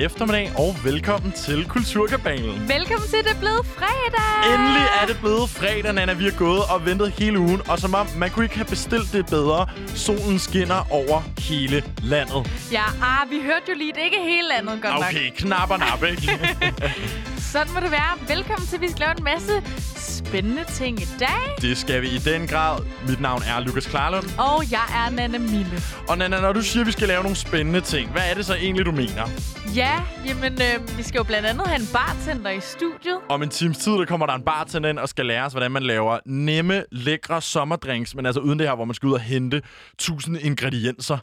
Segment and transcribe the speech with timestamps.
[0.00, 2.68] eftermiddag, og velkommen til Kulturkabalen.
[2.68, 4.54] Velkommen til, det er blevet fredag!
[4.54, 6.12] Endelig er det blevet fredag, Nana.
[6.12, 9.12] Vi har gået og ventet hele ugen, og som om man kunne ikke have bestilt
[9.12, 9.66] det bedre.
[9.94, 12.50] Solen skinner over hele landet.
[12.72, 15.34] Ja, ah, vi hørte jo lige, det ikke hele landet godt Okay, nok.
[15.36, 16.38] knap og nap, ikke?
[17.52, 18.12] Sådan må det være.
[18.36, 19.52] Velkommen til, vi skal lave en masse
[20.28, 21.56] spændende ting i dag.
[21.60, 22.78] det skal vi i den grad.
[23.08, 24.24] Mit navn er Lukas Klarlund.
[24.38, 25.78] Og jeg er Nana Mille.
[26.08, 28.46] Og Nana, når du siger, at vi skal lave nogle spændende ting, hvad er det
[28.46, 29.24] så egentlig, du mener?
[29.74, 33.18] Ja, jamen, øh, vi skal jo blandt andet have en bartender i studiet.
[33.28, 35.70] Om en times tid, der kommer der en bartender ind og skal lære os, hvordan
[35.72, 39.20] man laver nemme, lækre sommerdrinks, men altså uden det her, hvor man skal ud og
[39.20, 39.62] hente
[39.98, 41.18] tusind ingredienser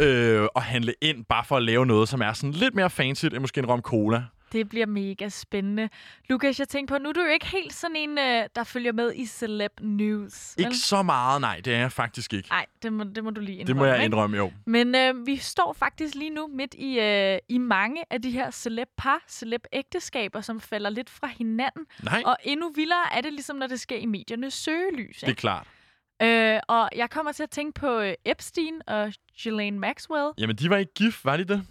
[0.00, 3.24] øh, og handle ind, bare for at lave noget, som er sådan lidt mere fancy
[3.24, 4.22] end måske en rom cola.
[4.52, 5.88] Det bliver mega spændende.
[6.28, 8.92] Lukas, jeg tænker på, nu er du jo ikke helt sådan en, øh, der følger
[8.92, 10.54] med i Celeb News.
[10.56, 10.64] vel?
[10.66, 12.48] Ikke så meget, nej, det er jeg faktisk ikke.
[12.48, 13.66] Nej, det må, det må du lige indrømme.
[13.66, 14.04] Det må jeg ikke?
[14.04, 14.52] indrømme, jo.
[14.66, 18.50] Men øh, vi står faktisk lige nu midt i, øh, i mange af de her
[18.50, 21.86] celeb-par, celeb-ægteskaber, som falder lidt fra hinanden.
[22.02, 25.16] Nej, Og endnu vildere er det ligesom, når det sker i mediernes søgelys.
[25.16, 25.40] det er Ikke?
[25.40, 25.66] klart.
[26.22, 30.30] Øh, og jeg kommer til at tænke på øh, Epstein og Ghislaine Maxwell.
[30.38, 31.62] Jamen, de var ikke gift, var de det?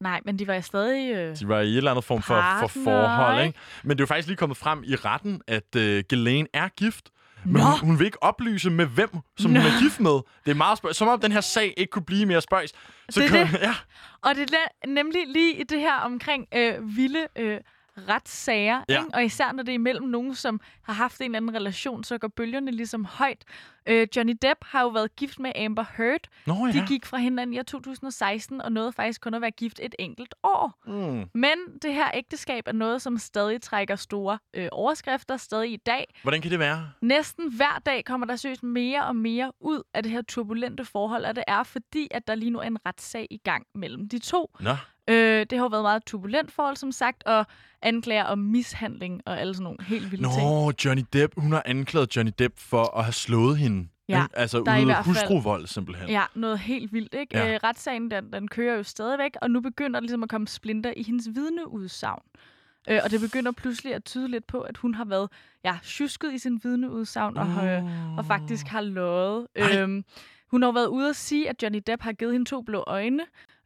[0.00, 1.14] Nej, men de var stadig...
[1.14, 3.58] Øh, De var i et eller andet form for, for forhold, ikke?
[3.82, 7.10] Men det er jo faktisk lige kommet frem i retten, at uh, Ghislaine er gift.
[7.44, 7.60] Men Nå.
[7.60, 9.60] hun, hun vil ikke oplyse med hvem, som Nå.
[9.60, 10.10] hun er gift med.
[10.44, 10.94] Det er meget spørg.
[10.94, 12.70] Som om den her sag ikke kunne blive mere spøjs.
[13.10, 13.58] Så Det kan- det.
[13.68, 13.74] Ja.
[14.22, 17.60] Og det er nemlig lige i det her omkring øh, vilde øh,
[18.08, 18.98] retssager, Ja.
[18.98, 19.14] ikke?
[19.14, 22.18] og især når det er imellem nogen, som har haft en eller anden relation, så
[22.18, 23.44] går bølgerne ligesom højt.
[23.88, 26.20] Øh, Johnny Depp har jo været gift med Amber Heard.
[26.46, 26.84] Nå De ja.
[26.88, 30.34] gik fra hinanden i år 2016, og nåede faktisk kun at være gift et enkelt
[30.42, 30.74] år.
[30.86, 31.30] Mm.
[31.34, 36.14] Men det her ægteskab er noget, som stadig trækker store øh, overskrifter, stadig i dag.
[36.22, 36.90] Hvordan kan det være?
[37.02, 41.24] Næsten hver dag kommer der søgt mere og mere ud af det her turbulente forhold,
[41.24, 44.18] og det er fordi, at der lige nu er en retssag i gang mellem de
[44.18, 44.56] to.
[44.60, 44.76] Nå.
[45.08, 47.46] Øh, det har jo været meget turbulent forhold, som sagt, og
[47.82, 50.42] anklager om mishandling og alle sådan nogle helt vilde ting.
[50.42, 51.32] Nå, Johnny Depp.
[51.36, 53.77] Hun har anklaget Johnny Depp for at have slået hende.
[54.08, 54.38] Ja, ikke?
[54.38, 56.08] Altså der er ude hustruvold, simpelthen.
[56.08, 57.38] Ja, noget helt vildt, ikke?
[57.38, 57.54] Ja.
[57.54, 60.92] Øh, retssagen, den, den kører jo stadigvæk, og nu begynder der ligesom at komme splinter
[60.96, 62.22] i hendes vidneudsagn.
[62.90, 65.28] Øh, og det begynder pludselig at tyde lidt på, at hun har været
[65.64, 69.46] ja, tjusket i sin vidneudsagn, og, øh, og faktisk har løjet.
[69.54, 70.04] Øhm,
[70.50, 73.22] hun har været ude at sige, at Johnny Depp har givet hende to blå øjne,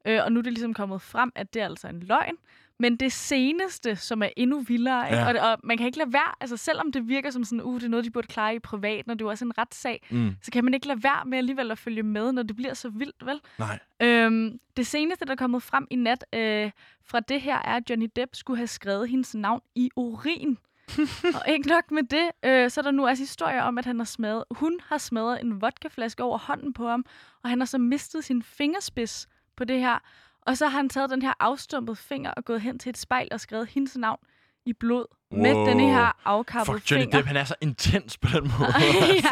[0.06, 2.34] øh, og nu er det ligesom kommet frem, at det er altså en løgn.
[2.82, 5.16] Men det seneste, som er endnu vildere, ikke?
[5.22, 5.44] Ja.
[5.44, 7.84] Og, og man kan ikke lade være, altså selvom det virker som sådan, uh, det
[7.84, 10.30] er noget, de burde klare i privat, når det er også en retssag, Mm.
[10.42, 12.88] så kan man ikke lade være med alligevel at følge med, når det bliver så
[12.88, 13.40] vildt, vel?
[13.58, 13.78] Nej.
[14.00, 16.70] Øhm, det seneste, der er kommet frem i nat øh,
[17.04, 20.58] fra det her, er, at Johnny Depp skulle have skrevet hendes navn i urin.
[21.36, 23.98] og ikke nok med det, øh, så er der nu også historier om, at han
[23.98, 27.04] har smadret, hun har smadret en vodkaflaske over hånden på ham,
[27.42, 29.98] og han har så mistet sin fingerspids på det her.
[30.46, 33.28] Og så har han taget den her afstumpede finger og gået hen til et spejl
[33.30, 34.18] og skrevet hendes navn
[34.66, 35.66] i blod med Wow.
[35.66, 37.16] den her afkappede Fuck, Johnny finger.
[37.18, 38.72] Depp, han er så intens på den måde.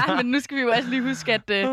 [0.09, 1.67] ja, men nu skal vi jo også lige huske, at, øh,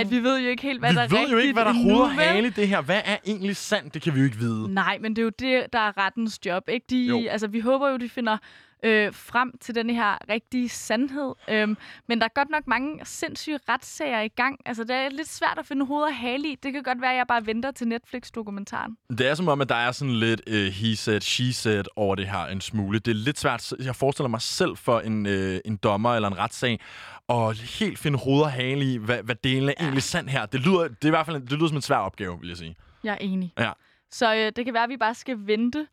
[0.00, 1.70] at vi ved jo ikke helt, hvad vi der er ved jo ikke, hvad der
[1.70, 2.80] er rigtigt hoved hale i det her.
[2.80, 3.94] Hvad er egentlig sandt?
[3.94, 4.74] Det kan vi jo ikke vide.
[4.74, 6.68] Nej, men det er jo det, der er rettens job.
[6.68, 6.86] Ikke?
[6.90, 7.22] De, Jo.
[7.30, 8.36] altså, vi håber jo, de finder
[8.82, 11.34] øh, frem til den her rigtige sandhed.
[11.48, 11.76] Øhm,
[12.08, 14.58] men der er godt nok mange sindssyge retssager i gang.
[14.66, 16.54] Altså, det er lidt svært at finde hoved og hale i.
[16.62, 18.96] Det kan godt være, at jeg bare venter til Netflix-dokumentaren.
[19.18, 22.14] Det er som om, at der er sådan lidt uh, he said, she said over
[22.14, 22.98] det her en smule.
[22.98, 23.72] Det er lidt svært.
[23.84, 26.80] Jeg forestiller mig selv for en, uh, en dommer eller en retssag
[27.28, 29.84] og helt finde hoved og hale i, hvad, hvad delen er Ja.
[29.84, 30.46] egentlig sandt her.
[30.46, 32.56] Det lyder, det er i hvert fald det lyder som en svær opgave, vil jeg
[32.56, 32.76] sige.
[33.04, 33.52] Jeg er enig.
[33.58, 33.72] Ja.
[34.10, 35.86] Så øh, det kan være, at vi bare skal vente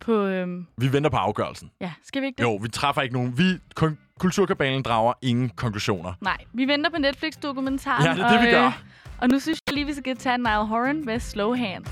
[0.00, 0.12] på...
[0.26, 1.70] Øhm, Vi venter på afgørelsen.
[1.80, 2.42] ja, skal vi ikke det?
[2.42, 3.38] Jo, vi træffer ikke nogen.
[3.38, 6.12] Vi, kon- kulturkabalen drager ingen konklusioner.
[6.20, 8.04] Nej, vi venter på Netflix-dokumentaren.
[8.04, 8.66] Ja, det er det, vi og, gør.
[8.66, 8.72] Øh,
[9.18, 11.90] og nu synes jeg lige, vi skal tage Nile Horan med Slow Hands.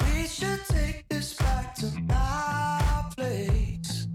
[0.00, 4.08] We should take this back to my place.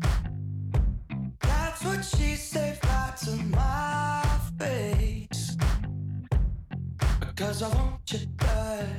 [1.42, 4.24] That's what she said right to my
[4.60, 5.58] face.
[7.20, 8.99] Because I want you bad.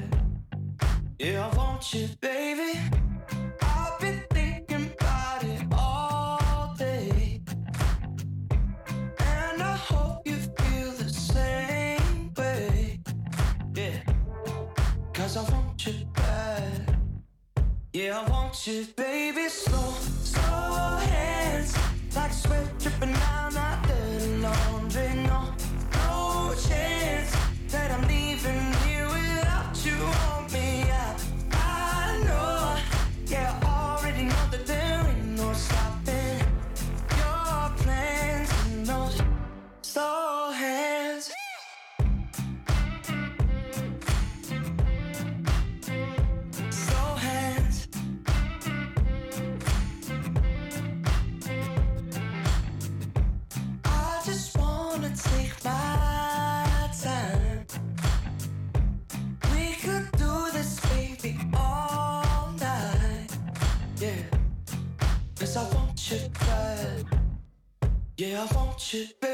[1.21, 2.81] Yeah, I want you, baby.
[3.61, 7.43] I've been thinking about it all day.
[9.19, 13.03] And I hope you feel the same way.
[13.75, 14.01] Yeah.
[15.13, 16.97] Cause I want you bad.
[17.93, 19.51] Yeah, I want you, baby.
[19.51, 19.93] Slow,
[20.23, 21.77] slow hands.
[22.17, 23.40] Like sweat dripping down
[68.41, 69.30] Yeah, I want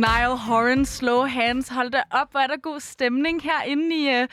[0.00, 1.68] Niall Horan, Slow Hands.
[1.68, 4.28] Hold da op, hvor er der god stemning herinde i, uh,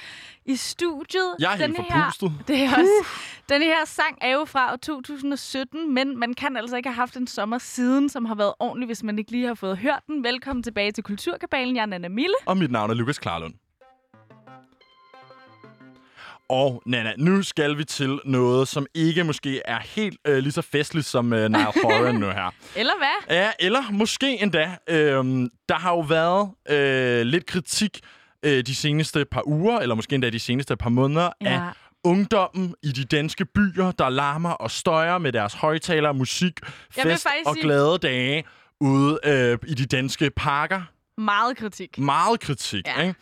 [0.45, 1.35] i studiet.
[1.39, 2.31] Jeg er helt Denne her, forpustet.
[2.47, 3.07] det er også,
[3.49, 7.17] denne her sang er jo fra år 2017, men man kan altså ikke have haft
[7.17, 10.23] en sommer siden, som har været ordentlig, hvis man ikke lige har fået hørt den.
[10.23, 11.75] Velkommen tilbage til Kulturkabalen.
[11.75, 12.35] Jeg er Nana Mille.
[12.45, 13.53] Og mit navn er Lukas Klarlund.
[16.49, 20.61] Og Nana, nu skal vi til noget, som ikke måske er helt øh, lige så
[20.61, 22.53] festligt som øh, Niall Horan nu her.
[22.75, 23.35] Eller hvad?
[23.38, 24.77] Ja, eller måske endda.
[24.89, 27.99] Øhm, der har jo været øh, lidt kritik
[28.44, 31.49] øh, de seneste par uger, eller måske endda de seneste par måneder, Ja.
[31.53, 31.61] af
[32.03, 36.59] ungdommen i de danske byer, der larmer og støjer med deres højtalere, musik,
[36.91, 38.44] fest og glade dage
[38.81, 40.81] ude øh, i de danske parker.
[41.17, 41.97] Meget kritik.
[41.99, 43.01] Meget kritik, Ja.
[43.01, 43.15] ikke?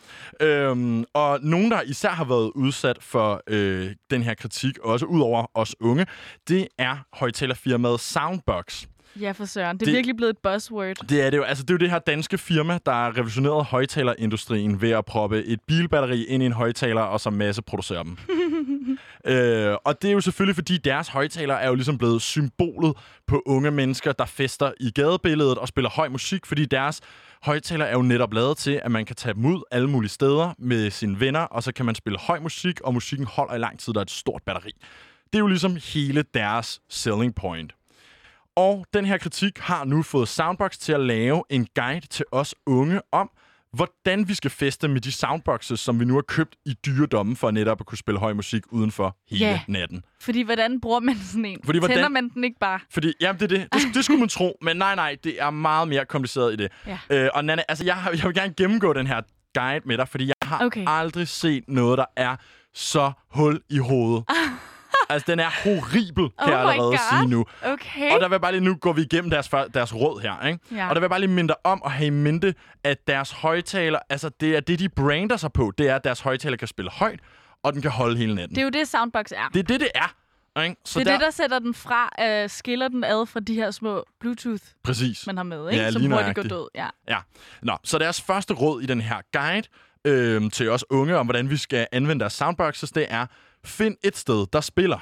[0.68, 5.20] Øhm, og nogen, der især har været udsat for øh, den her kritik, også ud
[5.20, 6.06] over os unge,
[6.48, 8.84] det er højtalerfirmaet Soundbox.
[9.20, 9.76] Ja, for søren.
[9.76, 10.96] Det er Det- virkelig blevet et buzzword.
[11.08, 11.42] Det er det jo.
[11.42, 15.44] Altså, det er jo det her danske firma, der har revolutioneret højtalerindustrien ved at proppe
[15.44, 18.16] et bilbatteri ind i en højtaler, og så masse producere dem.
[19.34, 22.94] øh, og det er jo selvfølgelig, fordi deres højtalere er jo ligesom blevet symbolet
[23.26, 27.00] på unge mennesker, der fester i gadebilledet og spiller høj musik, fordi deres
[27.42, 30.54] højtaler er jo netop lavet til, at man kan tage dem ud alle mulige steder
[30.58, 33.78] med sine venner, og så kan man spille høj musik, og musikken holder i lang
[33.78, 34.72] tid, der er et stort batteri.
[35.32, 37.72] Det er jo ligesom hele deres selling point.
[38.56, 42.54] Og den her kritik har nu fået Soundbox til at lave en guide til os
[42.66, 43.30] unge om,
[43.76, 47.36] hvordan vi skal feste med de soundboxes, som vi nu har købt i dyre domme
[47.36, 49.60] for netop at kunne spille høj musik udenfor hele Ja.
[49.68, 50.02] natten.
[50.20, 51.58] Fordi hvordan bruger man sådan en?
[51.64, 52.80] Fordi hvordan- Tænder man den ikke bare?
[52.90, 53.68] Fordi, jamen det er det.
[53.74, 56.72] Det, det skulle man tro, men nej, nej, det er meget mere kompliceret i det.
[56.86, 56.98] Ja.
[57.10, 59.20] Øh, og Nana, altså jeg, har, jeg vil gerne gennemgå den her
[59.54, 60.84] guide med dig, fordi jeg har Okay.
[60.86, 62.36] aldrig set noget, der er
[62.74, 64.24] så hul i hovedet.
[65.08, 66.98] altså, den er horribel, kan Oh jeg allerede God.
[67.18, 67.44] sige nu.
[67.62, 68.12] Okay.
[68.12, 70.58] Og der vil bare lige, nu går vi igennem deres, deres råd her, ikke?
[70.74, 70.88] Ja.
[70.88, 73.30] Og der vil jeg bare lige minde dig om at have i mente, at deres
[73.30, 76.68] højtaler, altså det er det, de brander sig på, det er, at deres højtaler kan
[76.68, 77.20] spille højt,
[77.62, 78.54] og den kan holde hele natten.
[78.54, 79.48] Det er jo det, Soundbox er.
[79.54, 80.14] det er det, det er.
[80.62, 80.76] Ikke?
[80.84, 82.10] Så det er det, der sætter den fra,
[82.44, 85.26] uh, skiller den ad fra de her små Bluetooth, Præcis.
[85.26, 85.82] man har med, ikke?
[85.84, 86.68] Ja, som lige hurtigt går død.
[86.74, 86.86] Ja.
[87.08, 87.18] Ja.
[87.62, 89.68] Nå, så deres første råd i den her guide
[90.04, 93.26] øh, til os unge om, hvordan vi skal anvende deres soundboxes, det er,
[93.66, 94.98] find et sted, der spiller.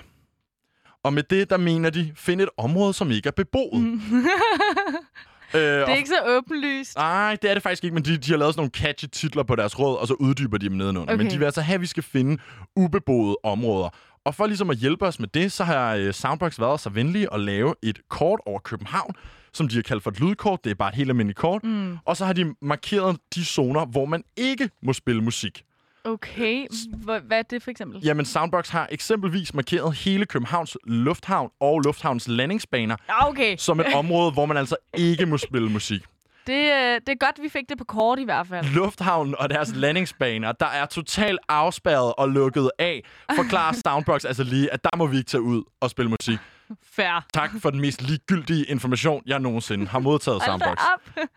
[1.03, 3.83] Og med det, der mener de, find et område, som ikke er beboet.
[3.83, 4.01] Mm.
[5.55, 6.97] øh, Det er ikke så åbenlyst.
[6.97, 9.43] Nej, det er det faktisk ikke, men de, de har lavet sådan nogle catchy titler
[9.43, 11.15] på deres råd, og så uddyber de dem nedenunder.
[11.15, 11.23] Okay.
[11.23, 12.43] Men de vil altså have, at vi skal finde
[12.77, 13.89] ubeboede områder.
[14.25, 17.35] Og for ligesom at hjælpe os med det, så har øh, Soundbox været så venlige
[17.35, 19.15] at lave et kort over København,
[19.53, 20.65] som de har kaldt for et lydkort.
[20.65, 21.65] Det er bare et helt almindeligt kort.
[21.65, 21.99] Mm.
[22.05, 25.65] Og så har de markeret de zoner, hvor man ikke må spille musik.
[26.05, 26.67] Okay,
[27.05, 28.01] hvad er det for eksempel?
[28.05, 33.57] Jamen, Soundbox har eksempelvis markeret hele Københavns Lufthavn og Lufthavns landingsbaner okay.
[33.57, 36.03] som et område, hvor man altså ikke må spille musik.
[36.47, 38.67] Det, øh, det er godt, vi fik det på kort i hvert fald.
[38.67, 43.05] lufthavnen og deres landingsbaner, der er totalt afspærret og lukket af,
[43.37, 46.39] forklarer Soundbox altså lige, at der må vi ikke tage ud og spille musik.
[46.83, 47.27] Fair.
[47.35, 50.79] Tak for den mest ligegyldige information, jeg nogensinde har modtaget, Soundbox.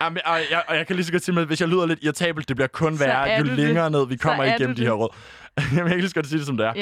[0.01, 1.99] Jamen, og, jeg, og jeg kan lige så godt sige, at hvis jeg lyder lidt
[2.03, 3.57] irritabelt, det bliver kun Så værre, jo du det.
[3.57, 5.09] længere ned vi kommer er igennem de her råd.
[5.57, 6.73] Jamen, jeg kan lige så godt sige det, som det er.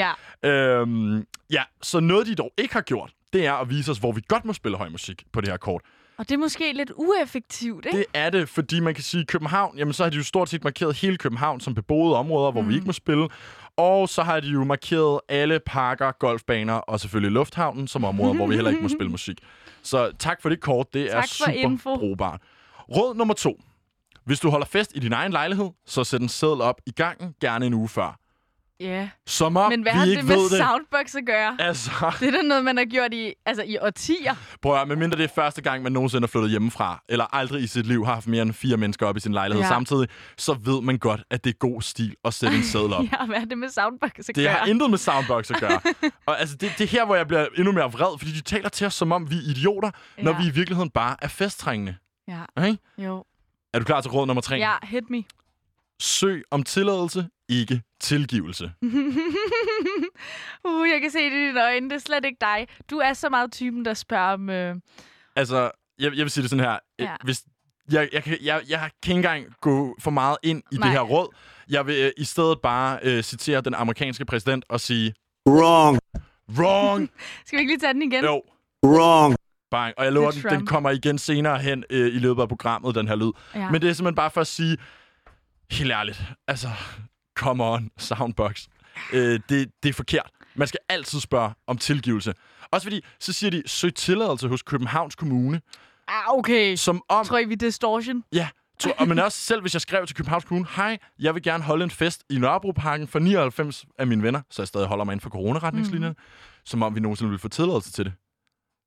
[0.44, 0.50] Ja.
[0.50, 4.12] Øhm, ja, så noget, de dog ikke har gjort, det er at vise os, hvor
[4.12, 5.82] vi godt må spille høj musik på det her kort.
[6.18, 7.98] Og det er måske lidt ueffektivt, ikke?
[7.98, 10.50] Det er det, fordi man kan sige, at København, jamen så har de jo stort
[10.50, 12.70] set markeret hele København som beboede områder, hvor mm.
[12.70, 13.28] vi ikke må spille.
[13.78, 18.48] Og så har de jo markeret alle parker, golfbaner og selvfølgelig lufthavnen som områder, hvor
[18.48, 19.38] vi heller ikke må spille musik.
[19.84, 20.94] Så tak for det kort.
[20.94, 21.96] Det er Tak for super info.
[21.96, 22.42] brugbart.
[22.96, 23.62] Råd nummer to.
[24.26, 27.36] Hvis du holder fest i din egen lejlighed, så sæt en seddel op i gangen,
[27.42, 28.20] gerne en uge før.
[28.80, 29.10] Ja.
[29.28, 30.58] Som om Men hvad vi har ikke det med det.
[30.58, 31.58] soundbox at gøre?
[31.60, 34.36] Altså, Det er da noget, man har gjort i, altså, i årtier.
[34.62, 37.64] prøv at høre, medmindre det er første gang, man nogensinde er flyttet hjemmefra, eller aldrig
[37.64, 39.68] i sit liv har haft mere end fire mennesker op i sin lejlighed Ja.
[39.70, 43.04] samtidig, så ved man godt, at det er god stil at sætte en seddel op.
[43.20, 44.48] Ja, hvad har det med soundbox at Det gøre?
[44.54, 45.82] har intet med soundbox at gøre.
[46.26, 48.70] og altså, det, det er her, hvor jeg bliver endnu mere vred, fordi de taler
[48.70, 50.24] til os, som om vi er idioter, ja.
[50.24, 51.96] når vi i virkeligheden bare er festtrængende.
[52.28, 52.76] Ja, Okay?
[52.98, 53.24] jo.
[53.74, 54.56] Er du klar til råd nummer tre?
[54.56, 55.24] Ja, hit me.
[56.02, 58.72] Søg om tilladelse, ikke tilgivelse.
[60.68, 61.90] uh, jeg kan se det i dine øjne.
[61.90, 62.68] Det er slet ikke dig.
[62.90, 64.50] Du er så meget typen, der spørger om...
[64.50, 64.76] Øh...
[65.36, 66.80] Altså, jeg, jeg vil sige det sådan her.
[67.00, 67.04] Ja.
[67.04, 67.16] Ja.
[67.24, 67.44] Hvis,
[67.92, 70.88] jeg, jeg, kan, jeg, jeg kan ikke engang gå for meget ind i Nej.
[70.88, 71.36] det her råd.
[71.70, 75.14] Jeg vil øh, i stedet bare øh, citere den amerikanske præsident og sige,
[75.50, 76.00] Wrong.
[76.58, 77.10] wrong,
[77.46, 78.24] Skal vi ikke lige tage den igen?
[78.24, 78.42] jo,
[78.86, 79.36] Wrong.
[79.72, 79.94] bang.
[79.98, 82.96] Og jeg lover, er den, den kommer igen senere hen øh, i løbet af programmet,
[82.96, 83.32] den her lyd.
[83.56, 83.70] Ja.
[83.72, 84.78] Men det er simpelthen bare for at sige,
[85.72, 86.70] helt ærligt, altså,
[87.38, 88.68] come on, soundbox.
[89.14, 90.30] Øh, det, det er forkert.
[90.56, 92.34] Man skal altid spørge om tilgivelse.
[92.72, 95.62] Også fordi, så siger de, søg tilladelse hos Københavns Kommune,
[96.08, 96.76] Ah, okay.
[96.76, 97.26] som om...
[97.26, 98.24] Tror I, vi distortion?
[98.34, 101.44] Ja, to, og men også selv hvis jeg skrev til Københavns Kommune, hej, jeg vil
[101.44, 105.06] gerne holde en fest i Nørrebroparken for 99 af mine venner, så jeg stadig holder
[105.06, 106.62] mig inden for coronaretningslinjerne, mm.
[106.66, 108.14] som om vi nogensinde vil få tilladelse til det.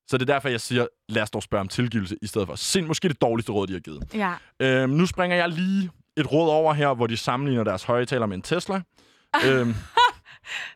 [0.09, 2.55] Så det er derfor, jeg siger, lad os dog spørge om tilgivelse i stedet for.
[2.55, 4.03] Sind måske det dårligste råd, de har givet.
[4.15, 4.35] Ja.
[4.61, 8.37] Øhm, nu springer jeg lige et råd over her, hvor de sammenligner deres højtaler med
[8.37, 8.75] en Tesla.
[9.47, 9.75] øhm,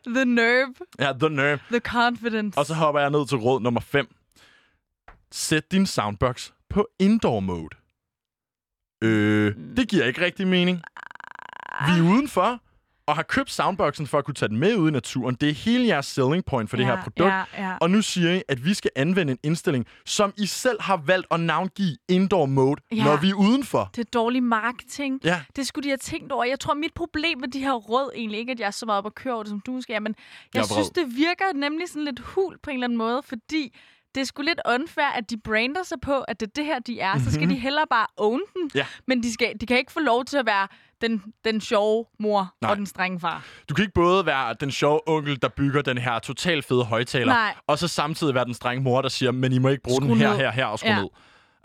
[0.07, 0.73] The nerve.
[0.99, 1.59] ja, the nerve.
[1.71, 2.59] The confidence.
[2.59, 4.15] Og så hopper jeg ned til råd nummer 5.
[5.31, 7.69] Sæt din soundbox på indoor mode.
[9.03, 10.81] Øh, det giver ikke rigtig mening.
[11.85, 12.59] Vi er udenfor,
[13.07, 15.35] og har købt soundboxen for at kunne tage den med ud i naturen.
[15.35, 17.29] Det er hele jeres selling point for det ja, her produkt.
[17.29, 17.77] Ja, ja.
[17.81, 21.27] Og nu siger I, at vi skal anvende en indstilling, som I selv har valgt
[21.31, 23.03] at navngive indoor mode, Ja.
[23.03, 23.89] når vi er udenfor.
[23.95, 25.19] Det er dårlig marketing.
[25.23, 26.43] Ja, Det skulle de have tænkt over.
[26.43, 28.97] Jeg tror, mit problem med de her råd egentlig ikke, at jeg er så meget
[28.97, 31.45] op at køre over det, som du skal, men jeg, Jeg er synes, det virker
[31.55, 33.75] nemlig sådan lidt hul på en eller anden måde, fordi
[34.15, 36.79] det er sgu lidt unfair, at de brander sig på, at det er det her,
[36.79, 37.19] de er.
[37.19, 38.71] Så skal de hellere bare own den, Mhm.
[38.75, 38.85] Ja.
[39.07, 40.67] men de, skal, de kan ikke få lov til at være
[41.01, 42.71] den, den sjove mor Nej.
[42.71, 43.45] og den strenge far.
[43.69, 47.35] Du kan ikke både være den sjove onkel, der bygger den her totalt fede højtaler,
[47.67, 50.07] og så samtidig være den strenge mor, der siger, men I må ikke bruge Skru
[50.09, 51.01] den her, her, her og skru Ja.
[51.01, 51.09] ned.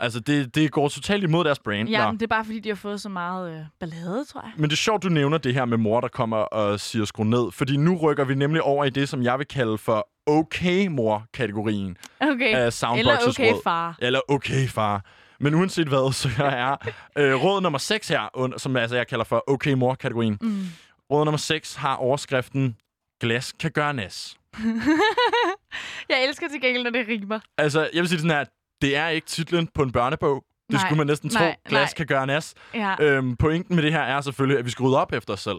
[0.01, 1.89] Altså, det, det går totalt imod deres brand.
[1.89, 2.11] Ja, Nå.
[2.11, 4.51] men det er bare, fordi de har fået så meget øh, ballade, tror jeg.
[4.57, 7.23] Men det er sjovt, du nævner det her med mor, der kommer og siger skru
[7.23, 7.51] ned.
[7.51, 12.45] Fordi nu rykker vi nemlig over i det, som jeg vil kalde for okay-mor-kategorien Okay.
[12.45, 13.61] af Eller Soundboxes okay, råd.
[13.63, 13.95] far.
[14.01, 15.05] Eller okay, far.
[15.39, 16.75] Men uanset hvad, så er
[17.17, 20.37] øh, råd nummer 6 her, som altså jeg kalder for okay mor-kategorien.
[20.41, 20.65] Mm.
[21.11, 22.75] Råd nummer 6 har overskriften
[23.21, 24.37] Glas kan gøre nas.
[26.09, 27.39] Jeg elsker til gengæld, når det rimer.
[27.57, 28.45] Altså, jeg vil sige det sådan her,
[28.81, 30.43] det er ikke titlen på en børnebog.
[30.67, 31.39] Det Nej, skulle man næsten tro.
[31.39, 31.93] nej, Glas nej.
[31.97, 32.53] kan gøre nas.
[32.73, 32.95] Ja.
[32.99, 35.57] Øhm, pointen med det her er selvfølgelig, at vi skal rydde op efter os selv.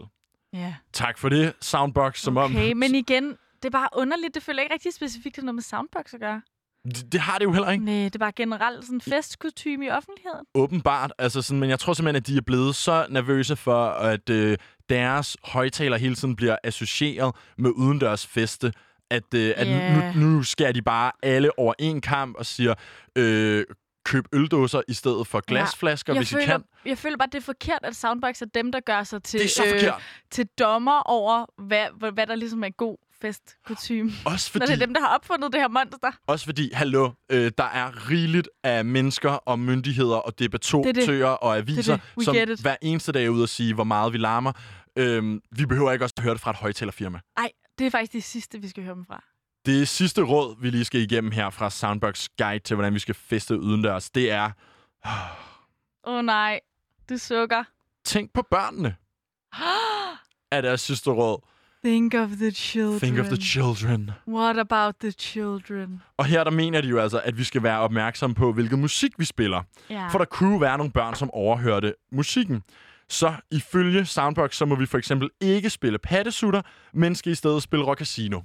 [0.53, 0.73] ja.
[0.93, 2.51] Tak for det, Soundbox, som om...
[2.55, 4.35] Okay, men igen, det er bare underligt.
[4.35, 6.41] Det føler ikke rigtig specifikt, at noget med soundbox at gøre.
[6.85, 7.85] Det, det har det jo heller ikke.
[7.85, 10.45] Nej, det er bare generelt sådan festkutume i offentligheden.
[10.55, 11.13] Åbenbart.
[11.17, 14.57] Altså sådan, men jeg tror simpelthen, at de er blevet så nervøse for, at øh,
[14.89, 18.73] deres højtaler hele tiden bliver associeret med udendørs feste,
[19.11, 20.11] at, øh, at Ja.
[20.13, 22.73] nu, nu skærer de bare alle over en kamp og siger,
[23.15, 23.65] øh,
[24.05, 26.63] køb øldåser i stedet for glasflasker, jeg, hvis føler, I kan.
[26.85, 30.01] jeg føler bare, det er forkert, at soundbox er dem, der gør sig til, forkert.
[30.31, 34.11] til dommer over, hvad, hvad, der ligesom er god festkutume.
[34.25, 36.11] Også Når fordi, det er dem, der har opfundet det her monster.
[36.27, 41.23] også fordi hallo, øh, der er rigeligt af mennesker og myndigheder og debattører Det det.
[41.25, 44.51] og aviser, Det som hver eneste dag er ude og sige, hvor meget vi larmer.
[44.97, 47.19] Øhm, vi behøver ikke også at høre det fra et højtalerfirma.
[47.39, 47.49] Nej,
[47.81, 49.23] det er faktisk det sidste, vi skal høre dem fra.
[49.65, 53.15] Det sidste råd, vi lige skal igennem her fra Soundbox Guide til, hvordan vi skal
[53.15, 54.51] feste udendørs, det er,
[55.05, 55.11] Åh
[56.03, 56.59] oh, nej,
[57.09, 57.63] du sukker.
[58.05, 58.95] tænk på børnene,
[60.55, 61.39] er deres sidste råd.
[61.85, 62.99] Think of the children.
[62.99, 64.11] Think of the children.
[64.27, 66.01] What about the children?
[66.17, 69.11] Og her der mener de jo altså, at vi skal være opmærksomme på, hvilken musik
[69.17, 69.63] vi spiller.
[69.89, 70.07] Ja.
[70.07, 72.63] For der kunne være nogle børn, som overhørte musikken.
[73.11, 76.61] Så ifølge Soundbox, så må vi for eksempel ikke spille pattesutter,
[76.93, 78.41] men skal i stedet spille Rock Casino.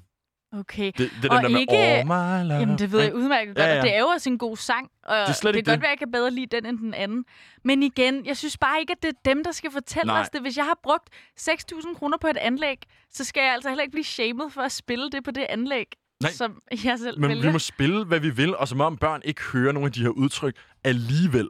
[0.52, 0.92] Okay.
[0.99, 2.61] Det, det er Og den der ikke- med My Love.
[2.61, 4.88] Jamen, det ved jeg udmærket godt, Ja, ja, det er jo også en god sang.
[5.04, 5.82] Og det, er slet det ikke kan godt det.
[5.82, 7.25] være, at jeg kan bedre lide den end den anden.
[7.64, 10.20] Men igen, jeg synes bare ikke, at det er dem, der skal fortælle Nej.
[10.20, 10.40] os det.
[10.40, 11.08] Hvis jeg har brugt
[11.40, 12.76] 6.000 kroner på et anlæg,
[13.11, 15.87] så skal jeg altså heller ikke blive shamed for at spille det på det anlæg.
[16.23, 16.32] Nej.
[16.32, 17.42] som jeg selv Men vælger.
[17.46, 20.02] vi må spille, hvad vi vil, og som om børn ikke hører nogle af de
[20.02, 21.49] her udtryk alligevel.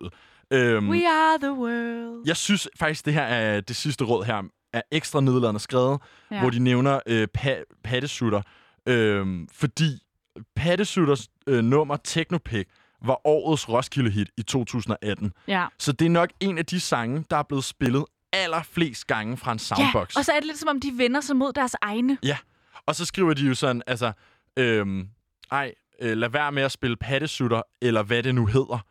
[0.53, 2.23] Øhm, We are the world.
[2.27, 6.01] jeg synes faktisk, det her er det sidste råd her er ekstra nedladende skrevet,
[6.31, 6.41] ja.
[6.41, 8.43] hvor de nævner øh, pa- pattesutter.
[8.89, 9.99] Øhm, fordi
[10.57, 12.67] pattesutters øh, nummer Technopic
[13.05, 15.33] var årets Roskilde-hit i 2018.
[15.49, 15.67] Ja.
[15.79, 19.53] Så det er nok en af de sange, der er blevet spillet allerflest gange fra
[19.53, 20.15] en soundbox.
[20.15, 22.19] ja, og så er det lidt som om, de vender sig mod deres egne.
[22.23, 22.37] Ja,
[22.87, 24.13] og så skriver de jo sådan, altså,
[24.57, 25.09] øhm,
[25.51, 28.85] ej, øh, lad være med at spille pattesutter, eller hvad det nu hedder.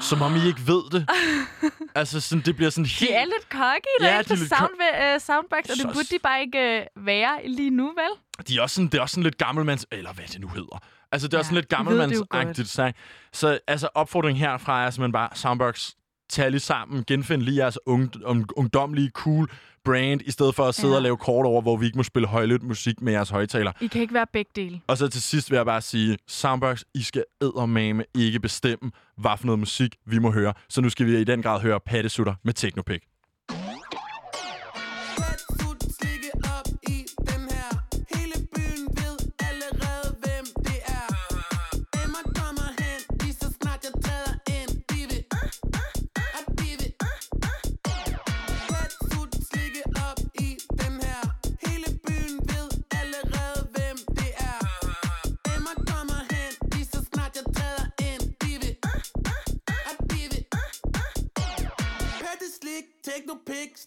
[0.00, 1.08] Som om I ikke ved det.
[2.00, 3.10] altså, sådan, det bliver sådan helt...
[3.10, 5.86] De er lidt cocky Ja, ja, de efter er lidt sound, uh, soundbox, og det
[5.94, 8.44] burde de bare ikke uh, være lige nu, vel?
[8.48, 9.86] De er også sådan, det er også sådan lidt gammelmands...
[9.92, 10.78] Eller hvad det nu hedder.
[11.12, 12.68] Altså, det er Ja, også sådan lidt gammelmandsagtigt.
[12.68, 12.92] Så,
[13.32, 15.90] så altså, opfordringen herfra er simpelthen bare, Soundbox,
[16.32, 19.50] tag lige sammen, genfind lige jeres ung, um, ungdomlige, cool
[19.84, 20.96] brand, i stedet for at sidde Ja.
[20.96, 23.72] og lave kort over, hvor vi ikke må spille højlydt musik med jeres højtaler.
[23.80, 24.80] I kan ikke være begge dele.
[24.86, 29.30] Og så til sidst vil jeg bare sige, Soundbox, I skal eddermame ikke bestemme, hvad
[29.38, 30.52] for noget musik vi må høre.
[30.68, 33.02] Så nu skal vi i den grad høre Pattesutter med Technopic.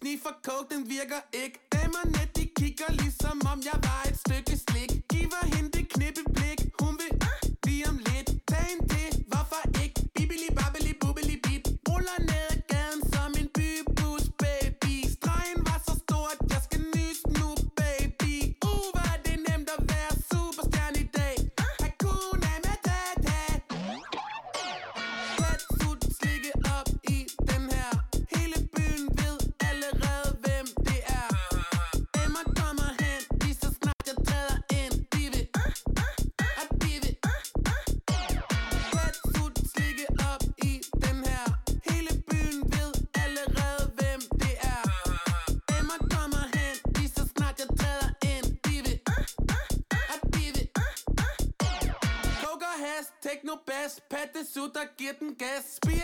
[0.05, 1.59] Technopic, for coke, den virker ikke.
[1.73, 4.91] Damerne, de kigger ligesom om jeg var et stykke slik.
[5.09, 5.64] Giver hende
[54.45, 55.75] sutter, giver den gas.
[55.77, 55.94] Spiritus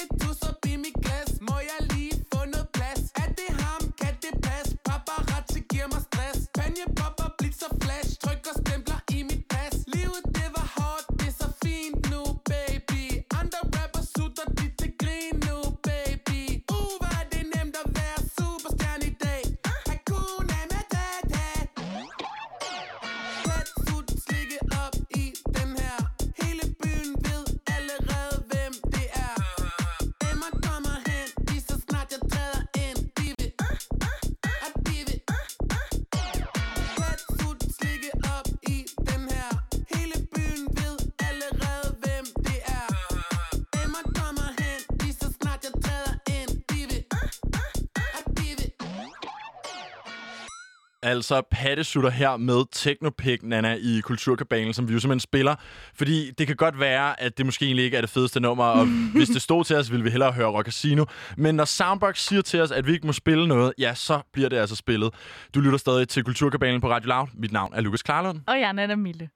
[51.03, 55.55] Altså pattesutter her med Technopic, Nana, i Kulturkabalen, som vi jo simpelthen spiller.
[55.95, 58.85] Fordi det kan godt være, at det måske egentlig ikke er det fedeste nummer, og
[59.15, 61.05] hvis det stod til os, ville vi hellere høre Rock Casino.
[61.37, 64.49] Men når Soundbox siger til os, at vi ikke må spille noget, ja, så bliver
[64.49, 65.13] det altså spillet.
[65.55, 67.27] Du lytter stadig til Kulturkabalen på Radio Loud.
[67.33, 68.39] Mit navn er Lukas Klarlund.
[68.47, 69.29] Og jeg er Nana Mille.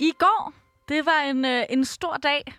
[0.00, 0.52] I går,
[0.88, 2.52] det var en, øh, en stor dag.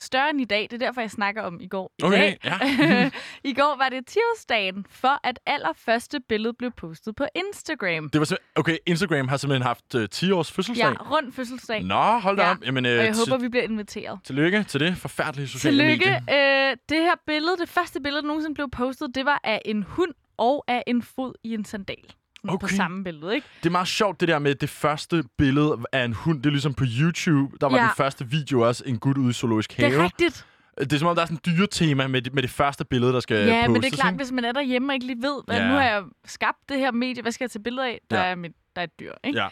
[0.00, 0.62] Større end i dag.
[0.70, 1.92] Det er derfor, jeg snakker om i går.
[1.98, 2.38] I Okay, dag.
[2.44, 3.10] ja.
[3.50, 8.10] I går var det 10-årsdagen for, at allerførste billede blev postet på Instagram.
[8.10, 10.86] Det var okay, Instagram har simpelthen haft uh, 10 års fødselsdag.
[10.86, 11.82] Ja, rundt fødselsdag.
[11.84, 12.56] Nå, hold da Ja, op.
[12.64, 14.18] Jamen, øh, Og jeg håber, vi bliver inviteret.
[14.24, 16.22] Tillykke til det forfærdelige sociale Tillykke.
[16.28, 16.70] medie.
[16.70, 19.82] Øh, det her billede, det første billede, der nogensinde blev postet, det var af en
[19.82, 22.04] hund og af en fod i en sandal.
[22.46, 22.76] Sådan På Okay.
[22.76, 23.46] samme billede, ikke?
[23.60, 26.38] Det er meget sjovt, det der med det første billede af en hund.
[26.42, 27.56] Det er ligesom på YouTube.
[27.60, 27.82] Der var Ja.
[27.82, 29.90] den første video også en gut ude i zoologisk have.
[29.90, 30.46] Det er rigtigt.
[30.80, 33.12] Det er som om, der er sådan et dyretema med, det- med det første billede,
[33.12, 33.72] der skal Ja, postes.
[33.72, 34.24] men det er klart, ikke?
[34.24, 35.68] hvis man er derhjemme og ikke lige ved, at Ja.
[35.68, 38.00] nu har jeg skabt det her medie, hvad skal jeg tage billeder af?
[38.10, 38.30] Der, Ja.
[38.30, 39.38] er, mit, der er et dyr, ikke?
[39.38, 39.46] Ja.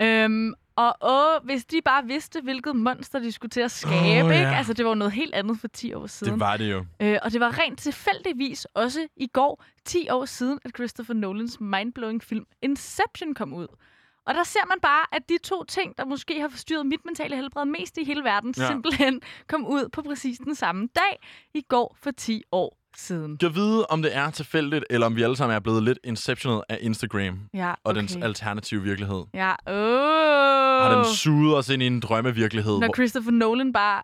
[0.00, 4.48] Øhm, og åh, hvis de bare vidste, hvilket monster de skulle til at skabe, ikke?
[4.48, 4.56] ja.
[4.56, 6.32] Altså, det var jo noget helt andet for 10 år siden.
[6.32, 6.84] Det var det jo.
[7.00, 11.60] Øh, og det var rent tilfældigvis også i går, 10 år siden, at Christopher Nolans
[11.60, 13.66] mindblowing film Inception kom ud.
[14.26, 17.36] Og der ser man bare, at de to ting, der måske har forstyrret mit mentale
[17.36, 18.66] helbred mest i hele verden, ja.
[18.66, 21.20] simpelthen kom ud på præcis den samme dag
[21.54, 23.36] i går for 10 år siden.
[23.38, 26.62] Kan vide, om det er tilfældigt, eller om vi alle sammen er blevet lidt inceptionet
[26.68, 27.98] af Instagram Ja, og okay.
[28.00, 29.24] dens alternative virkelighed.
[29.34, 30.82] Ja, åh.
[30.82, 34.02] Har den suget os ind i en drømmevirkelighed, Når hvor Christopher Nolan bare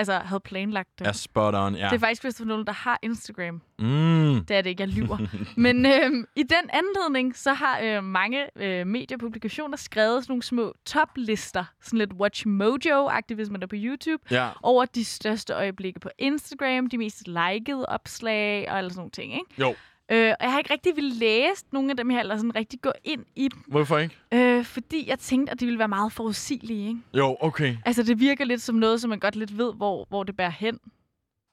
[0.00, 1.06] altså, havde planlagt det.
[1.06, 1.74] er spot on.
[1.74, 1.84] Ja.
[1.84, 3.62] Det er faktisk Christopher Nolan, der har Instagram.
[3.78, 4.44] Mm.
[4.44, 5.18] Det er det ikke, jeg lyver.
[5.56, 10.74] Men øhm, i den anledning, så har øh, mange øh, mediepublikationer skrevet sådan nogle små
[10.86, 11.64] toplister.
[11.82, 14.22] Sådan lidt Watch Mojo-agtigt, hvis man er på YouTube.
[14.30, 14.48] Ja.
[14.62, 19.32] Over de største øjeblikke på Instagram, de mest likede opslag og alle sådan nogle ting,
[19.32, 19.46] ikke?
[19.58, 19.74] Jo.
[20.12, 22.80] Øh, og jeg har ikke rigtig vil læse nogle af dem her, eller sådan rigtig
[22.82, 24.16] gå ind i dem, Hvorfor ikke?
[24.34, 27.00] øh, fordi jeg tænkte, at de ville være meget forudsigelige, ikke?
[27.14, 27.76] Jo, okay.
[27.84, 30.50] Altså, det virker lidt som noget, som man godt lidt ved, hvor, hvor det bærer
[30.50, 30.78] hen,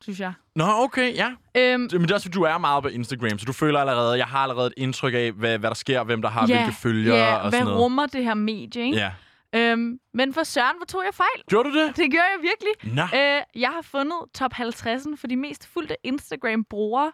[0.01, 0.33] synes jeg.
[0.55, 1.31] Nå, okay, ja.
[1.55, 4.25] Øhm, Men det er også, du er meget på Instagram, så du føler allerede, jeg
[4.27, 7.17] har allerede et indtryk af, hvad, hvad der sker, hvem der har ja, hvilke følgere
[7.17, 7.79] ja, og hvad sådan noget.
[7.81, 8.97] rummer det her medie, ikke?
[8.97, 9.11] Ja.
[9.55, 11.37] Øhm, men for Søren, hvor tog jeg fejl?
[11.37, 11.95] Det Gjorde du det?
[11.95, 12.95] gjorde jeg virkelig.
[12.95, 13.01] Nå.
[13.01, 17.11] Øh, jeg har fundet top 50'en for de mest fulgte Instagram-brugere,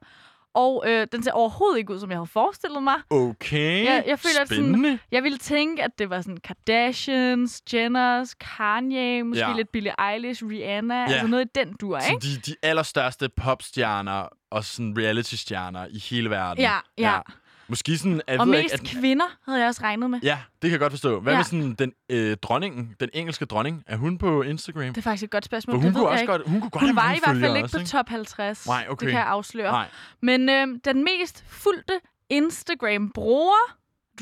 [0.55, 2.95] og øh, den ser overhovedet ikke ud, som jeg havde forestillet mig.
[3.09, 3.85] Okay.
[3.85, 4.77] Jeg, jeg føler, at Spændende.
[4.89, 9.55] sådan, jeg ville tænke, at det var sådan Kardashians, Jenners, Kanye, måske Ja.
[9.55, 11.05] lidt Billie Eilish, Rihanna, ja.
[11.11, 12.19] altså noget i den dur, ikke?
[12.21, 16.63] de, de allerstørste popstjerner og sådan reality-stjerner i hele verden.
[16.63, 17.19] Ja, ja.
[17.67, 20.19] Måske sådan, jeg Og ved mest ikke, at, kvinder havde jeg også regnet med.
[20.23, 21.19] Ja, det kan jeg godt forstå.
[21.19, 21.37] Hvad Ja.
[21.39, 23.83] med sådan den øh, dronningen, den engelske dronning?
[23.87, 24.87] Er hun på Instagram?
[24.87, 25.73] Det er faktisk et godt spørgsmål.
[25.73, 26.31] For hun det kunne ved jeg også ikke.
[26.31, 28.67] godt, hun kunne godt Hun var i hvert fald ikke også, på top 50.
[28.67, 29.05] Nej, okay.
[29.05, 29.71] Det kan jeg afsløre.
[29.71, 29.87] Nej.
[30.21, 31.93] Men øh, den mest fulgte
[32.29, 33.75] Instagram-bruger,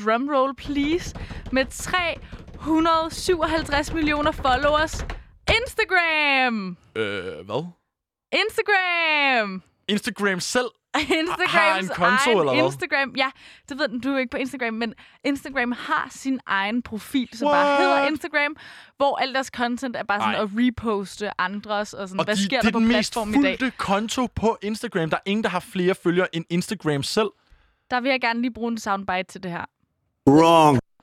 [0.04, 1.14] drumroll please,
[1.52, 5.06] med 357 millioner followers.
[5.60, 6.76] Instagram!
[6.96, 7.66] Øh, hvad?
[8.32, 9.62] Instagram!
[9.88, 10.66] Instagram selv?
[11.00, 12.64] Instagrams Har en konto, egen eller hvad?
[12.64, 13.14] Instagram.
[13.16, 13.30] Ja,
[13.68, 17.46] det ved du er jo ikke på Instagram, men Instagram har sin egen profil, som
[17.46, 17.80] bare What?
[17.82, 18.56] hedder Instagram,
[18.96, 20.42] hvor alt deres content er bare sådan Ej.
[20.42, 23.12] at reposte andres, og sådan, Og hvad de, sker det der er på den mest
[23.12, 23.58] platformen i dag?
[23.60, 25.10] fulgte konto på Instagram.
[25.10, 27.28] Der er ingen, der har flere følgere end Instagram selv.
[27.90, 29.64] Der vil jeg gerne lige bruge en soundbite til det her.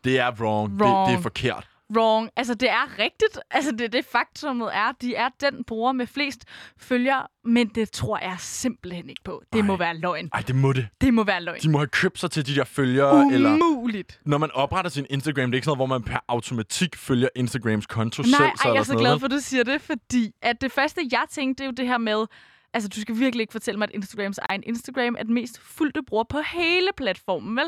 [0.03, 0.71] Det er wrong.
[0.79, 1.09] Det, Wrong.
[1.09, 1.67] det er forkert.
[1.95, 2.29] Wrong.
[2.35, 3.39] Altså, det er rigtigt.
[3.51, 4.91] Altså, det det faktummet er.
[5.01, 6.45] De er den bruger med flest
[6.77, 9.43] følgere, men det tror jeg simpelthen ikke på.
[9.53, 9.65] Det Ej.
[9.65, 10.29] må være løgn.
[10.33, 10.87] Ej, det må det.
[11.01, 11.59] Det må være løgn.
[11.61, 13.53] De må have købt sig til de der følgere, eller...
[13.53, 14.19] Umuligt.
[14.25, 17.27] Når man opretter sin Instagram, det er ikke sådan noget, hvor man per automatik følger
[17.35, 18.41] Instagrams konto Nej, selv.
[18.41, 20.71] ej, jeg er eller så glad noget, for, at du siger det, fordi at det
[20.71, 22.25] første, jeg tænkte, det er jo det her med,
[22.73, 26.03] altså du skal virkelig ikke fortælle mig, at Instagrams egen Instagram er den mest fulgte
[26.03, 27.65] bruger på hele platformen, vel?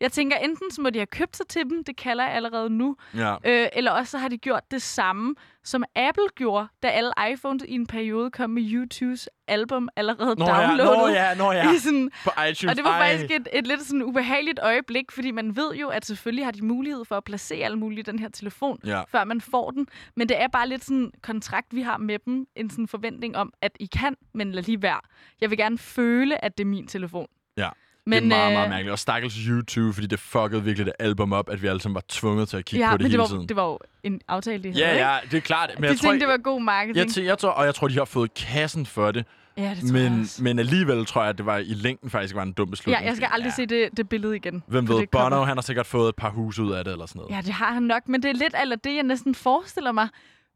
[0.00, 2.70] Jeg tænker, enten så må de have købt sig til dem, det kalder jeg allerede
[2.70, 2.96] nu?
[3.14, 3.34] Ja.
[3.44, 7.62] øh, eller også så har de gjort det samme, som Apple gjorde, da alle iPhones
[7.68, 10.98] i en periode kom med YouTubes album allerede Nå ja, downloadet.
[10.98, 11.72] nå ja, nå ja.
[11.72, 12.70] I sådan, På iTunes.
[12.70, 13.10] og det var Ej.
[13.10, 16.64] faktisk et, et lidt sådan ubehageligt øjeblik, fordi man ved jo, at selvfølgelig har de
[16.64, 19.02] mulighed for at placere alt muligt i den her telefon, Ja.
[19.08, 19.86] før man får den.
[20.16, 22.46] Men det er bare lidt sådan en kontrakt, vi har med dem.
[22.56, 25.00] En sådan forventning om, at I kan, men lad lige være.
[25.40, 27.26] Jeg vil gerne føle, at det er min telefon.
[27.56, 27.68] Ja.
[28.06, 28.92] Men, det er meget, meget øh, mærkeligt.
[28.92, 32.02] Og stakkels YouTube, fordi det fuckede virkelig det album op, at vi alle sammen var
[32.08, 33.48] tvunget til at kigge Ja, på det men det hele var, tiden.
[33.48, 35.70] det var jo en aftale, de havde, ja, ja, det er klart.
[35.74, 37.06] Men De jeg tror, tænkte, det var god marketing.
[37.08, 39.24] jeg, jeg, jeg tror, og jeg tror, de har fået kassen for det.
[39.56, 40.42] ja, det tror jeg Men, også.
[40.42, 43.02] men alligevel tror jeg, at det var i længden faktisk var en dum beslutning.
[43.02, 43.54] Ja, jeg skal aldrig ja.
[43.54, 44.62] se det, det billede igen.
[44.66, 45.10] Hvem ved, det.
[45.10, 47.36] Bono, han har sikkert fået et par huse ud af det, eller sådan noget.
[47.36, 50.08] Ja, det har han nok, men det er lidt eller det, jeg næsten forestiller mig,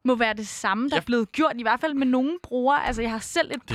[0.04, 1.00] må være det samme, der Ja.
[1.00, 2.86] er blevet gjort, i hvert fald med nogle brugere.
[2.86, 3.74] Altså, jeg har selv et par.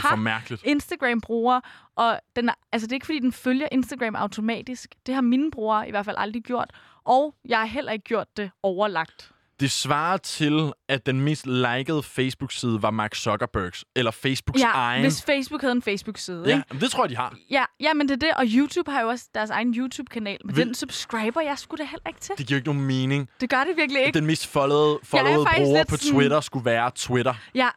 [0.66, 1.62] Instagram-brugere,
[1.96, 4.96] og den er, altså, det er ikke, fordi den følger Instagram automatisk.
[5.06, 6.72] Det har mine brugere i hvert fald aldrig gjort,
[7.04, 9.32] og jeg har heller ikke gjort det overlagt.
[9.60, 15.02] Det svarer til, at den mest likede Facebook-side var Mark Zuckerbergs, eller Facebooks Ja, egen.
[15.02, 16.80] hvis Facebook havde en Facebook-side, Ja, ikke?
[16.86, 17.36] det tror jeg, de har.
[17.52, 20.56] Ja, ja, men det er det, og YouTube har jo også deres egen YouTube-kanal, men
[20.56, 22.36] Vil- den subscriber jeg skulle da heller ikke til.
[22.38, 23.30] Det giver ikke nogen mening.
[23.42, 24.20] Det gør det virkelig ikke.
[24.20, 27.34] Den mest followede, followede bruger på sådan- Twitter skulle være Twitter.
[27.56, 27.70] Ja,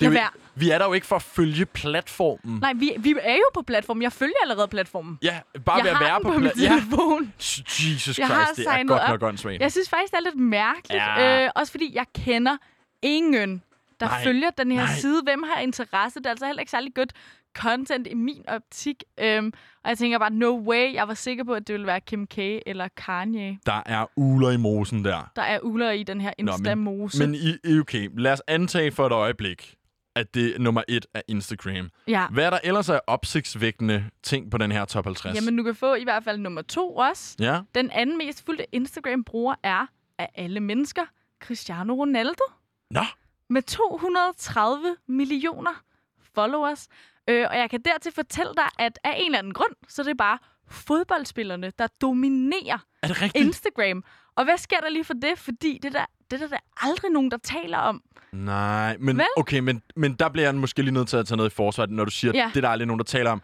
[0.00, 2.58] Det er jo, ikke- vi er der jo ikke for at følge platformen.
[2.60, 4.02] Nej, vi, vi er jo på platformen.
[4.02, 5.18] Jeg følger allerede platformen.
[5.22, 6.68] Ja, bare jeg ved at være på, på min pla- ja.
[6.68, 7.32] telefon.
[7.38, 9.08] Jesus Jeg Christ, det er godt op.
[9.08, 9.60] nok åndssvagt.
[9.60, 11.02] Jeg synes faktisk, det er lidt mærkeligt.
[11.02, 11.44] Ja.
[11.44, 12.56] Øh, også fordi jeg kender
[13.02, 13.62] ingen,
[14.00, 14.24] der Nej.
[14.24, 14.94] følger den her Nej.
[14.94, 15.22] side.
[15.24, 16.18] Hvem har interesse?
[16.18, 17.12] Det er altså heller ikke særlig godt
[17.58, 19.02] content i min optik.
[19.20, 19.52] Øhm,
[19.84, 20.94] og jeg tænker bare, no way.
[20.94, 22.38] Jeg var sikker på, at det ville være Kim K.
[22.38, 25.30] eller Kanye, Der er uler i mosen der.
[25.36, 27.26] der er uler i den her Nå, men- Insta-mose.
[27.26, 29.74] Men i- okay, lad os antage for et øjeblik,
[30.18, 31.90] at det nummer et er Instagram.
[32.08, 32.26] ja.
[32.28, 35.36] Hvad er der ellers af opsigtsvækkende ting på den her top 50?
[35.36, 37.36] Jamen, du kan få i hvert fald nummer to også.
[37.40, 39.86] Ja, Den anden mest fulgte Instagram-bruger er
[40.18, 41.02] af alle mennesker
[41.40, 42.44] Cristiano Ronaldo.
[42.90, 43.00] Nå.
[43.50, 45.82] Med 230 millioner
[46.34, 46.88] followers.
[47.28, 50.06] Øh, og jeg kan dertil fortælle dig, at af en eller anden grund, så er
[50.06, 53.44] det bare fodboldspillerne, der dominerer er det rigtigt?
[53.44, 54.04] Instagram.
[54.36, 55.38] Og hvad sker der lige for det?
[55.38, 58.02] Fordi det der det er der aldrig nogen, der taler om.
[58.32, 59.26] Nej, men Vel?
[59.36, 61.86] okay, men, men der bliver jeg måske lige nødt til at tage noget i forsvar,
[61.86, 62.50] når du siger, Ja.
[62.54, 63.42] det er der aldrig nogen, der taler om.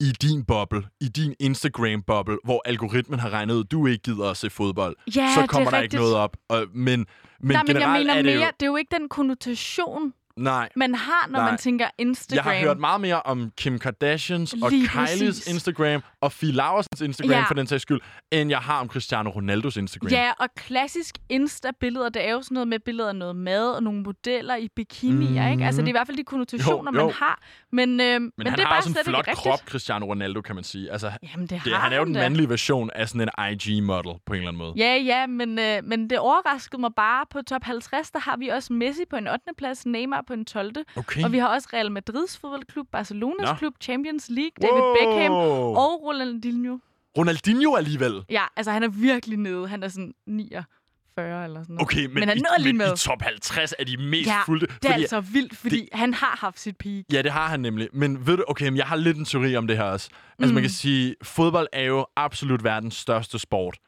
[0.00, 4.36] I din boble, i din Instagram-boble, hvor algoritmen har regnet ud, du ikke gider at
[4.36, 6.36] se fodbold, Ja, så er kommer der ikke noget op.
[6.48, 7.06] Og, men men Nej,
[7.40, 8.50] men jeg generelt mener er det mere, jo...
[8.60, 11.50] det er jo ikke den konnotation, Nej, man har, når Nej.
[11.50, 12.46] man tænker Instagram.
[12.52, 15.46] jeg har hørt meget mere om Kim Kardashians og Lige Kylies præcis.
[15.46, 17.44] Instagram og Fie Laursens Instagram Ja.
[17.48, 20.10] for den sags skyld, end jeg har om Cristiano Ronaldos Instagram.
[20.10, 23.82] Ja, og klassisk Insta-billeder, det er jo sådan noget med billeder af noget mad og
[23.82, 25.64] nogle modeller i bikinier, ikke?
[25.64, 26.92] Altså, det er i hvert fald de konnotationer.
[26.94, 27.06] Jo, jo.
[27.06, 27.42] man har.
[27.72, 29.58] Men, øh, men, Men, det han er har bare også en flot krop.
[29.66, 30.92] Cristiano Ronaldo, kan man sige.
[30.92, 34.14] Altså, Jamen, det har det, han er jo den mandlige version af sådan en IG-model
[34.26, 34.72] på en eller anden måde.
[34.76, 37.26] Ja, ja, men, øh, men det overraskede mig bare.
[37.30, 39.40] På top 50, der har vi også Messi på en 8.
[39.58, 40.72] plads, Neymar på en 12.
[40.96, 41.24] Okay.
[41.24, 43.54] Og vi har også Real Madrids fodboldklub, Barcelonas Nå.
[43.54, 44.94] klub, Champions League, David wow.
[44.94, 46.78] Beckham og Ronaldinho.
[47.18, 48.22] Ronaldinho alligevel.
[48.30, 49.68] Ja, altså han er virkelig nede.
[49.68, 51.82] Han er sådan 49 eller sådan noget.
[51.82, 52.92] Okay, men, Men han nåede lige med.
[52.94, 54.66] i top 50 er de mest Ja, fulde.
[54.82, 55.88] Det er altså vildt, fordi det...
[55.92, 57.04] han har haft sit peak.
[57.12, 57.88] Ja, det har han nemlig.
[57.92, 60.08] Men ved du, okay, men jeg har lidt en teori om det her også.
[60.38, 60.54] Altså, Mm.
[60.54, 63.78] man kan sige, fodbold er jo absolut verdens største sport.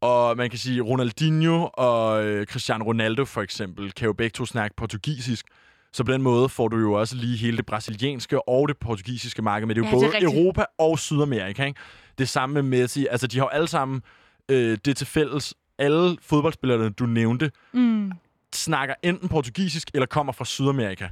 [0.00, 4.46] Og man kan sige, Ronaldinho og øh, Cristiano Ronaldo for eksempel, kan jo begge to
[4.46, 5.46] snakke portugisisk.
[5.92, 9.42] Så på den måde får du jo også lige hele det brasilianske og det portugisiske
[9.42, 10.44] marked, men det er jo Ja, det er både rigtigt.
[10.44, 11.80] Europa og Sydamerika, ikke?
[12.18, 13.06] Det samme med Messi.
[13.10, 14.02] Altså, de har jo alle sammen
[14.48, 15.54] øh, det til fælles.
[15.78, 18.12] Alle fodboldspillerne, du nævnte, Mm.
[18.54, 21.08] snakker enten portugisisk eller kommer fra Sydamerika.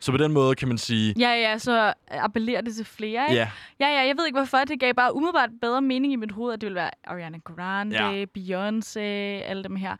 [0.00, 3.34] Så på den måde kan man sige, Ja, ja, så appellerer det til flere, ikke?
[3.40, 4.58] ja, Ja, ja, jeg ved ikke hvorfor.
[4.58, 8.02] Det gav bare umiddelbart bedre mening i mit hoved, at det ville være Ariana Grande,
[8.04, 8.24] ja.
[8.38, 9.00] Beyoncé,
[9.50, 9.92] alle dem her.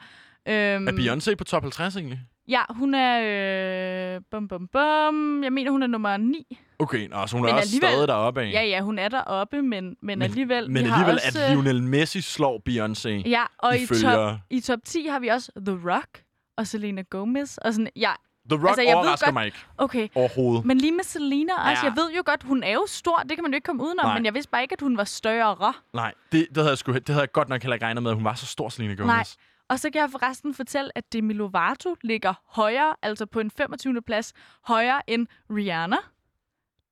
[0.46, 2.20] Øhm, er Beyoncé på top 50 egentlig?
[2.48, 4.14] Ja, hun er...
[4.16, 5.42] Øh, bum, bum, bum.
[5.44, 6.58] Jeg mener, hun er nummer 9.
[6.78, 8.52] Okay, nå, så hun Men er også stadig deroppe af.
[8.52, 10.70] Ja, ja, hun er deroppe, men, men, men alligevel...
[10.70, 13.28] Men alligevel, også, at øh, Lionel Messi slår Beyoncé.
[13.28, 16.22] Ja, og i ifølge- top, i top 10 har vi også The Rock
[16.56, 17.56] og Selena Gomez.
[17.56, 18.10] Og sådan, ja,
[18.50, 20.08] The Rock Altså, jeg overrasker godt- mig ikke okay.
[20.14, 20.64] overhovedet.
[20.64, 21.82] Men lige med Selena også.
[21.82, 21.88] Ja.
[21.88, 23.16] Jeg ved jo godt, hun er jo stor.
[23.28, 24.06] Det kan man jo ikke komme udenom.
[24.06, 24.14] Nej.
[24.18, 25.72] Men jeg vidste bare ikke, at hun var større.
[25.94, 28.10] Nej, det, det, havde jeg sgu, det havde jeg godt nok heller ikke regnet med,
[28.10, 29.06] at hun var så stor, Selena Gomez.
[29.06, 29.24] Nej.
[29.68, 34.02] Og så kan jeg forresten fortælle, at Demi Lovato ligger højere, altså på en 25.
[34.02, 34.32] plads,
[34.64, 35.96] højere end Rihanna,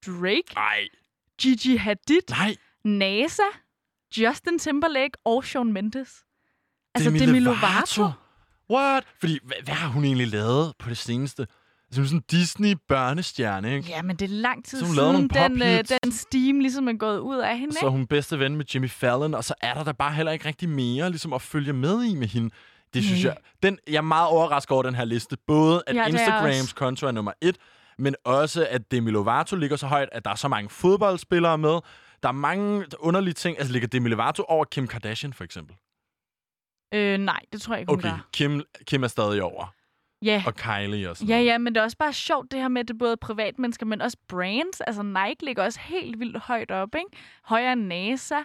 [0.07, 0.89] Drake, Nej,
[1.41, 2.57] Gigi Hadid, nej.
[2.85, 3.43] NASA,
[4.17, 6.25] Justin Timberlake og Shawn Mendes.
[6.95, 8.03] Altså Demi Demi, Lovato?
[8.03, 8.11] Lovato.
[8.71, 9.05] What?
[9.21, 11.47] Fordi, hvad, hvad har hun egentlig lavet på det seneste?
[12.03, 13.89] Er sådan en Disney-børnestjerne, ikke?
[13.89, 17.19] Ja, men det er lang tid Så siden, den, øh, den steam ligesom er gået
[17.19, 17.75] ud af hende.
[17.75, 20.33] Så er hun bedste ven med Jimmy Fallon, og så er der da bare heller
[20.33, 22.51] ikke rigtig mere ligesom at følge med i med hende.
[22.95, 23.33] Det synes Nej.
[23.33, 23.43] jeg...
[23.63, 25.37] Den, jeg er meget overrasket over den her liste.
[25.47, 26.75] Både at Ja, er Instagrams også.
[26.75, 27.57] konto er nummer et,
[27.99, 31.79] men også at Demi Lovato ligger så højt, at der er så mange fodboldspillere med.
[32.23, 33.59] Der er mange underlige ting.
[33.59, 35.77] Altså ligger Demi Lovato over Kim Kardashian, for eksempel?
[36.95, 38.29] Øh, nej, det tror jeg ikke, hun Okay, gør.
[38.33, 39.75] Kim, Kim er stadig over.
[40.23, 40.43] Ja.
[40.47, 42.81] Og Kylie og sådan Ja, ja, men det er også bare sjovt det her med,
[42.81, 44.81] at det er både privatmennesker, men også brands.
[44.81, 47.09] Altså Nike ligger også helt vildt højt op, ikke?
[47.45, 48.37] Højere end NASA.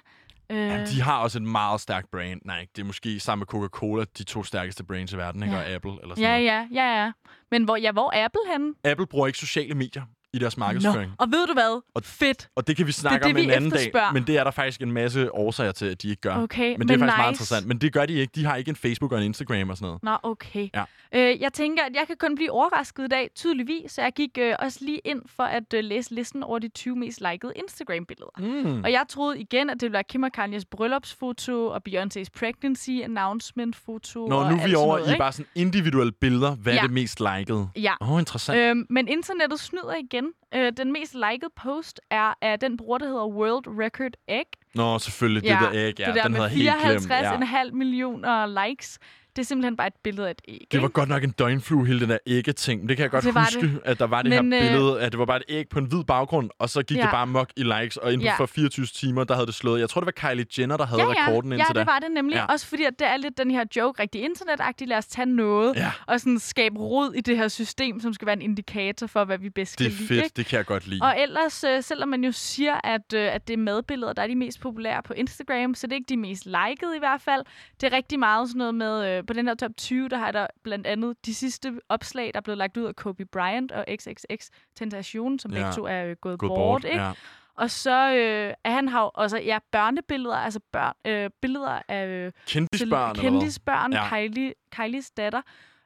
[0.50, 2.42] Øh, Jamen, de har også et meget stærkt brand.
[2.46, 5.56] Nej, det er måske sammen med Coca-Cola de to stærkeste brands i verden, ikke?
[5.56, 5.62] Ja.
[5.62, 6.76] Og Apple eller sådan ja, noget.
[6.76, 7.12] ja, ja, ja.
[7.52, 8.74] Men hvor, ja, hvor er Apple henne?
[8.84, 11.12] Apple bruger ikke sociale medier i deres markedsføring.
[11.18, 11.82] Og ved du hvad?
[11.96, 12.50] Og- Fedt.
[12.56, 14.52] Og det kan vi snakke det, om vi en anden dag, men det er der
[14.52, 16.36] faktisk en masse årsager til, at de ikke gør.
[16.36, 17.30] Okay, men det er faktisk meget nice.
[17.30, 17.68] interessant.
[17.68, 18.32] Men det gør de ikke.
[18.36, 20.04] De har ikke en Facebook og en Instagram og sådan noget.
[20.04, 20.70] Nå, okay.
[20.74, 20.84] Ja.
[21.16, 23.92] Øh, jeg tænker, at jeg kan kun blive overrasket i dag, tydeligvis.
[23.92, 26.96] Så jeg gik øh, også lige ind for at øh, læse listen over de 20
[26.96, 28.32] mest likede Instagram-billeder.
[28.74, 28.84] Mm.
[28.84, 32.90] Og jeg troede igen, at det ville være Kim og Kanye's bryllupsfoto og Beyoncé's pregnancy
[33.04, 34.28] announcement-foto.
[34.28, 35.20] Nå, og nu er vi over noget, i ikke?
[35.20, 36.56] bare sådan individuelle billeder.
[36.56, 36.82] Hvad er Ja.
[36.84, 37.70] det mest likede?
[37.76, 37.94] Ja.
[38.02, 38.60] Åh, oh, interessant.
[38.60, 40.21] Øhm, men internettet snyder igen.
[40.56, 44.46] Øh, den mest likede post er af den bruger, der hedder World Record Egg.
[44.76, 45.44] Nå, selvfølgelig.
[45.44, 47.12] Ja, det der æg, ja, det der den med havde jeg helt glemt.
[47.12, 47.64] Ja.
[47.64, 49.00] 54,5 millioner likes.
[49.36, 50.68] Det er simpelthen bare et billede af et æg.
[50.72, 50.94] Det var ikke?
[50.94, 52.90] godt nok en døgnflue, hele den der æggeting.
[52.90, 53.80] Det kan jeg godt Det huske, det.
[53.86, 55.80] at der var det Men, her øh, billede, at det var bare et æg på
[55.80, 57.02] en hvid baggrund, og så gik Ja.
[57.02, 58.36] det bare mok i likes, og inden Ja.
[58.38, 59.80] for 24 timer, der havde det slået.
[59.80, 61.28] Jeg tror, det var Kylie Jenner, der havde ja, ja.
[61.28, 61.92] rekorden ja, indtil det da.
[61.92, 62.36] var det nemlig.
[62.36, 62.40] Ja.
[62.42, 62.46] Ja.
[62.46, 64.88] Også fordi, at det er lidt den her joke, rigtig internetagtig.
[64.88, 68.26] Lad os tage noget Ja, og sådan skabe rod i det her system, som skal
[68.26, 70.08] være en indikator for, hvad vi bedst det er kan lide.
[70.08, 70.24] fedt.
[70.24, 70.34] Ikke?
[70.36, 71.00] Det kan jeg godt lide.
[71.04, 74.28] Og ellers, øh, selvom man jo siger, at, øh, at det er madbilleder, der er
[74.28, 77.42] de mest populære på Instagram, så det er ikke de mest likede i hvert fald.
[77.82, 80.32] Det er rigtig meget sådan noget med, øh, på den her top 20, der har
[80.32, 83.86] der blandt andet de sidste opslag, der er blevet lagt ud af Kobe Bryant og
[83.96, 85.58] XXX Tentacion, som Ja.
[85.58, 86.58] begge to er øh, gået, Gået bort.
[86.58, 86.84] bort.
[86.86, 87.04] ikke?
[87.04, 87.12] Ja.
[87.56, 92.32] Og så øh, er han har også ja, børnebilleder, altså børn, øh, billeder af øh,
[92.48, 94.10] Kendisbørn, kendisbørn, Ja.
[94.10, 95.42] Kylie, Kylies datter.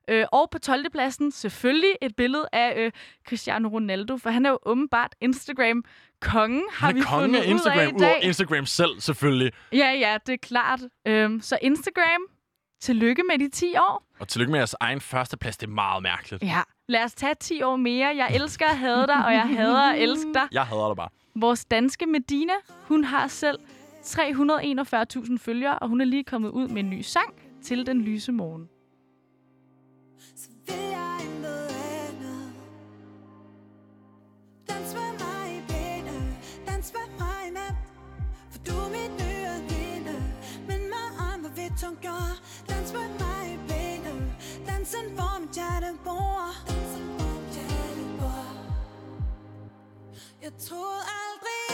[0.09, 0.89] Øh, og på 12.
[0.91, 2.91] pladsen selvfølgelig et billede af øh,
[3.27, 7.51] Cristiano Ronaldo, for han er jo åbenbart Instagram-kongen, har Han vi kongen fundet af ud
[7.51, 8.23] Instagram, af i dag.
[8.23, 9.51] Instagram selv, selvfølgelig.
[9.73, 10.79] Ja, ja, det er klart.
[11.07, 12.21] Øhm, så Instagram,
[12.81, 14.03] Tillykke med de 10 år.
[14.19, 15.57] Og tillykke med jeres egen førsteplads.
[15.57, 16.43] Det er meget mærkeligt.
[16.43, 16.61] Ja.
[16.87, 18.07] Lad os tage 10 år mere.
[18.15, 20.47] Jeg elsker at have dig, og jeg hader at elske dig.
[20.51, 21.09] Jeg hader dig bare.
[21.35, 22.53] Vores danske Medina,
[22.87, 23.59] hun har selv
[24.03, 27.33] 341.000 følgere, og hun er lige kommet ud med en ny sang
[27.63, 28.69] til den lyse morgen.
[30.35, 31.04] Så vil jeg
[45.93, 48.55] hvor mit hjerte bor Dansen hvor mit
[50.41, 51.64] Jeg troede aldrig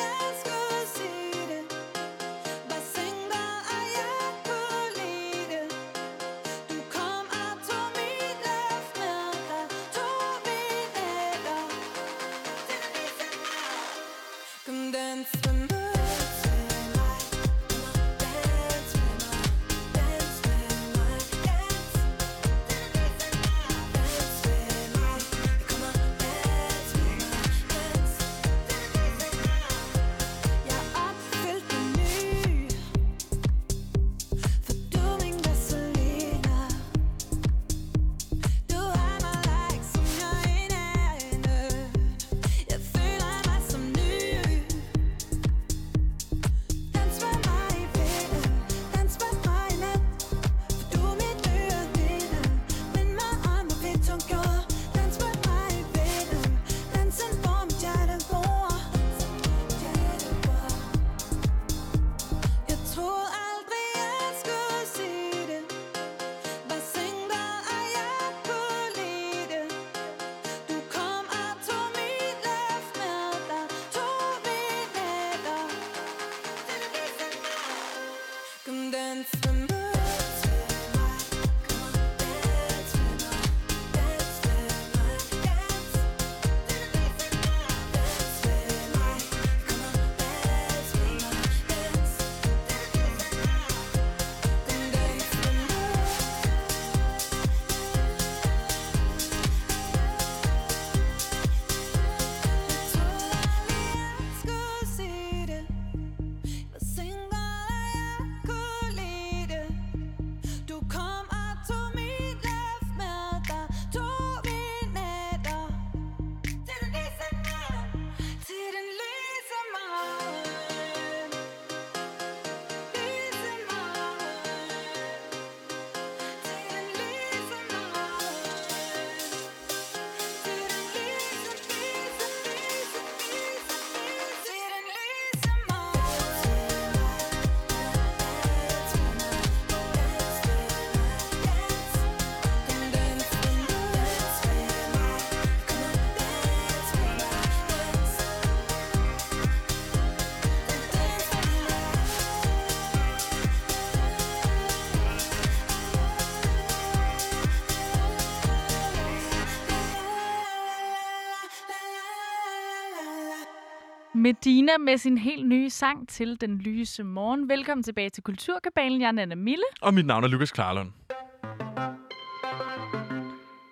[164.21, 167.49] Medina med sin helt nye sang til den lyse morgen.
[167.49, 169.01] Velkommen tilbage til Kulturkabalen.
[169.01, 169.63] Jeg er Nana Mille.
[169.81, 170.91] Og mit navn er Lukas Klarlund.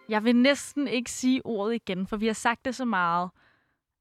[0.10, 3.30] Jeg vil næsten ikke sige ordet igen, for vi har sagt det så meget.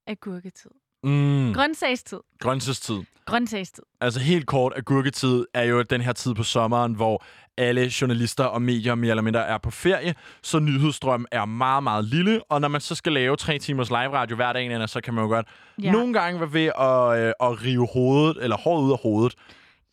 [0.06, 0.70] Agurketid.
[1.02, 2.18] Mm, Grøntsagstid.
[2.40, 3.02] grøntsagstid.
[3.28, 3.84] Grøntsagstid.
[4.00, 7.24] Altså helt kort, agurketid er jo den her tid på sommeren, hvor
[7.56, 12.04] alle journalister og medier mere eller mindre er på ferie, så nyhedsstrøm er meget, meget
[12.04, 15.14] lille, og når man så skal lave tre timers live radio hver dag, så kan
[15.14, 15.46] man jo godt
[15.82, 15.92] ja.
[15.92, 19.34] nogle gange være ved at, øh, at rive hovedet, eller håret ud af hovedet.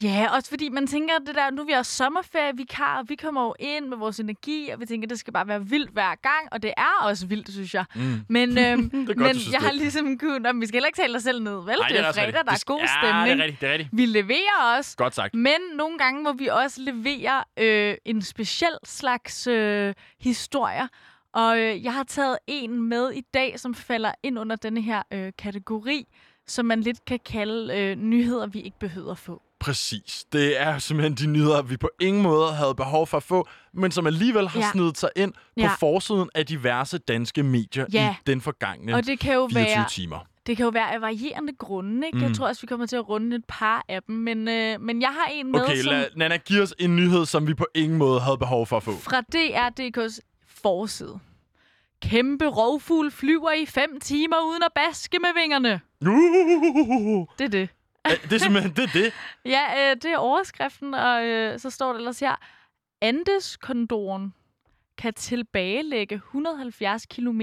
[0.03, 3.43] Ja, også fordi man tænker, det der, nu er vi også sommerferievikar, og vi kommer
[3.43, 6.47] jo ind med vores energi, og vi tænker, det skal bare være vildt hver gang,
[6.51, 7.85] og det er også vildt, synes jeg.
[7.95, 8.01] Mm.
[8.29, 9.77] Men, øhm, godt, men synes jeg har det.
[9.77, 11.69] ligesom kunnet, om vi skal heller ikke tale os selv ned, vel?
[11.81, 12.45] Ej, det er også fredag, rigtigt.
[12.45, 13.25] der er Det- god ja, stemning.
[13.25, 13.89] det er rigtigt, det er rigtigt.
[13.93, 14.97] Vi leverer også.
[14.97, 15.33] Godt sagt.
[15.35, 20.87] Men nogle gange må vi også levere øh, en speciel slags øh, historier.
[21.33, 25.01] Og øh, jeg har taget en med i dag, som falder ind under denne her
[25.13, 26.07] øh, kategori,
[26.47, 29.41] som man lidt kan kalde øh, nyheder, vi ikke behøver at få.
[29.59, 30.25] Præcis.
[30.33, 33.91] Det er simpelthen de nyheder, vi på ingen måde havde behov for at få, men
[33.91, 34.69] som alligevel har Ja.
[34.71, 35.71] snedet sig ind på Ja.
[35.79, 38.15] forsiden af diverse danske medier Ja.
[38.19, 40.19] i den forgangne Og det kan jo 24 være timer.
[40.47, 42.17] Det kan jo være af varierende grunde, ikke?
[42.17, 42.23] Mm.
[42.23, 44.15] Jeg tror også, vi kommer til at runde et par af dem.
[44.15, 47.25] Men, øh, men jeg har en med, Okay, som lad, Nana, giv os en nyhed,
[47.25, 48.91] som vi på ingen måde havde behov for at få.
[48.91, 51.19] fra DRDK's forside.
[52.01, 55.81] Kæmpe rovfugl flyver i fem timer uden at baske med vingerne.
[56.01, 57.69] Uh, Det er det.
[58.23, 59.13] Det er simpelthen det, er det.
[59.55, 62.35] Ja, øh, det er overskriften, og øh, så står der ellers her.
[63.01, 64.33] Andes-kondoren
[64.97, 67.41] kan tilbagelægge 170 km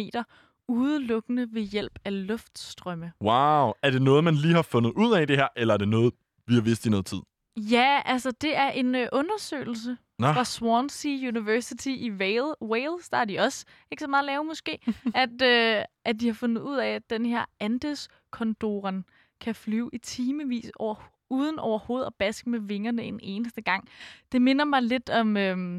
[0.68, 3.12] udelukkende ved hjælp af luftstrømme.
[3.20, 3.72] Wow.
[3.82, 6.14] Er det noget, man lige har fundet ud af det her, eller er det noget,
[6.46, 7.18] vi har vidst i noget tid?
[7.56, 13.08] Ja, altså det er en ø, undersøgelse Nå, fra Swansea University i Vale, Wales.
[13.08, 14.78] Der er de også ikke så meget lave måske.
[15.14, 19.04] at, øh, at de har fundet ud af, at den her Andes-kondoren
[19.42, 23.88] kan flyve i timevis over, uden overhovedet at baske med vingerne en eneste gang.
[24.32, 25.36] Det minder mig lidt om...
[25.36, 25.78] Øh,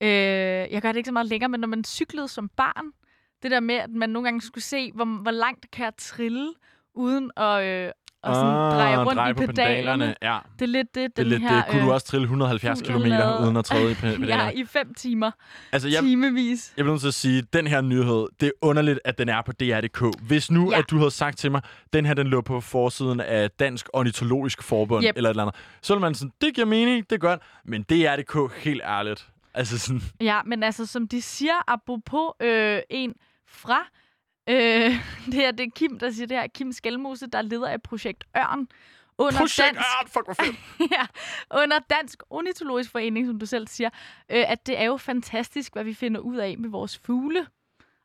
[0.00, 2.92] øh, jeg gør det ikke så meget længere, men når man cyklede som barn,
[3.42, 6.54] det der med, at man nogle gange skulle se, hvor, hvor langt kan jeg trille,
[6.94, 7.92] uden at, øh,
[8.22, 10.14] og sådan ah, dreje rundt dreje i på pedalerne.
[10.22, 11.54] Ja, Det er lidt det, det er lidt her...
[11.56, 11.64] det.
[11.70, 13.06] Kunne du øh, også trille 170 fugl km
[13.44, 14.42] uden at træde i pe- pedalerne?
[14.42, 15.30] Ja, i fem timer.
[15.72, 16.72] altså, jeg, Timevis.
[16.76, 19.28] jeg bliver nødt til at sige, at den her nyhed, det er underligt, at den
[19.28, 20.02] er på DR.dk.
[20.22, 20.78] Hvis nu, Ja.
[20.78, 21.62] at du havde sagt til mig,
[21.92, 25.12] den her, den lå på forsiden af Dansk Ornitologisk Forbund, Yep.
[25.16, 27.82] eller et eller andet, så ville man sådan, det giver mening, det er godt, men
[27.82, 29.28] DR.dk, helt ærligt.
[29.54, 33.14] Altså sådan, Ja, men altså, som de siger, apropos øh, en
[33.48, 33.78] fra...
[34.48, 34.56] Øh,
[35.26, 36.46] det, her, det er Kim, der siger det her.
[36.46, 38.68] Kim Skelmose, der er leder af Projekt Ørn.
[39.20, 40.56] Under projekt, dansk, ah, fuck, hvor fedt.
[40.96, 41.06] ja,
[41.62, 43.90] under Dansk Ornitologisk Forening, som du selv siger,
[44.30, 47.46] øh, at det er jo fantastisk, hvad vi finder ud af med vores fugle.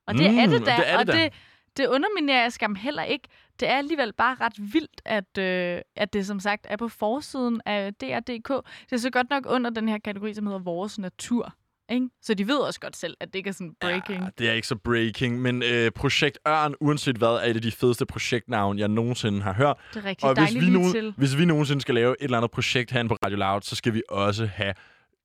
[0.08, 1.34] Og det Mm, er det da, det er det og det,
[1.78, 3.28] det underminerer jeg skam heller ikke.
[3.60, 7.62] Det er alligevel bare ret vildt, at, øh, at det som sagt er på forsiden
[7.66, 8.50] af DR.dk.
[8.90, 11.54] Det er så godt nok under den her kategori, som hedder Vores Natur.
[11.94, 12.10] Ikke?
[12.22, 14.24] Så de ved også godt selv, at det ikke er sådan breaking.
[14.24, 17.62] Ja, det er ikke så breaking, men øh, Projekt Ørn, uanset hvad, er et af
[17.62, 19.78] de fedeste projektnavn, jeg nogensinde har hørt.
[19.94, 21.14] Det er rigtig Og hvis vi, nogen, til.
[21.18, 23.94] hvis vi nogensinde skal lave et eller andet projekt herinde på Radio Loud, så skal
[23.94, 24.74] vi også have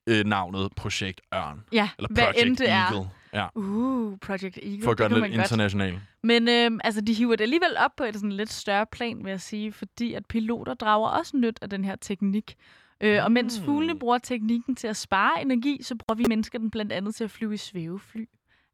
[0.09, 1.61] øh, navnet Projekt Ørn.
[1.73, 2.75] Ja, Eller hvad Project end det er.
[2.75, 3.11] Eagle.
[3.35, 4.83] Ja, Uh, Project Eagle.
[4.85, 5.99] for at gøre det det lidt internationalt.
[6.23, 9.31] Men øhm, altså, de hiver det alligevel op på et sådan lidt større plan, vil
[9.31, 12.55] jeg sige, fordi at piloter drager også nyt af den her teknik.
[13.01, 13.65] Øh, og mens Mm.
[13.65, 17.25] fuglene bruger teknikken til at spare energi, så bruger vi mennesker den blandt andet til
[17.25, 18.25] at flyve i svævefly.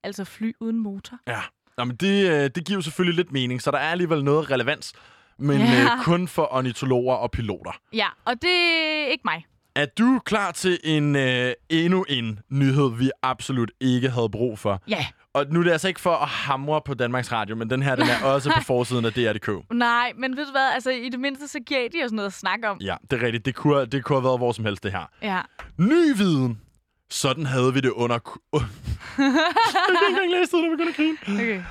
[0.03, 1.19] Altså fly uden motor.
[1.27, 1.41] Ja,
[1.79, 4.51] Nå, men det, øh, det giver jo selvfølgelig lidt mening, så der er alligevel noget
[4.51, 4.93] relevans,
[5.39, 5.83] men Ja.
[5.83, 7.81] øh, kun for ornitologer og piloter.
[7.93, 9.47] Ja, og det er ikke mig.
[9.77, 14.83] Er du klar til en øh, endnu en nyhed, vi absolut ikke havde brug for?
[14.89, 15.07] Ja.
[15.35, 17.97] Og nu er det altså ikke for at hamre på Danmarks Radio, men den her
[17.97, 19.73] den er også på forsiden af DR.dk.
[19.73, 22.33] Nej, men ved du hvad, altså i det mindste, så giver de os noget at
[22.33, 22.79] snakke om.
[22.81, 23.45] Ja, det er rigtigt.
[23.45, 25.11] Det kunne, det kunne have været hvor som helst, det her.
[25.23, 25.41] Ja.
[25.79, 26.61] Ny viden.
[27.11, 28.15] Sådan havde vi det under...
[28.19, 28.63] jeg
[29.19, 31.17] kan ikke engang læse det, når vi begynder at grine.
[31.35, 31.63] Okay.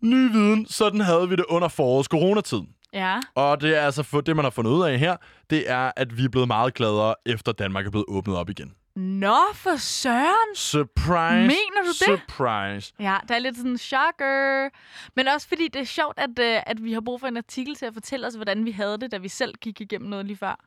[0.00, 0.66] Ny viden.
[0.66, 2.60] Sådan havde vi det under forårets coronatid.
[2.92, 3.20] Ja.
[3.34, 5.16] Og det er altså for, det, man har fundet ud af her,
[5.50, 8.72] det er, at vi er blevet meget gladere, efter Danmark er blevet åbnet op igen.
[8.96, 10.54] Nå, for søren!
[10.54, 11.46] Surprise.
[11.46, 12.20] Mener du det?
[12.20, 12.92] Surprise.
[13.00, 14.68] Ja, der er lidt sådan en shocker.
[15.16, 17.74] Men også fordi det er sjovt, at, øh, at vi har brug for en artikel
[17.74, 20.36] til at fortælle os, hvordan vi havde det, da vi selv gik igennem noget lige
[20.36, 20.64] før.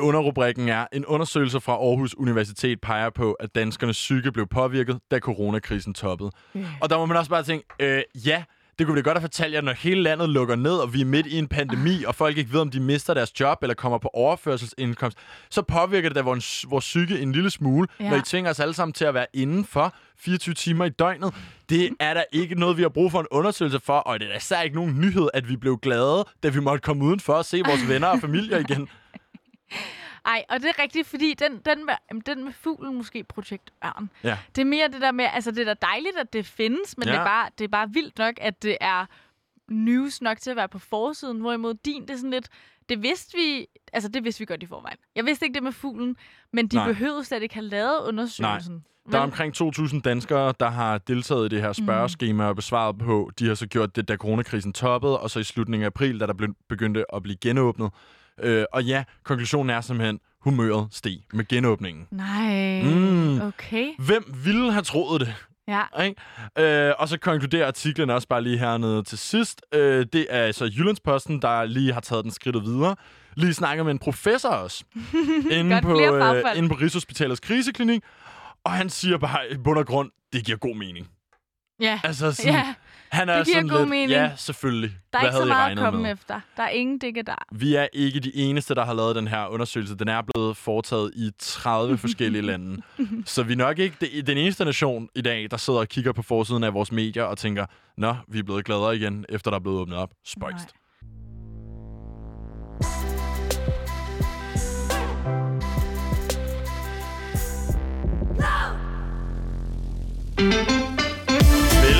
[0.00, 5.18] Underrubrikken er, en undersøgelse fra Aarhus Universitet peger på, at danskernes psyke blev påvirket, da
[5.18, 6.30] coronakrisen toppede.
[6.80, 8.44] Og der må man også bare tænke, øh, ja,
[8.78, 11.00] det kunne vi da godt have fortalt jer, når hele landet lukker ned, og vi
[11.00, 13.74] er midt i en pandemi, og folk ikke ved, om de mister deres job eller
[13.74, 15.18] kommer på overførselsindkomst,
[15.50, 18.04] så påvirker det da vores, vores psyke en lille smule, ja.
[18.04, 18.10] Ja.
[18.10, 21.34] når I tvinger os alle sammen til at være indenfor 24 timer i døgnet.
[21.68, 24.30] Det er da ikke noget, vi har brug for en undersøgelse for, og det er
[24.30, 27.44] da især ikke nogen nyhed, at vi blev glade, da vi måtte komme udenfor og
[27.44, 28.88] se vores venner og familier igen.
[30.28, 34.10] Ej, og det er rigtigt, fordi den, den, med, den med fuglen, måske projekt Ørn,
[34.24, 34.38] Ja.
[34.56, 37.08] det er mere det der med, altså det er da dejligt, at det findes, men
[37.08, 37.12] Ja.
[37.12, 39.06] det, er bare, det er bare vildt nok, at det er
[39.68, 42.48] news nok til at være på forsiden, hvorimod din, det er sådan lidt,
[42.88, 44.96] det vidste vi, altså det vidste vi godt i forvejen.
[45.16, 46.16] Jeg vidste ikke det med fuglen,
[46.52, 46.84] men de Nej.
[46.86, 46.92] Nej.
[46.92, 48.84] behøvede slet ikke have lavet undersøgelsen.
[49.12, 53.30] Der er omkring 2.000 danskere, der har deltaget i det her spørgeskema og besvaret på.
[53.38, 56.26] De har så gjort det, da coronakrisen toppede, og så i slutningen af april, da
[56.26, 57.90] der begyndte at blive genåbnet.
[58.42, 62.06] Øh, og ja, konklusionen er simpelthen, humøret steg med genåbningen.
[62.10, 63.40] Nej, Mm.
[63.40, 63.88] okay.
[63.98, 65.34] Hvem ville have troet det?
[65.68, 66.88] Ja, Ikke?
[66.88, 69.62] Øh, og så konkluderer artiklen også bare lige hernede til sidst.
[69.74, 72.96] Øh, det er altså Jyllandsposten, der lige har taget den skridt videre.
[73.34, 74.84] Lige snakket med en professor også.
[75.50, 78.02] inde, Godt, på, øh, inde på Rigshospitalets kriseklinik.
[78.64, 81.08] Og han siger bare i bund og grund, det giver god mening.
[81.80, 82.00] ja.
[82.04, 82.74] Altså sådan, ja.
[83.10, 84.10] Han er det giver sådan god lidt, mening.
[84.10, 84.90] ja, selvfølgelig.
[85.12, 86.12] Der er Hvad ikke så meget at komme med?
[86.12, 86.40] efter.
[86.56, 87.34] Der er ingen dikke der.
[87.52, 89.94] Vi er ikke de eneste, der har lavet den her undersøgelse.
[89.96, 92.82] Den er blevet foretaget i 30 forskellige lande.
[93.26, 96.12] Så vi er nok ikke det- den eneste nation i dag, der sidder og kigger
[96.12, 99.58] på forsiden af vores medier og tænker, nå, vi er blevet gladere igen, efter der
[99.58, 100.10] er blevet åbnet op.
[100.26, 100.68] Spøjst.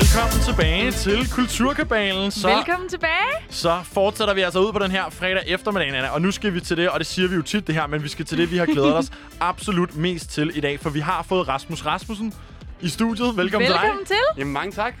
[0.09, 2.31] Velkommen tilbage til Kulturkabalen.
[2.31, 3.33] Så, Velkommen tilbage.
[3.49, 6.09] så fortsætter vi altså ud på den her fredag eftermiddag, Anna.
[6.09, 8.03] Og nu skal vi til det, og det siger vi jo tit det her, men
[8.03, 10.79] vi skal til det, vi har glædet os absolut mest til i dag.
[10.79, 12.33] For vi har fået Rasmus Rasmussen
[12.81, 13.37] i studiet.
[13.37, 14.37] Velkommen, Velkommen til til.
[14.37, 14.93] Jamen, mange tak.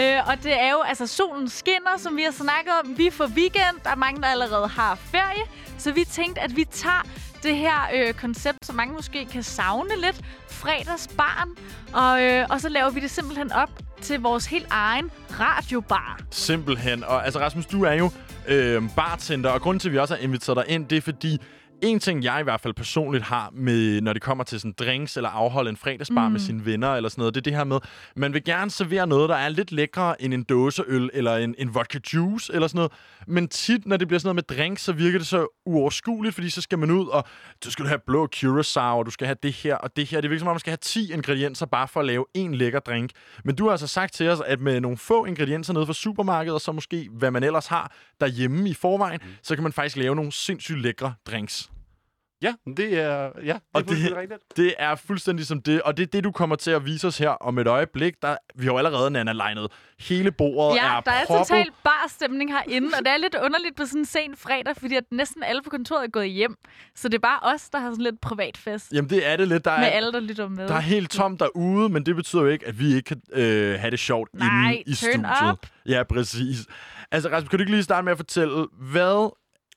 [0.00, 2.98] Øh, og det er jo, altså solen skinner, som vi har snakket om.
[2.98, 3.76] Vi får weekend.
[3.84, 5.42] Der er mange, der allerede har ferie.
[5.78, 7.06] Så vi tænkte, at vi tager
[7.44, 10.20] det her øh, koncept, som mange måske kan savne lidt.
[10.48, 11.48] Fredagsbarn.
[11.92, 13.70] Og, øh, og så laver vi det simpelthen op
[14.02, 16.20] til vores helt egen radiobar.
[16.30, 17.04] Simpelthen.
[17.04, 18.10] Og altså, Rasmus, du er jo
[18.48, 21.40] øh, bartender, og grunden til, at vi også har inviteret dig ind, det er fordi,
[21.84, 25.16] en ting, jeg i hvert fald personligt har, med, når det kommer til sådan drinks
[25.16, 26.32] eller afholde en fredagsbar mm.
[26.32, 27.78] med sine venner eller sådan noget, det er det her med,
[28.16, 31.74] man vil gerne servere noget, der er lidt lækre end en dåseøl eller en, en
[31.74, 32.92] vodka juice eller sådan noget.
[33.26, 36.50] Men tit, når det bliver sådan noget med drinks, så virker det så uoverskueligt, fordi
[36.50, 37.24] så skal man ud, og
[37.64, 40.20] du skal have blå curacao, og du skal have det her og det her.
[40.20, 42.80] Det virker som om, man skal have 10 ingredienser bare for at lave en lækker
[42.80, 43.10] drink.
[43.44, 46.54] Men du har altså sagt til os, at med nogle få ingredienser nede fra supermarkedet,
[46.54, 49.30] og så måske hvad man ellers har derhjemme i forvejen, mm.
[49.42, 51.70] så kan man faktisk lave nogle sindssygt lækre drinks.
[52.42, 54.42] Ja, det er, ja, det er Og det- fuldstændig rigtigt.
[54.56, 57.18] Det er fuldstændig som det, og det er det, du kommer til at vise os
[57.18, 58.14] her om et øjeblik.
[58.22, 61.46] Der, vi har jo allerede, Nana, legnet hele bordet Ja, er der er proppet.
[61.48, 65.04] totalt barstemning herinde, og det er lidt underligt på sådan en sen fredag, fordi at
[65.10, 66.54] næsten alle på kontoret er gået hjem.
[66.94, 69.48] Så det er bare os, der har sådan lidt privat fest Jamen, det er det
[69.48, 69.64] lidt.
[69.64, 70.68] Der med er, alle, der lytter med.
[70.68, 73.80] der er helt tomt derude, men det betyder jo ikke, at vi ikke kan øh,
[73.80, 75.52] have det sjovt Nej, inde i turn studiet.
[75.52, 75.66] up.
[75.86, 76.58] Ja, præcis.
[77.10, 79.30] Altså, Rasmus, kan du ikke lige starte med at fortælle, hvad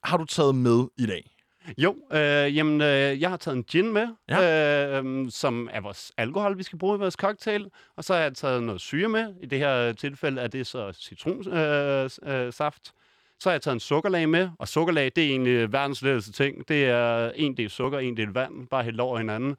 [0.04, 1.32] har du taget med i dag?
[1.78, 5.02] Jo, øh, jamen, øh, jeg har taget en gin med, ja.
[5.02, 7.70] øh, som er vores alkohol, vi skal bruge i vores cocktail.
[7.96, 9.34] Og så har jeg taget noget syre med.
[9.42, 12.20] I det her tilfælde er det så citronsaft.
[12.28, 12.94] Øh, øh, saft.
[13.40, 16.68] så har jeg taget en sukkerlag med, og sukkerlag, det er egentlig verdens letteste ting.
[16.68, 19.56] Det er en del sukker, en del vand, bare helt over hinanden.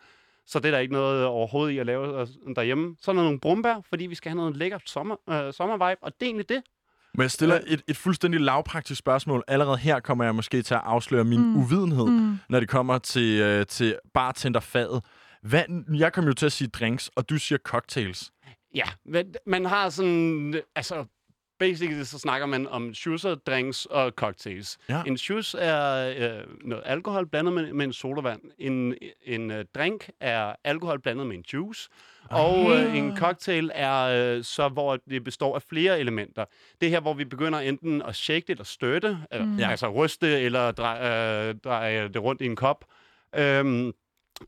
[0.46, 2.96] Så det er der ikke noget overhovedet i at lave derhjemme.
[3.00, 6.12] Så er der nogle brumbær, fordi vi skal have noget lækkert sommer, øh, sommervibe, og
[6.20, 6.62] det er egentlig det.
[7.18, 9.44] Men jeg stiller et, et fuldstændig lavpraktisk spørgsmål.
[9.48, 11.56] Allerede her kommer jeg måske til at afsløre min mm.
[11.56, 12.38] uvidenhed, mm.
[12.48, 15.04] når det kommer til, øh, til bartenderfaget.
[15.42, 15.62] Hvad,
[15.94, 18.30] jeg kom jo til at sige drinks, og du siger cocktails.
[18.74, 18.84] Ja,
[19.46, 21.04] man har sådan, altså,
[21.58, 24.78] basically så snakker man om shootser, drinks og cocktails.
[24.88, 25.02] Ja.
[25.06, 28.40] En shoes er øh, noget alkohol blandet med, med en sodavand.
[28.58, 28.94] En,
[29.24, 31.88] en øh, drink er alkohol blandet med en juice.
[32.30, 34.02] Og øh, en cocktail er
[34.36, 36.44] øh, så, hvor det består af flere elementer.
[36.80, 39.60] Det er her, hvor vi begynder enten at shake det eller støtte, eller, Mm.
[39.60, 42.84] Altså ryste eller dreje, øh, dreje det rundt i en kop.
[43.36, 43.92] Øhm,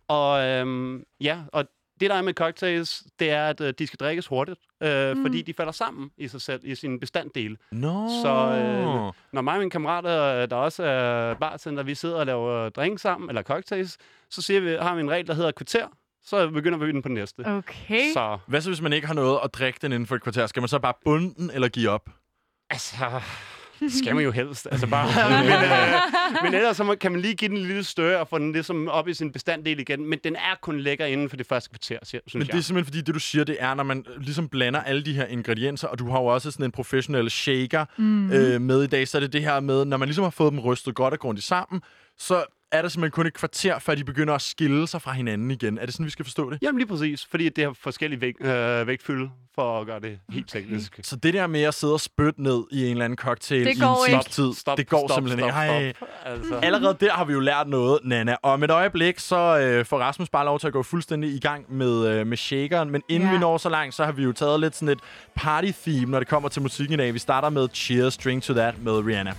[0.09, 1.65] og øhm, ja, og
[2.01, 5.22] det der er med cocktails, det er, at øh, de skal drikkes hurtigt, øh, mm.
[5.22, 7.57] fordi de falder sammen i sig selv, i sin bestanddel.
[7.72, 8.09] Nå.
[8.22, 12.26] Så, øh, Når mig og mine kammerater, øh, der også er bartender, vi sidder og
[12.26, 13.98] laver drink sammen, eller cocktails,
[14.30, 15.86] så siger vi, har vi en regel, der hedder kvarter,
[16.24, 17.40] så begynder vi den på den næste.
[17.46, 18.12] Okay.
[18.12, 20.46] Så Hvad så, hvis man ikke har noget at drikke den inden for et kvarter?
[20.46, 22.11] Skal man så bare bunde den, eller give op?
[22.70, 23.20] altså,
[23.81, 24.68] det skal man jo helst.
[24.70, 25.07] Altså bare,
[25.45, 28.39] men, øh, men ellers så kan man lige give den en lille større og få
[28.39, 30.07] den ligesom op i sin bestanddel igen.
[30.07, 32.53] Men den er kun lækker inden for det første kvarter, synes Men jeg.
[32.53, 35.05] det er simpelthen fordi, det du siger, det er, når man øh, ligesom blander alle
[35.05, 38.33] de her ingredienser, og du har jo også sådan en professionel shaker mm.
[38.33, 40.53] øh, med i dag, så er det det her med, når man ligesom har fået
[40.53, 41.81] dem rystet godt og grundigt sammen,
[42.18, 45.51] så er der simpelthen kun et kvarter, før de begynder at skille sig fra hinanden
[45.51, 45.79] igen.
[45.79, 46.59] Er det sådan, vi skal forstå det?
[46.62, 50.49] Jamen lige præcis, fordi det har forskellige væg, øh, vægtfylde for at gøre det helt
[50.49, 51.01] teknisk.
[51.03, 53.77] Så det der med at sidde og spytte ned i en eller anden cocktail Det
[53.77, 54.25] i går en ikke.
[54.25, 55.51] times tid, det går simpelthen ikke.
[55.53, 55.93] Ej.
[55.97, 56.09] Stop.
[56.25, 56.55] Altså.
[56.62, 58.37] Allerede der har vi jo lært noget, Nana.
[58.43, 61.39] Og om et øjeblik, så øh, får Rasmus bare lov til at gå fuldstændig i
[61.39, 62.91] gang med, øh, med shakeren.
[62.91, 63.35] Men inden Ja.
[63.35, 65.01] vi når så langt, så har vi jo taget lidt sådan et
[65.41, 67.14] party-theme, når det kommer til musikken i dag.
[67.14, 69.35] Vi starter med Cheers, Drink to That med Rihanna.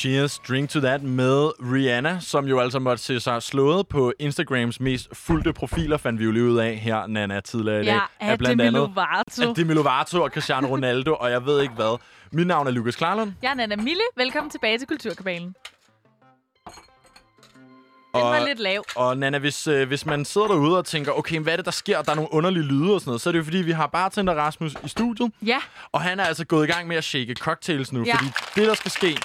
[0.00, 4.80] Cheers, Drink to That med Rihanna, som jo altså måtte se sig slået på Instagrams
[4.80, 7.92] mest fulgte profiler, fandt vi jo lige ud af her, Nana, tidligere i dag.
[8.20, 9.48] Ja, af Demi Lovato.
[9.48, 11.98] af Demi Lovato og Cristiano Ronaldo, og jeg ved ikke hvad.
[12.32, 13.32] Mit navn er Lukas Klarlund.
[13.42, 14.00] Jeg er Nana Mille.
[14.16, 15.54] Velkommen tilbage til Kulturkabalen.
[18.14, 18.84] Den var lidt lav.
[18.96, 21.70] Og Nana, hvis, øh, hvis man sidder derude og tænker, okay, hvad er det, der
[21.70, 22.02] sker?
[22.02, 23.86] Der er nogle underlige lyde og sådan noget, så er det jo fordi, vi har
[23.86, 25.58] bartender Rasmus i studiet, Ja,
[25.92, 28.14] og han er altså gået i gang med at shake cocktails nu, Ja.
[28.16, 29.16] fordi det, der skal ske,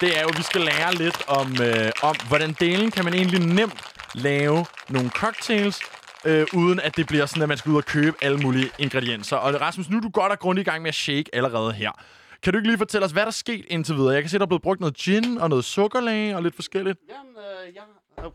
[0.00, 3.14] det er jo, at vi skal lære lidt om, øh, om hvordan delen kan man
[3.14, 3.80] egentlig nemt
[4.14, 5.80] lave nogle cocktails,
[6.24, 9.36] øh, uden at det bliver sådan, at man skal ud og købe alle mulige ingredienser.
[9.36, 11.90] Og Rasmus, nu er du godt og grundigt i gang med at shake allerede her.
[12.42, 14.14] Kan du ikke lige fortælle os, hvad der er sket indtil videre?
[14.14, 16.98] Jeg kan se, der er blevet brugt noget gin og noget sukkerlag og lidt forskelligt.
[17.08, 17.82] Jamen, øh, jeg,
[18.16, 18.32] oh.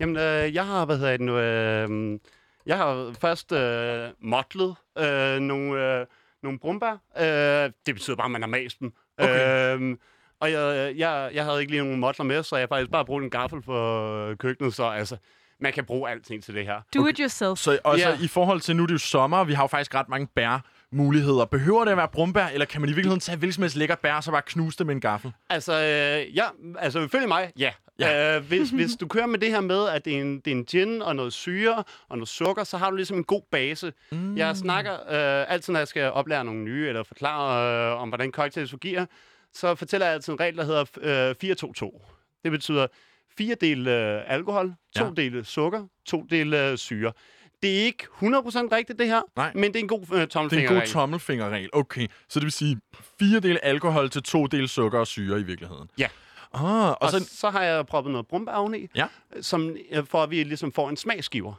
[0.00, 2.18] Jamen øh, jeg har, hvad hedder det nu, øh,
[2.66, 6.06] jeg har først øh, motlet øh, nogle, øh,
[6.42, 6.92] nogle brumbær.
[7.18, 8.92] Øh, det betyder bare, at man har mast dem.
[9.18, 9.76] Okay.
[9.76, 9.96] Øh,
[10.40, 13.04] og jeg, jeg, jeg havde ikke lige nogen motler med, så jeg har faktisk bare
[13.04, 15.16] brugt en gaffel for køkkenet, så altså,
[15.60, 16.80] man kan bruge alting til det her.
[16.94, 17.58] do it yourself.
[17.58, 18.16] Så også Ja.
[18.24, 20.26] i forhold til, nu er det jo sommer, og vi har jo faktisk ret mange
[20.26, 21.44] bær muligheder.
[21.44, 23.94] Behøver det at være brumbær, eller kan man i virkeligheden tage hvilket som helst lækker
[23.94, 25.32] bær, og så bare knuse det med en gaffel?
[25.50, 26.44] Altså, øh, ja,
[26.78, 27.72] altså ifølge mig, ja.
[28.00, 28.08] Ja.
[28.10, 28.36] ja.
[28.36, 30.52] Øh, hvis, hvis du kører med det her med, at det er, en, det er
[30.56, 33.92] en gin og noget syre og noget sukker, så har du ligesom en god base.
[34.12, 34.36] Mm.
[34.36, 38.30] Jeg snakker øh, altid, når jeg skal oplære nogle nye, eller forklare øh, om, hvordan
[38.32, 39.06] cocktails fungerer,
[39.54, 41.34] så fortæller jeg altid en regel, der hedder øh,
[41.92, 42.40] 4-2-2.
[42.44, 42.86] Det betyder
[43.38, 45.04] fire dele øh, alkohol, to Ja.
[45.04, 45.10] ja.
[45.22, 47.12] dele sukker, to dele øh, syre.
[47.62, 49.52] Det er ikke 100% rigtigt, det her, Nej.
[49.54, 50.80] men det er en god øh, Det er en tommelfingerregel.
[50.80, 51.70] god tommelfingerregel.
[51.72, 52.80] Okay, så det vil sige
[53.18, 55.90] fire dele alkohol til to dele sukker og syre i virkeligheden.
[55.98, 56.08] Ja.
[56.54, 59.06] Ah, og, Og så, så, så har jeg proppet noget brumbær oveni, Ja.
[59.40, 61.54] som, øh, for at vi ligesom får en smagsgiver.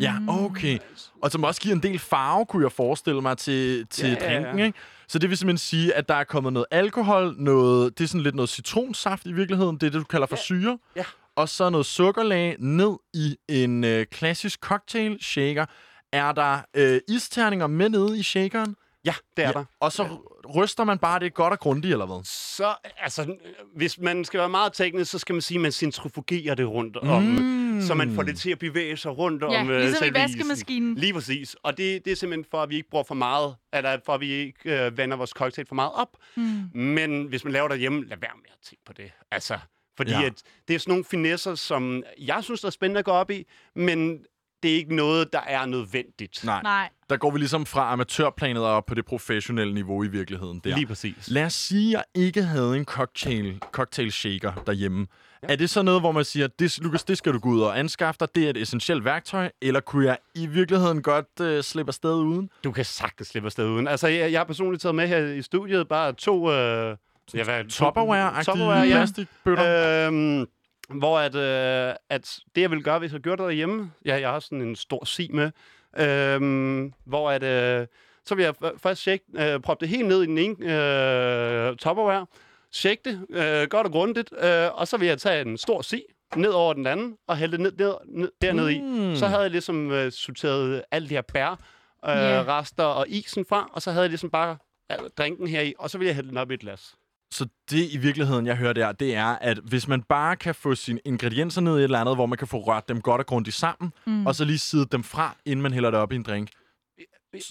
[0.00, 0.78] Ja, okay.
[1.22, 4.32] Og som også giver en del farve, kunne jeg forestille mig, til, til Ja, ja,
[4.32, 4.40] ja.
[4.42, 4.78] drinken, ikke?
[5.08, 8.22] Så det vil simpelthen sige, at der er kommet noget alkohol, noget, det er sådan
[8.22, 10.78] lidt noget citronsaft i virkeligheden, det er det, du kalder for syre.
[10.96, 11.04] Ja.
[11.36, 15.66] Og så noget sukkerlag ned i en øh, klassisk cocktail shaker.
[16.12, 18.76] Er der øh, isterninger med nede i shakeren?
[19.04, 19.52] Ja, det er ja.
[19.52, 19.64] der.
[19.80, 20.08] Og så
[20.56, 22.20] ryster man bare det godt og grundigt, eller hvad?
[22.24, 23.36] Så, altså,
[23.76, 26.96] hvis man skal være meget teknisk, så skal man sige, at man centrifugerer det rundt
[26.96, 27.80] om, mm.
[27.82, 30.24] så man får det til at bevæge sig rundt Ja, om øh, ligesom i selve
[30.24, 30.38] isen.
[30.38, 30.94] vaskemaskinen.
[30.94, 31.56] Lige præcis.
[31.62, 34.20] Og det, det er simpelthen for, at vi ikke bruger for meget, eller for at
[34.20, 36.16] vi ikke øh, vander vores cocktail for meget op.
[36.36, 36.62] Mm.
[36.74, 39.12] Men hvis man laver derhjemme, lad være med at tænke på det.
[39.30, 39.58] Altså,
[39.96, 40.22] fordi ja.
[40.22, 43.30] at det er sådan nogle finesser, som jeg synes, der er spændende at gå op
[43.30, 44.24] i, men
[44.64, 46.44] det er ikke noget, der er nødvendigt.
[46.44, 46.62] Nej.
[46.62, 46.88] Nej.
[47.10, 50.60] Der går vi ligesom fra amatørplanet og op på det professionelle niveau i virkeligheden.
[50.64, 50.74] Der.
[50.76, 51.28] Lige præcis.
[51.30, 55.06] Lad os sige, at jeg ikke havde en cocktail, cocktail shaker derhjemme.
[55.42, 55.52] Ja.
[55.52, 57.78] Er det så noget, hvor man siger, det, Lukas, det skal du gå ud og
[57.78, 61.90] anskaffe dig, det er et essentielt værktøj, eller kunne jeg i virkeligheden godt øh, slippe
[61.90, 62.50] afsted uden?
[62.64, 63.88] Du kan sagtens slippe afsted uden.
[63.88, 66.52] Altså, jeg, jeg har personligt taget med her i studiet bare to...
[66.52, 66.96] Øh,
[67.34, 68.96] ja, hvad, Tupperware-agtige Tupperware, ja.
[68.96, 70.06] plastikbøtter?
[70.06, 70.46] Øhm,
[70.90, 73.92] hvor at, øh, at det, jeg ville gøre, hvis jeg gjorde det derhjemme...
[74.04, 75.50] Ja, jeg har sådan en stor si med.
[75.98, 77.42] Øhm, hvor at...
[77.42, 77.86] Øh,
[78.26, 81.76] så vil jeg f- først shake, øh, proppe det helt ned i den ene øh,
[81.76, 82.26] Tupperware.
[82.72, 84.32] Shake det øh, godt og grundigt.
[84.44, 86.02] Øh, og så vil jeg tage en stor si
[86.36, 89.12] ned over den anden, og hælde det ned, ned, ned, dernede Mm.
[89.12, 89.16] i.
[89.16, 91.56] Så havde jeg ligesom øh, sorteret alle de her bær, øh,
[92.04, 92.44] Ja.
[92.48, 94.56] rester og isen fra, og så havde jeg ligesom bare
[94.92, 96.94] øh, drinken her i, og så ville jeg hælde den op i et glas.
[97.32, 100.74] Så det i virkeligheden, jeg hører der, det er, at hvis man bare kan få
[100.74, 103.26] sine ingredienser ned i et eller andet, hvor man kan få rørt dem godt og
[103.26, 104.26] grundigt sammen, mm.
[104.26, 106.48] og så lige sidde dem fra, inden man hælder det op i en drink.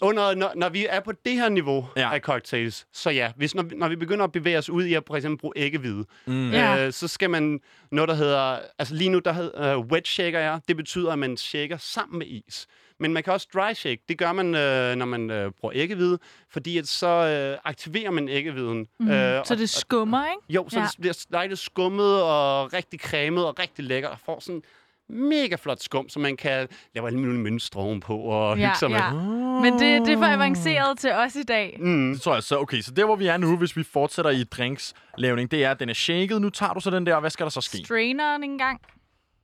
[0.02, 2.02] Under, når, når vi er på det her niveau Ja.
[2.02, 2.14] ja.
[2.14, 4.94] af cocktails, så ja, hvis, når, vi- når vi begynder at bevæge os ud i
[4.94, 6.52] at for eksempel bruge æggehvide, Mm.
[6.52, 6.86] Ja.
[6.86, 7.60] øh, så skal man
[7.92, 11.20] noget, der hedder, altså lige nu, der hedder uh, wet shaker er, det betyder, at
[11.20, 12.68] man shaker sammen med is.
[13.00, 14.02] Men man kan også dry shake.
[14.10, 16.20] Det gør man, øh, når man øh, bruger æggehvide,
[16.52, 18.88] fordi at så øh, aktiverer man æggehviden.
[19.00, 19.12] Mm.
[19.12, 20.42] Øh, Så det skummer, ikke?
[20.50, 20.86] Jo, så Ja.
[20.86, 24.62] det bliver dejligt skummet og rigtig cremet og rigtig lækker og får sådan
[25.10, 28.90] mega flot skum, så man kan lave alle mulige mønstre ovenpå og Ja, hygge sig
[28.90, 29.14] ja.
[29.14, 29.22] med.
[29.62, 31.78] Men det, det er for avanceret til os i dag.
[31.80, 32.12] Mm.
[32.14, 32.60] Det tror jeg så.
[32.60, 35.80] Okay, så der hvor vi er nu, hvis vi fortsætter i drinkslavning, det er, at
[35.80, 36.42] den er shaket.
[36.42, 37.78] Nu tager du så den der, og hvad skal der så ske?
[37.86, 38.82] Straineren engang.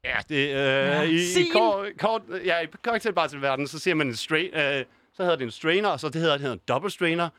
[0.03, 1.45] Ja, det, øh, i, i, Sin.
[1.53, 5.51] kort, kort, ja, i cocktailbartendverden, så siger man en strain, øh, så hedder det en
[5.51, 7.29] strainer, og så det hedder, det hedder en double strainer.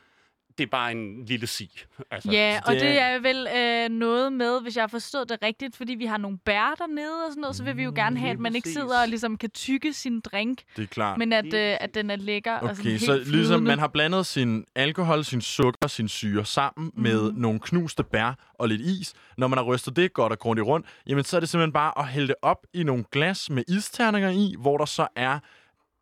[0.57, 1.69] Det er bare en lille sig.
[2.11, 5.37] Altså, Ja, og det- det er vel øh, noget med, hvis jeg har forstået det
[5.43, 8.19] rigtigt, fordi vi har nogle bær dernede og sådan noget, så vil vi jo gerne
[8.19, 11.17] have, at lige man ikke sidder og ligesom kan tykke sin drink, Det er klart.
[11.17, 13.61] men at, øh, at den er lækker og sådan Okay, helt så ligesom flydende.
[13.61, 17.01] man har blandet sin alkohol, sin sukker, sin syre sammen mm.
[17.03, 19.13] med nogle knuste bær og lidt is.
[19.37, 21.99] Når man har rystet det godt og grundigt rundt, jamen så er det simpelthen bare
[21.99, 25.39] at hælde det op i nogle glas med isterninger i, hvor der så er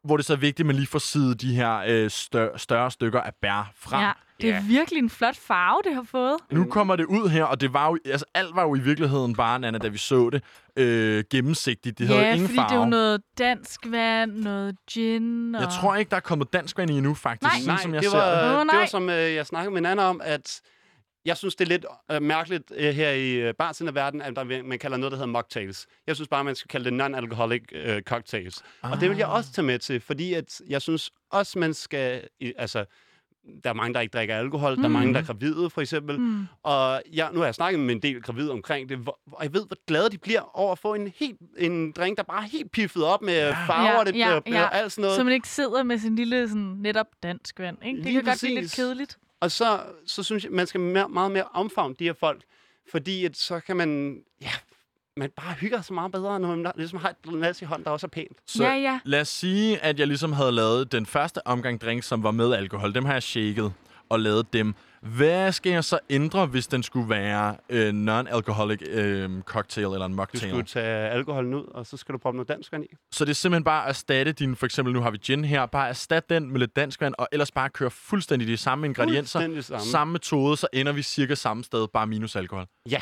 [0.03, 2.91] hvor det så er vigtigt, at man lige får sidet de her øh, større, større
[2.91, 4.01] stykker af bær fra.
[4.05, 4.11] Ja.
[4.41, 4.63] Det er Ja.
[4.67, 6.37] virkelig en flot farve, det har fået.
[6.51, 9.35] Nu kommer det ud her, og det var jo, altså alt var jo i virkeligheden
[9.35, 10.43] bare, Nana, da vi så det,
[10.75, 11.97] øh, gennemsigtigt.
[11.97, 12.69] Det havde ja, ingen fordi farve.
[12.69, 15.61] det er jo noget dansk vand, noget gin og...
[15.61, 17.43] Jeg tror ikke, der er kommet dansk vand i endnu, faktisk.
[17.43, 17.59] Nej.
[17.59, 18.53] sådan Nej, som jeg det ser var, det.
[18.53, 18.79] Åh, det nej.
[18.79, 20.61] var som øh, jeg snakkede med Nana om, at
[21.25, 24.79] jeg synes, det er lidt øh, mærkeligt øh, her i øh, bartenderverdenen, at der, man
[24.79, 25.87] kalder noget, der hedder mocktails.
[26.07, 28.61] Jeg synes bare, man skal kalde det non-alcoholic øh, cocktails.
[28.83, 28.91] Ah.
[28.91, 32.21] Og det vil jeg også tage med til, fordi at jeg synes også, man skal...
[32.39, 32.85] i- Altså,
[33.63, 34.75] der er mange, der ikke drikker alkohol.
[34.75, 34.81] Mm.
[34.81, 36.19] Der er mange, der er gravide, for eksempel.
[36.19, 36.45] Mm.
[36.63, 38.99] Og jeg, nu har jeg snakket med en del gravide omkring det,
[39.31, 42.23] og jeg ved, hvor glade de bliver over at få en, helt, en drink, der
[42.23, 43.51] bare er helt piffet op med ja.
[43.67, 44.69] farver, Ja, det, ja, ja, ja.
[44.71, 45.15] alt sådan noget.
[45.17, 47.77] Så man ikke sidder med sin lille sådan, netop dansk vand.
[47.85, 47.97] Ikke?
[47.97, 48.75] Det Lige kan godt blive lidt præcis.
[48.75, 49.17] kedeligt.
[49.41, 52.43] Og så, så synes jeg, man skal mere, meget mere omfavne de her folk,
[52.91, 54.51] fordi at så kan man, ja,
[55.17, 57.91] man bare hygger sig meget bedre, når man ligesom har et glas i hånden, der
[57.91, 58.37] også er pænt.
[58.47, 58.99] Så Ja, ja.
[59.05, 62.53] lad os sige, at jeg ligesom havde lavet den første omgang drinks, som var med
[62.53, 62.93] alkohol.
[62.95, 63.73] Dem har jeg shaket
[64.09, 64.75] og lavet dem.
[65.01, 70.11] Hvad skal jeg så ændre, hvis den skulle være øh, non-alcoholic øh, cocktail eller en
[70.11, 70.49] Du mocktail?
[70.51, 72.87] skulle tage alkoholen ud, og så skal du proppe noget dansk vand i.
[73.11, 75.65] Så det er simpelthen bare at erstatte din, for eksempel nu har vi gin her,
[75.65, 79.39] bare erstatte den med lidt dansk vand, og ellers bare køre fuldstændig de samme ingredienser,
[79.39, 79.85] Fuldstændig samme.
[79.85, 82.65] samme metode, så ender vi cirka samme sted, bare minus alkohol.
[82.91, 83.01] Ja.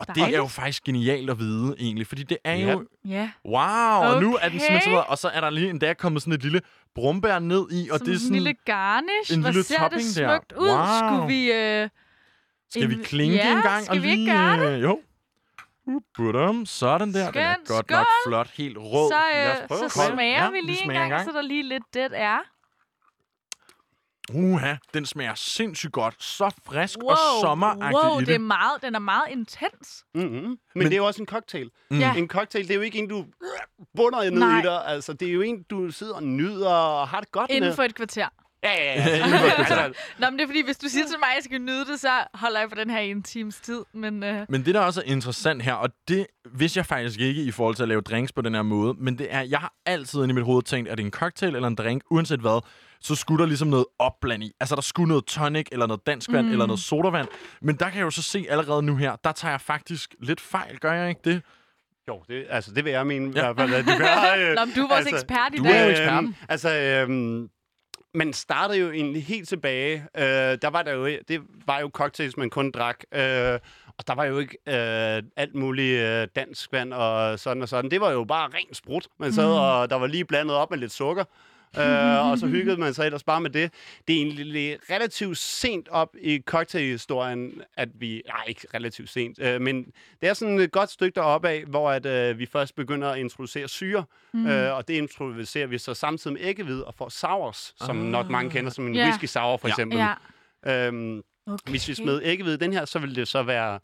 [0.00, 2.72] Og det er jo faktisk genialt at vide, egentlig, fordi det er Ja.
[2.72, 2.86] jo...
[3.08, 3.30] Ja.
[3.44, 4.84] Wow, og nu er den simpelthen Okay.
[4.84, 6.60] så meget, og så er der lige endda kommet sådan et lille
[6.94, 8.32] brumbær ned i, og Som det er en sådan...
[8.32, 9.32] lille garnish.
[9.34, 10.28] en Hvor lille ser topping det der.
[10.38, 10.68] smukt ud.
[10.68, 10.86] Wow.
[11.08, 11.52] Skulle vi...
[11.52, 11.88] Øh,
[12.70, 13.84] Skal vi en- klinke ja, en gang?
[13.84, 15.00] skal og vi ikke lige, gøre øh, Jo.
[16.16, 17.30] Budum, sådan der.
[17.30, 19.10] Den er godt nok flot, helt rød.
[19.10, 19.22] så,
[19.72, 21.24] øh, så smager Ja, vi lige en en gang, gang.
[21.24, 22.38] så der lige lidt det er.
[24.34, 26.22] Uha, den smager sindssygt godt.
[26.22, 30.04] Så frisk Wow, og sommeragtig wow i det er meget, den er meget intens.
[30.14, 30.30] Mm-hmm.
[30.34, 31.70] Men, Men- det er jo også en cocktail.
[31.90, 31.98] Mm.
[31.98, 32.14] Ja.
[32.14, 33.24] En cocktail, det er jo ikke en, du
[33.96, 34.58] bunder ned Nej.
[34.58, 34.86] i dig.
[34.86, 37.74] Altså, det er jo en, du sidder og nyder og har det godt Inden med.
[37.76, 38.28] for et kvarter.
[38.62, 39.16] Ja, ja, ja.
[39.24, 39.76] Inden for et kvarter.
[39.76, 41.84] altså, Nå, men det er fordi, hvis du siger til mig, at jeg skal nyde
[41.86, 43.82] det, så holder jeg på den her en times tid.
[43.94, 47.42] Men øh, Men det, der også er interessant her, og det vidste jeg faktisk ikke
[47.42, 49.72] i forhold til at lave drinks på den her måde, men det er, jeg har
[49.86, 52.64] altid i mit hoved tænkt, at det er en cocktail eller en drink, uanset hvad,
[53.02, 54.52] så skulle der ligesom noget opbland i.
[54.60, 56.52] Altså, der skulle noget tonic, eller noget dansk vand, mm.
[56.52, 57.28] eller noget sodavand.
[57.62, 60.40] Men der kan jeg jo så se allerede nu her, der tager jeg faktisk lidt
[60.40, 61.42] fejl, gør jeg ikke det?
[62.08, 63.50] jo, det, altså, det vil jeg mene Ja.
[63.50, 64.34] i hvert fald, at du gør.
[64.50, 65.72] Øh, Nå, men du er vores altså, ekspert i du dag.
[65.72, 66.36] er jo Øhm, eksperten.
[66.48, 67.48] altså, øhm,
[68.14, 70.04] man startede jo egentlig helt tilbage.
[70.16, 70.22] Øh,
[70.62, 72.96] der var der jo, det var jo cocktails, man kun drak.
[73.14, 73.58] Øh,
[73.98, 77.90] og der var jo ikke øh, alt muligt øh, dansk vand og sådan og sådan.
[77.90, 79.06] Det var jo bare ren sprut.
[79.18, 79.52] Man sad, Mm.
[79.60, 81.24] og der var lige blandet op med lidt sukker.
[81.78, 83.72] Øh, og så hyggede man sig ellers bare med det.
[84.08, 88.22] Det er egentlig relativt sent op i cocktailhistorien, at vi...
[88.26, 89.84] Nej, ikke relativt sent, øh, men
[90.20, 93.18] det er sådan et godt stykke deroppe af, hvor at, øh, vi først begynder at
[93.18, 94.46] introducere syre, mm.
[94.46, 98.06] øh, og det introducerer vi så samtidig med æggehvide og får sours, som Ah.
[98.06, 99.04] nok mange kender som en Ja.
[99.04, 99.98] whisky sour for eksempel.
[99.98, 100.14] Ja,
[100.66, 101.70] Øhm, okay.
[101.70, 103.78] hvis vi smed æggehvide den her, så vil det så være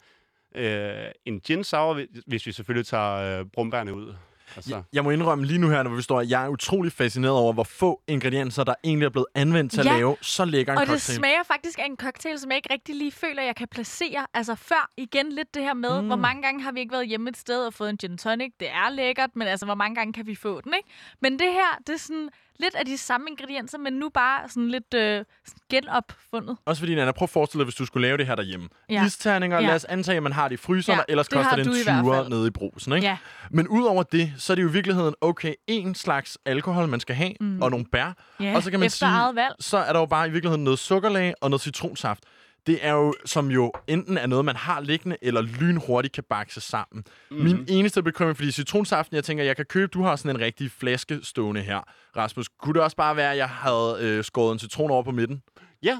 [0.55, 4.13] øh, en gin sour, hvis- hvis vi selvfølgelig tager øh, brumbærne ud.
[4.55, 6.91] Altså, Jeg, jeg må indrømme lige nu her, når vi står, at jeg er utrolig
[6.91, 9.89] fascineret over, hvor få ingredienser, der egentlig er blevet anvendt til Ja.
[9.89, 11.15] at lave så lækker en Og det cocktail.
[11.17, 14.25] smager faktisk af en cocktail, som jeg ikke rigtig lige føler, jeg kan placere.
[14.33, 16.07] Altså før igen lidt det her med, mm.
[16.07, 18.53] hvor mange gange har vi ikke været hjemme et sted og fået en gin tonic.
[18.59, 20.89] Det er lækkert, men altså hvor mange gange kan vi få den, ikke?
[21.21, 22.29] Men det her, det er sådan
[22.59, 25.25] lidt af de samme ingredienser, men nu bare sådan lidt øh,
[25.71, 26.57] genopfundet.
[26.65, 28.67] Også fordi, Anna, prøv at forestille dig, hvis du skulle lave det her derhjemme.
[28.89, 29.05] Ja.
[29.05, 29.67] Isterninger, Ja.
[29.67, 31.73] lad os antage, at man har det i fryseren, Ja, ellers det koster det en
[31.73, 32.29] i hvert 20'er fald.
[32.29, 33.07] nede i brusen, ikke?
[33.07, 33.17] Ja.
[33.51, 37.15] Men udover det, så er det jo i virkeligheden, okay, en slags alkohol, man skal
[37.15, 37.61] have, mm.
[37.61, 38.13] og nogle bær.
[38.39, 39.55] Ja, og så kan man sige, valg.
[39.59, 42.23] så er der jo bare i virkeligheden noget sukkerlag og noget citronsaft.
[42.67, 46.61] Det er jo, som jo enten er noget, man har liggende, eller lynhurtigt kan bakse
[46.61, 47.03] sammen.
[47.31, 47.37] Mm.
[47.37, 50.71] Min eneste bekymring, fordi citronsaften, jeg tænker, jeg kan købe, du har sådan en rigtig
[50.71, 51.79] flaske stående her,
[52.17, 52.47] Rasmus.
[52.59, 55.41] Kunne det også bare være, at jeg havde øh, skåret en citron over på midten?
[55.83, 55.97] Ja,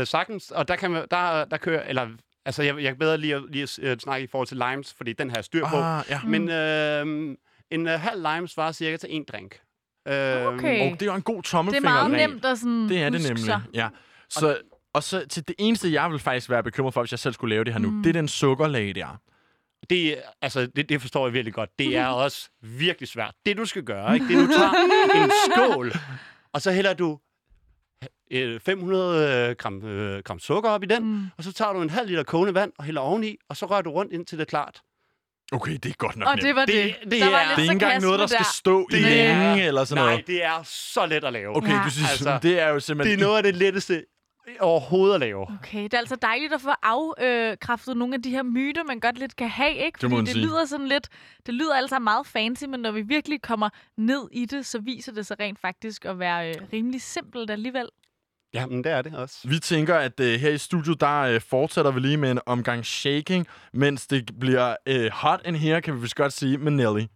[0.00, 0.50] øh, sagtens.
[0.50, 1.82] Og der, kan man, der, der kører...
[1.82, 2.08] Eller,
[2.44, 4.94] altså, jeg, jeg kan bedre lige, at- lige at øh, snakke i forhold til limes,
[4.96, 5.76] fordi den har jeg styr på.
[5.76, 6.20] Ah, ja.
[6.26, 7.36] Men øh,
[7.70, 9.54] en øh, halv lime svarer cirka til en drink.
[10.08, 10.92] Øh, Okay.
[10.92, 11.90] Og det er jo en god Det er tommelfinger.
[11.90, 13.60] meget nemt at sådan Det er det nemlig, sig.
[13.74, 13.88] ja.
[14.30, 14.58] Så,
[14.94, 17.54] og så til det eneste, jeg vil faktisk være bekymret for, hvis jeg selv skulle
[17.54, 18.02] lave det her nu, mm.
[18.02, 19.20] det er den sukkerlag der.
[19.90, 21.70] Det, altså, det, det forstår jeg virkelig godt.
[21.78, 23.34] Det er også virkelig svært.
[23.46, 24.28] Det, du skal gøre, ikke?
[24.28, 25.92] det er, du tager en skål,
[26.52, 27.18] og så hælder du
[28.32, 31.26] øh, 500 gram, øh, gram sukker op i den, mm.
[31.38, 33.82] og så tager du en halv liter kogende vand og hælder oveni, og så rører
[33.82, 34.80] du rundt indtil det er klart.
[35.52, 36.42] Okay, det er godt nok Og nemt.
[36.44, 36.74] det var det.
[36.74, 38.92] Det- det der var er- lidt det er ikke engang noget, der skal stå i
[38.94, 40.26] Det længe er- eller sådan Nej, noget.
[40.26, 41.56] det er så let at lave.
[41.56, 41.82] Okay, Ja.
[41.84, 43.18] du synes, Altså, det er jo Det simpelthen...
[43.18, 44.04] er noget af det letteste
[44.60, 45.42] overhovedet at lave.
[45.42, 49.18] Okay, det er altså dejligt at få afkræftet nogle af de her myter, man godt
[49.18, 49.98] lidt kan have, ikke?
[50.00, 51.08] Fordi det, det lyder sådan lidt,
[51.46, 55.12] det lyder altså meget fancy, men når vi virkelig kommer ned i det, så viser
[55.12, 57.88] det sig rent faktisk at være øh, rimelig simpelt alligevel.
[58.54, 59.48] Ja, men det er det også.
[59.48, 62.86] Vi tænker, at øh, her i studiet, der øh, fortsætter vi lige med en omgang
[62.86, 67.06] shaking, mens det bliver øh, hot in here, kan vi vist godt sige, med Nelly.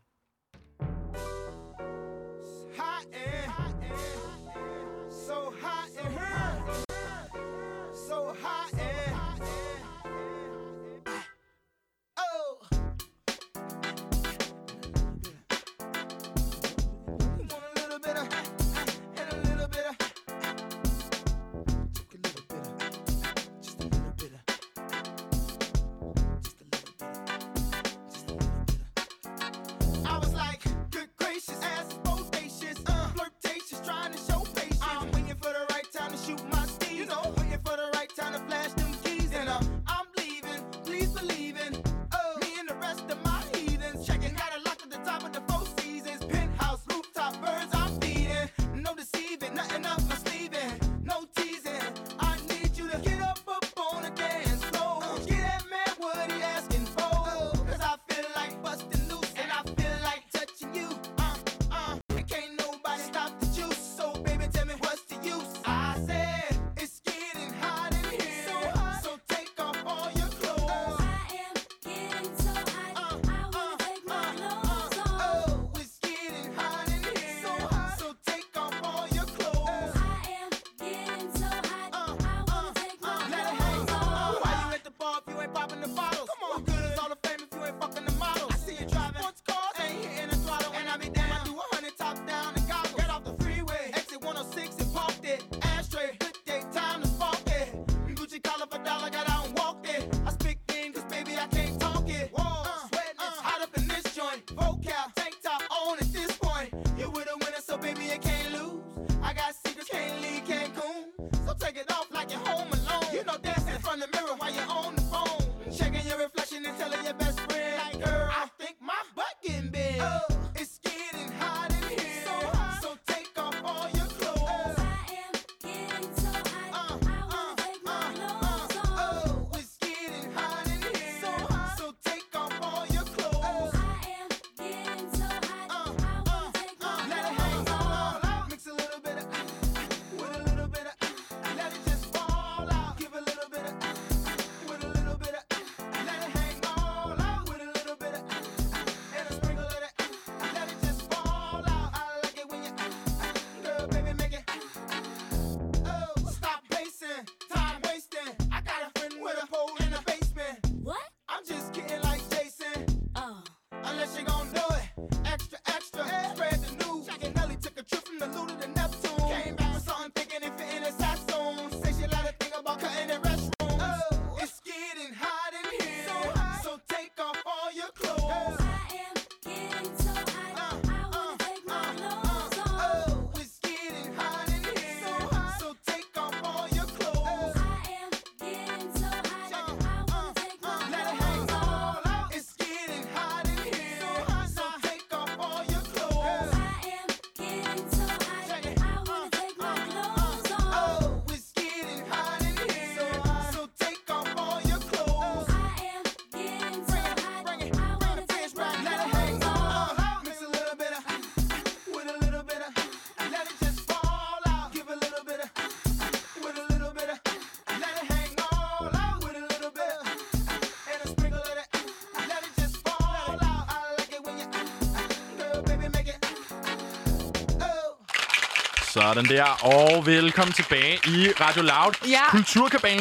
[228.99, 229.45] Sådan der.
[229.63, 231.93] Og velkommen tilbage i Radio Loud.
[232.09, 232.43] Ja.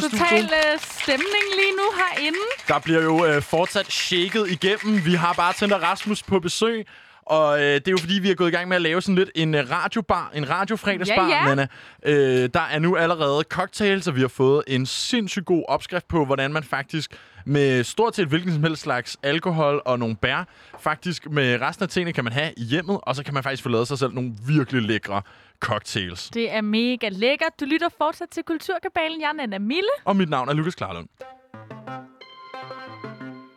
[0.02, 0.26] studio.
[0.26, 2.38] Total øh, stemning lige nu herinde.
[2.68, 5.06] Der bliver jo øh, fortsat shaket igennem.
[5.06, 6.88] Vi har bare tændt Rasmus på besøg.
[7.26, 9.16] Og øh, det er jo fordi, vi er gået i gang med at lave sådan
[9.16, 11.56] lidt en øh, radiobar, en radiofredagsbar, ja, ja.
[11.56, 11.68] Nana.
[12.06, 16.26] Øh, der er nu allerede cocktails, og vi har fået en sindssygt god opskrift på,
[16.26, 17.12] hvordan man faktisk
[17.48, 20.48] med stort set hvilken som helst slags alkohol og nogle bær.
[20.80, 23.64] Faktisk med resten af tingene kan man have i hjemmet, og så kan man faktisk
[23.64, 25.22] få lavet sig selv nogle virkelig lækre
[25.60, 26.30] cocktails.
[26.30, 27.60] Det er mega lækkert.
[27.60, 29.22] Du lytter fortsat til Kulturkabalen.
[29.22, 29.90] Jeg er Nana Mille.
[30.06, 31.08] Og mit navn er Lukas Klarlund.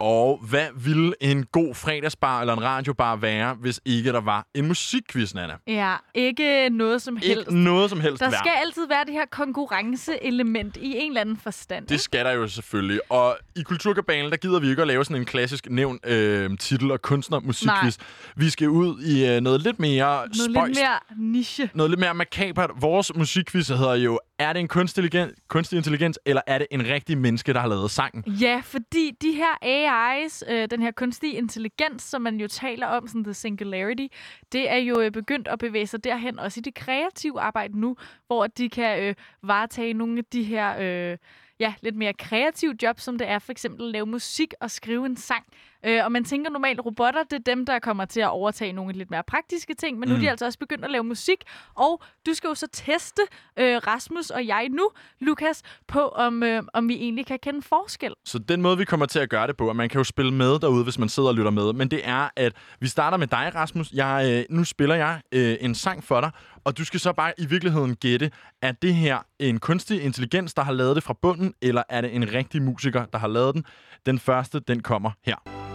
[0.00, 4.68] Og hvad ville en god fredagsbar eller en radiobar være, hvis ikke der var en
[4.68, 5.54] musikquiz, Nana?
[5.66, 7.28] Ja, ikke noget som helst.
[7.38, 8.38] Ikke noget som helst Der værd.
[8.44, 11.86] skal altid være det her konkurrenceelement i en eller anden forstand.
[11.86, 13.00] Det skal der jo selvfølgelig.
[13.10, 16.90] Og i Kulturkabalen, der gider vi ikke at lave sådan en klassisk nævn øh, titel-
[16.90, 17.96] og kunstnermusikquiz.
[18.36, 20.68] Vi skal ud i øh, noget lidt mere noget spøjst.
[20.68, 21.70] lidt mere niche.
[21.74, 22.70] Noget lidt mere makabert.
[22.80, 26.86] Vores musikquiz hedder jo, er det en kunstig intelligens, kunstig intelligens, eller er det en
[26.86, 28.24] rigtig menneske, der har lavet sangen?
[28.26, 29.58] Ja, fordi de her
[29.90, 34.06] AI's, øh, den her kunstige intelligens, som man jo taler om, sådan the singularity,
[34.52, 37.96] det er jo øh, begyndt at bevæge sig derhen, også i det kreative arbejde nu,
[38.26, 41.18] hvor de kan øh, varetage nogle af de her øh,
[41.60, 45.06] ja, lidt mere kreative jobs, som det er for eksempel at lave musik og skrive
[45.06, 45.44] en sang.
[45.86, 48.92] Øh, og man tænker normalt, robotter, det er dem, der kommer til at overtage nogle
[48.92, 50.22] lidt mere praktiske ting, men nu er Mm.
[50.22, 51.36] de altså også begyndt at lave musik,
[51.74, 53.22] og du skal jo så teste
[53.56, 58.14] øh, Rasmus og jeg nu, Lukas, på om, øh, om vi egentlig kan kende forskel.
[58.24, 60.34] Så den måde, vi kommer til at gøre det på, og man kan jo spille
[60.34, 63.26] med derude, hvis man sidder og lytter med, men det er, at vi starter med
[63.26, 63.92] dig, Rasmus.
[63.92, 66.30] Jeg, øh, nu spiller jeg øh, en sang for dig,
[66.64, 68.30] og du skal så bare i virkeligheden gætte,
[68.62, 72.14] er det her en kunstig intelligens, der har lavet det fra bunden, eller er det
[72.14, 73.64] en rigtig musiker, der har lavet den?
[74.06, 75.69] Den første, den kommer her.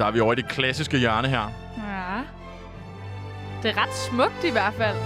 [0.00, 1.52] Der er vi over i det klassiske hjørne her.
[1.76, 2.20] Ja.
[3.62, 4.96] Det er ret smukt i hvert fald.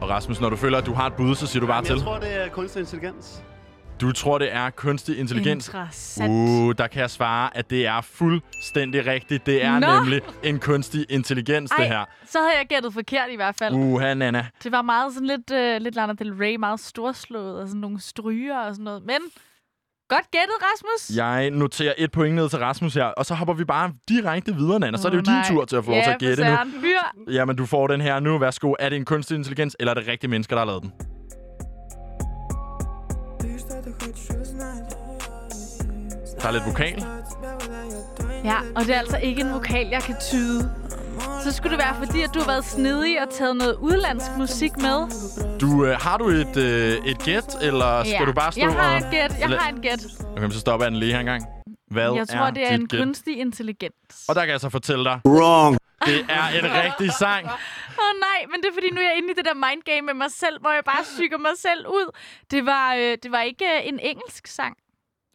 [0.00, 1.86] Og Rasmus, når du føler, at du har et bud, så siger du bare Jamen,
[1.86, 1.94] til.
[1.94, 3.42] jeg tror, det er kunstig intelligens.
[4.00, 5.68] Du tror, det er kunstig intelligens.
[5.68, 6.30] Interessant.
[6.30, 9.46] Uh, der kan jeg svare, at det er fuldstændig rigtigt.
[9.46, 9.86] Det er Nå!
[10.00, 12.04] nemlig en kunstig intelligens, det her.
[12.26, 13.74] så havde jeg gættet forkert i hvert fald.
[13.74, 14.46] Uha, Nana.
[14.64, 18.00] Det var meget sådan lidt, uh, lidt Lana Del Rey, meget storslået og sådan nogle
[18.00, 19.02] stryger og sådan noget.
[19.04, 19.18] Men
[20.14, 21.16] godt gættet, Rasmus.
[21.16, 24.80] Jeg noterer et point ned til Rasmus her, og så hopper vi bare direkte videre,
[24.80, 24.96] Nana.
[24.98, 26.44] Så er det jo Åh, din tur til at få lov til ja, at gætte
[26.44, 26.56] nu.
[26.80, 27.32] Fyr.
[27.32, 28.38] Jamen, du får den her nu.
[28.38, 28.74] Værsgo.
[28.78, 30.92] Er det en kunstig intelligens, eller er det rigtige mennesker, der har lavet den?
[36.40, 37.04] Der er lidt vokal.
[38.44, 40.83] Ja, og det er altså ikke en vokal, jeg kan tyde.
[41.42, 44.72] Så skulle det være, fordi at du har været snedig og taget noget udlandsk musik
[44.76, 44.98] med.
[45.60, 48.24] Du, øh, har du et, øh, et gæt, eller skal ja.
[48.24, 48.96] du bare stå Jeg har og...
[48.98, 49.32] et gæt.
[49.40, 50.06] Jeg har et gæt.
[50.36, 51.42] Okay, så stopper jeg den lige her engang.
[51.90, 53.00] Hvad Jeg tror, det er en gæt?
[53.00, 54.24] kunstig intelligens.
[54.28, 55.20] Og der kan jeg så fortælle dig...
[55.26, 55.78] Wrong!
[56.06, 57.44] Det er en rigtig sang.
[57.46, 57.52] Åh
[58.04, 60.14] oh, nej, men det er fordi, nu er jeg inde i det der mindgame med
[60.14, 62.16] mig selv, hvor jeg bare psyker mig selv ud.
[62.50, 64.76] Det var, øh, det var ikke øh, en engelsk sang.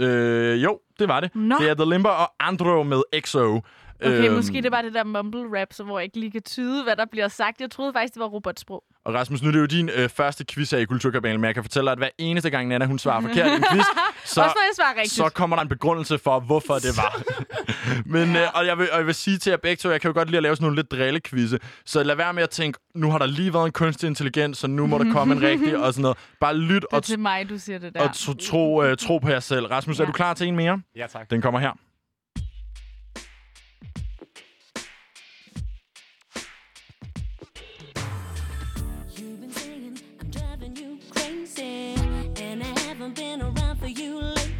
[0.01, 1.35] Øh, jo, det var det.
[1.35, 1.55] Nå.
[1.59, 3.61] Det er The Limber og Andro med EXO.
[4.05, 6.41] Okay, Øhm, måske det var det der mumble rap, så hvor jeg ikke lige kan
[6.41, 7.61] tyde, hvad der bliver sagt.
[7.61, 8.83] Jeg troede faktisk, det var robotsprog.
[9.05, 11.53] Og Rasmus, nu er det jo din øh, første quiz her i Kulturkabalen, men jeg
[11.53, 13.83] kan fortælle dig, at hver eneste gang Nana, hun svarer forkert i en quiz,
[14.25, 15.11] så, Også når jeg svarer rigtigt.
[15.13, 17.21] så kommer der en begrundelse for, hvorfor det var.
[18.15, 20.09] men, øh, og, jeg vil, og jeg vil sige til jer begge to, jeg kan
[20.09, 22.79] jo godt lide at lave sådan nogle lidt drillekvizze, så lad være med at tænke,
[22.95, 25.77] nu har der lige været en kunstig intelligens, så nu må der komme en rigtig,
[25.77, 26.17] og sådan noget.
[26.39, 28.01] Bare lyt Det og, er til mig, du siger det der.
[28.01, 29.65] og tro, tro, øh, tro på jer selv.
[29.65, 30.07] Rasmus, er Ja.
[30.07, 30.81] du klar til en mere?
[30.95, 31.29] Ja, tak.
[31.29, 31.71] Den kommer her.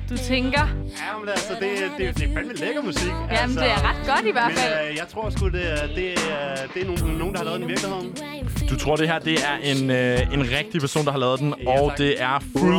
[0.09, 3.07] Du tænker, Ja, men altså, det, det, det er fandme lækker musik.
[3.07, 4.89] jamen altså, det er ret godt i hvert Men fald.
[4.89, 7.59] øh, jeg tror sgu, det er, det er, det er nogen, nogen, der har lavet
[7.61, 8.17] den i virkeligheden.
[8.69, 11.53] Du tror, det her det er en, øh, en rigtig person, der har lavet den,
[11.63, 11.97] Ja, og tak.
[11.97, 12.75] det er fuld...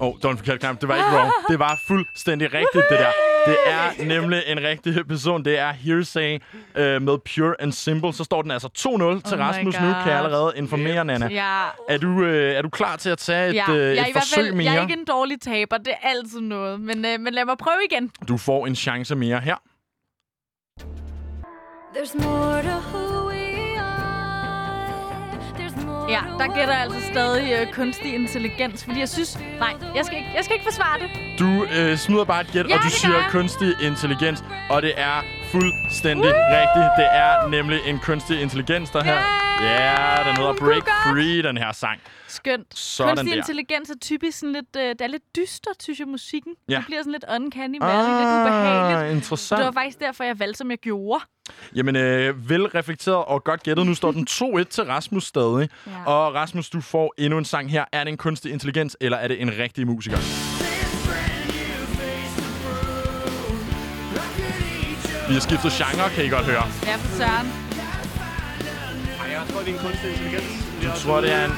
[0.00, 0.80] Åh, oh, det var en forkert knap.
[0.80, 1.30] Det var ikke wrong.
[1.48, 3.12] Det var fuldstændig rigtigt, det der.
[3.46, 5.44] Det er nemlig en rigtig person.
[5.44, 6.38] Det er Hearsay
[6.74, 8.12] øh, med Pure and Simple.
[8.12, 11.28] Så står den altså 2-0 til Oh Rasmus nu, kan jeg allerede informere, Nana.
[11.28, 13.70] Ja, Er du, øh, er du klar til at tage et, ja.
[13.72, 14.72] øh, jeg, et hvert forsøg fald, mere?
[14.72, 16.80] jeg er ikke en dårlig taber, det er altid noget.
[16.80, 18.10] Men, øh, men lad mig prøve igen.
[18.28, 19.56] Du får en chance mere her.
[21.96, 23.33] There's more to who
[26.08, 29.38] Ja, der gætter jeg altså stadig øh, kunstig intelligens, fordi jeg synes...
[29.58, 31.08] Nej, jeg skal ikke, jeg skal ikke forsvare det.
[31.38, 33.24] Du øh, smider bare et gæt, Ja, og du siger jeg.
[33.30, 35.24] kunstig intelligens, og det er
[35.54, 36.90] fuldstændig rigtigt.
[37.00, 39.18] Det er nemlig en kunstig intelligens, der her.
[39.62, 40.82] Ja, den hedder Break.
[41.06, 42.00] Free, den her sang.
[42.28, 42.78] Skønt.
[42.78, 43.36] Sådan Kunstig der.
[43.36, 44.76] intelligens er typisk sådan lidt...
[44.76, 46.52] Øh, det er lidt dystert, synes jeg, musikken.
[46.68, 46.76] Ja.
[46.76, 48.98] Det bliver sådan lidt uncanny valley, lidt ubehageligt.
[48.98, 49.64] Ah, Det interessant.
[49.64, 51.24] var faktisk derfor, jeg valgte, som jeg gjorde.
[51.74, 53.86] Jamen, øh, velreflekteret og godt gættet.
[53.86, 54.26] Nu står den
[54.60, 55.68] 2-1 til Rasmus stadig.
[55.86, 56.04] Ja.
[56.06, 57.84] Og Rasmus, du får endnu en sang her.
[57.92, 60.18] Er det en kunstig intelligens, eller er det en rigtig musiker?
[65.28, 66.64] Vi har skiftet genre, kan I godt høre.
[66.86, 67.52] Ja, for søren.
[69.20, 70.46] Ej, jeg tror, det er en kunstig intelligens.
[70.82, 71.52] Du tror, det er en,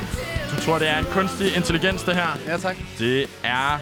[0.51, 2.39] du tror, det er en kunstig intelligens, det her?
[2.47, 2.77] Ja, tak.
[2.99, 3.79] Det er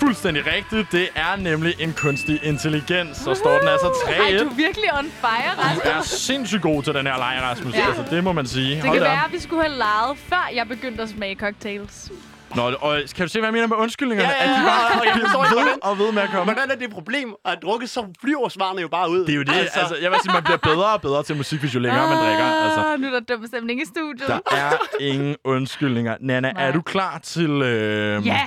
[0.00, 0.92] fuldstændig rigtigt.
[0.92, 3.16] Det er nemlig en kunstig intelligens.
[3.16, 4.22] Så står den altså 3-1.
[4.22, 5.82] Ej, du er virkelig on fire, Rasmus.
[5.84, 7.74] Du er sindssygt god til den her leg, Rasmus.
[7.74, 7.86] Ja.
[7.86, 8.74] Altså, det må man sige.
[8.74, 11.34] Det Hold kan da være, at vi skulle have leget, før jeg begyndte at smage
[11.34, 12.10] cocktails.
[12.56, 14.30] Nå, og kan du se, hvad jeg mener med undskyldningerne?
[14.30, 16.44] Ja, ja, At de bare ja, jeg forstår ikke, hvordan- og ved med at komme.
[16.52, 17.34] Hvordan er det et problem?
[17.44, 19.18] At drukke, så flyver svarene jo bare ud.
[19.18, 19.54] Det er jo det.
[19.54, 22.08] Altså, altså jeg vil sige, man bliver bedre og bedre til musik, hvis jo længere
[22.08, 22.44] man drikker.
[22.64, 24.28] Altså, Ah, Nu er der dum stemning i studiet.
[24.28, 26.16] der er ingen undskyldninger.
[26.20, 26.68] Nana, Nej.
[26.68, 27.50] er du klar til...
[27.50, 28.40] Øh, Ja,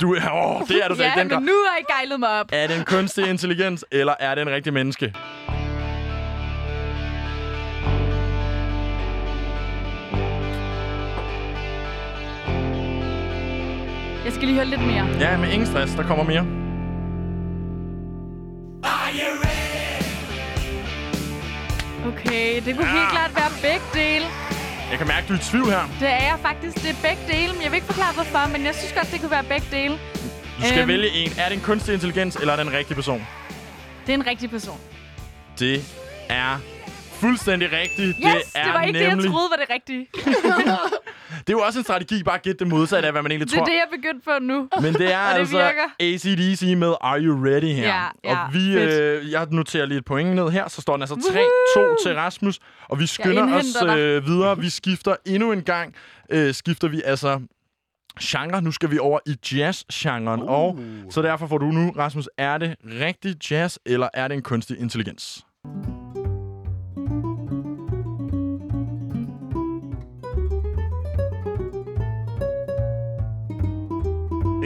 [0.00, 0.16] Du, åh,
[0.68, 1.40] det er du da i ja den men grad.
[1.40, 2.46] nu har I gejlet mig op.
[2.52, 5.14] Er det en kunstig intelligens, eller er det en rigtig menneske?
[14.26, 15.06] Jeg skal lige høre lidt mere.
[15.20, 15.94] Ja, med ingen stress.
[15.94, 16.44] Der kommer mere.
[22.06, 24.26] Okay, det kunne helt klart være begge dele.
[24.90, 25.84] Jeg kan mærke, du er i tvivl her.
[26.00, 26.76] Det er jeg faktisk.
[26.82, 29.20] Det er begge dele, men jeg vil ikke forklare, hvorfor, men jeg synes godt, det
[29.20, 29.94] kunne være begge dele.
[30.58, 30.88] Du skal Øhm.
[30.88, 31.30] vælge en.
[31.38, 33.26] Er det en kunstig intelligens, eller er det en rigtig person?
[34.06, 34.78] Det er en rigtig person.
[35.58, 35.84] Det
[36.28, 36.58] er
[37.12, 38.16] fuldstændig rigtigt.
[38.26, 39.16] Yes, det er det var ikke nemlig...
[39.16, 40.06] det, jeg troede var det rigtige.
[41.46, 43.48] Det er jo også en strategi, bare at gætte det modsatte af, hvad man egentlig
[43.48, 43.64] Det er tror.
[43.66, 44.68] det, jeg er begyndt på nu.
[44.84, 45.86] Men det er det altså virker.
[46.00, 47.88] ACDC med Are You Ready her.
[47.88, 49.00] Ja, ja, og vi, fedt.
[49.24, 51.96] øh, jeg noterer lige et point ned her, så står den altså 3-2 Woohoo!
[52.02, 52.58] til Rasmus.
[52.88, 54.58] Og vi skynder os øh, videre.
[54.58, 55.94] Vi skifter endnu en gang.
[56.30, 57.40] Øh, skifter vi altså
[58.22, 58.62] genre.
[58.62, 60.42] Nu skal vi over i jazz-genren.
[60.42, 60.48] Uh.
[60.48, 60.78] Og
[61.10, 64.80] så derfor får du nu, Rasmus, er det rigtig jazz, eller er det en kunstig
[64.80, 65.44] intelligens?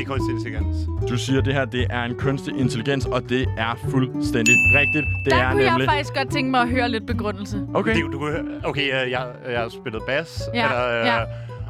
[0.01, 0.77] Det er kunstig intelligens.
[1.09, 5.07] Du siger, at det her det er en kunstig intelligens, og det er fuldstændig rigtigt.
[5.25, 5.81] Det Der er kunne nemlig...
[5.87, 7.67] jeg faktisk godt tænke mig at høre lidt begrundelse.
[7.75, 7.95] Okay.
[7.95, 8.29] Det, du
[8.65, 10.43] okay, øh, jeg, jeg har spillet bas.
[10.55, 11.19] Ja, eller, øh, ja.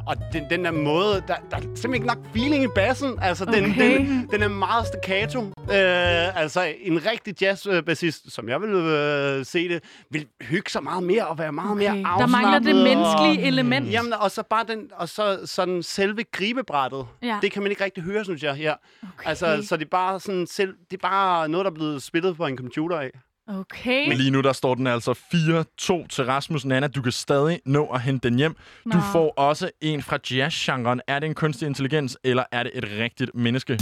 [0.07, 3.19] Og den, den der måde, der, der er simpelthen ikke nok feeling i bassen.
[3.21, 3.97] Altså, den, Okay.
[3.97, 5.41] den, den er meget staccato.
[5.41, 11.03] Øh, altså, en rigtig jazzbassist, som jeg vil øh, se det, vil hygge sig meget
[11.03, 12.03] mere og være meget mere Okay.
[12.05, 12.33] afslappet.
[12.35, 13.91] Der mangler det menneskelige og, element.
[13.91, 17.05] Jamen, og så bare den, og så sådan selve gribebrættet.
[17.23, 17.39] Ja.
[17.41, 18.75] Det kan man ikke rigtig høre, synes jeg, her.
[19.03, 19.29] Okay.
[19.29, 22.37] Altså, så det er bare sådan selv, det er bare noget, der er blevet spillet
[22.37, 23.09] på en computer af.
[23.47, 24.07] Okay.
[24.07, 26.87] Men lige nu, der står den altså 4-2 til Rasmus Nana.
[26.87, 28.55] Du kan stadig nå at hente den hjem.
[28.83, 29.01] Du Nå.
[29.11, 31.01] får også en fra jazz-genren.
[31.07, 33.79] Er det en kunstig intelligens, eller er det et rigtigt menneske?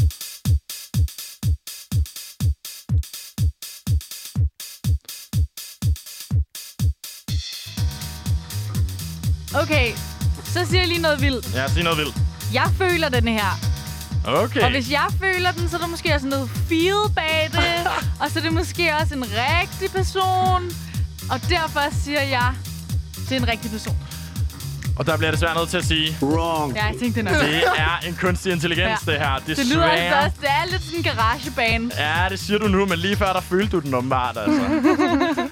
[9.55, 9.91] Okay,
[10.43, 11.55] så siger jeg lige noget vildt.
[11.55, 12.15] Ja, sig noget vildt.
[12.53, 13.78] Jeg føler den her.
[14.25, 14.61] Okay.
[14.61, 17.87] Og hvis jeg føler den, så er der måske også noget feel bag det.
[18.21, 20.63] og så er det måske også en rigtig person.
[21.31, 22.53] Og derfor siger jeg,
[23.29, 23.97] det er en rigtig person.
[24.97, 26.75] Og der bliver jeg desværre nødt til at sige, Wrong.
[26.75, 27.41] Ja, jeg tænkte det nok.
[27.41, 29.11] det er en kunstig intelligens, Ja.
[29.11, 29.39] det her.
[29.47, 30.25] Det lyder altså Desværre.
[30.25, 31.91] også, det er lidt sådan en garagebane.
[31.97, 34.61] Ja, det siger du nu, men lige før, der følte du den åbenbart, altså.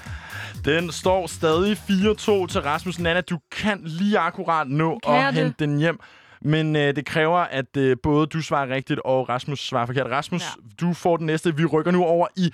[0.64, 3.20] Den står stadig 4-2 til Rasmus Nana.
[3.20, 5.42] Du kan lige akkurat nå Kan at det?
[5.42, 6.00] hente den hjem.
[6.42, 10.06] Men øh, det kræver, at øh, både du svarer rigtigt, og Rasmus svarer forkert.
[10.06, 10.86] Rasmus, ja.
[10.86, 11.56] du får den næste.
[11.56, 12.52] Vi rykker nu over i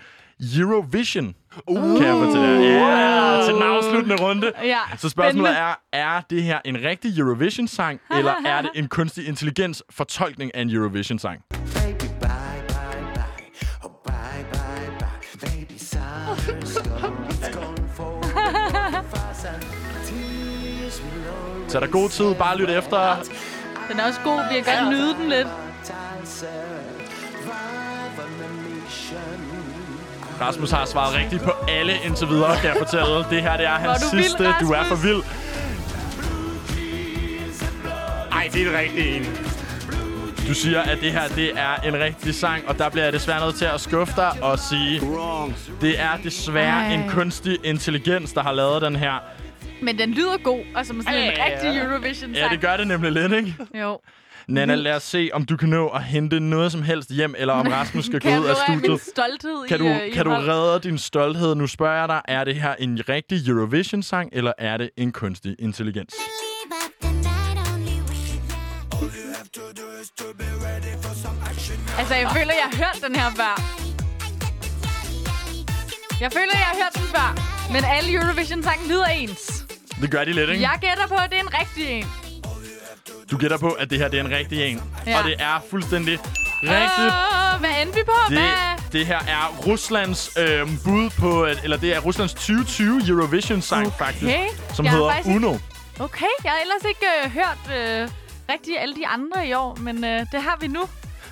[0.58, 1.34] Eurovision.
[1.66, 1.98] Uh.
[2.00, 3.36] Kan jeg fortælle jer.
[3.36, 4.52] Ja, til den afsluttende runde.
[4.62, 9.28] Ja, Så spørgsmålet er, er det her en rigtig Eurovision-sang, eller er det en kunstig
[9.28, 11.40] intelligens fortolkning af en Eurovision-sang?
[21.68, 22.34] Så er der god tid.
[22.34, 23.16] Bare lyt efter.
[23.88, 24.40] Den er også god.
[24.52, 25.48] Vi kan godt nyde den lidt.
[30.40, 33.14] Rasmus har svaret rigtigt på alle indtil videre, kan jeg fortælle.
[33.30, 34.44] Det her det er hans du vild, sidste.
[34.60, 35.22] du er for vild.
[38.32, 39.26] Ej, det er det rigtige en.
[40.48, 43.40] Du siger, at det her det er en rigtig sang, og der bliver jeg desværre
[43.46, 45.56] nødt til at skuffe dig og sige, Wrong.
[45.80, 46.92] det er desværre Ej.
[46.92, 49.12] en kunstig intelligens, der har lavet den her.
[49.84, 51.82] Men den lyder god, og som sådan en Ja, ja, rigtig.
[51.82, 52.36] Eurovision-sang.
[52.36, 53.54] Ja, det gør det nemlig lidt, ikke?
[53.80, 53.98] Jo.
[54.48, 57.54] Nana, lad os se, om du kan nå at hente noget som helst hjem, eller
[57.54, 59.00] om Rasmus skal gå ud af studiet.
[59.00, 60.48] stolthed Kan i, du, øh, i kan du hold?
[60.48, 61.54] redde din stolthed?
[61.54, 65.56] Nu spørger jeg dig, er det her en rigtig Eurovision-sang, eller er det en kunstig
[65.58, 66.14] intelligens?
[71.98, 73.54] Altså, jeg føler, jeg har hørt den her før.
[76.20, 77.28] Jeg føler, jeg har hørt den før.
[77.72, 79.63] Men alle Eurovision-sange lyder ens.
[80.02, 80.62] Det gør de lidt, ikke?
[80.62, 82.06] Jeg gætter på, at det er en rigtig en.
[83.30, 84.82] Du gætter på, at det her det er en rigtig en.
[85.06, 85.18] Ja.
[85.18, 86.18] Og det er fuldstændig
[86.62, 87.12] rigtigt.
[87.54, 88.12] Uh, hvad endte vi på?
[88.28, 88.92] Det, Hvad?
[88.92, 93.98] det her er Ruslands øh, bud på, at- eller det er Ruslands 2020 Eurovision-sang Okay.
[93.98, 94.32] faktisk,
[94.74, 95.56] som Jeg hedder faktisk Uno.
[96.00, 97.58] Okay, jeg har ellers ikke øh, hørt
[98.02, 98.08] øh,
[98.54, 100.80] rigtig alle de andre i år, men øh, det har vi nu.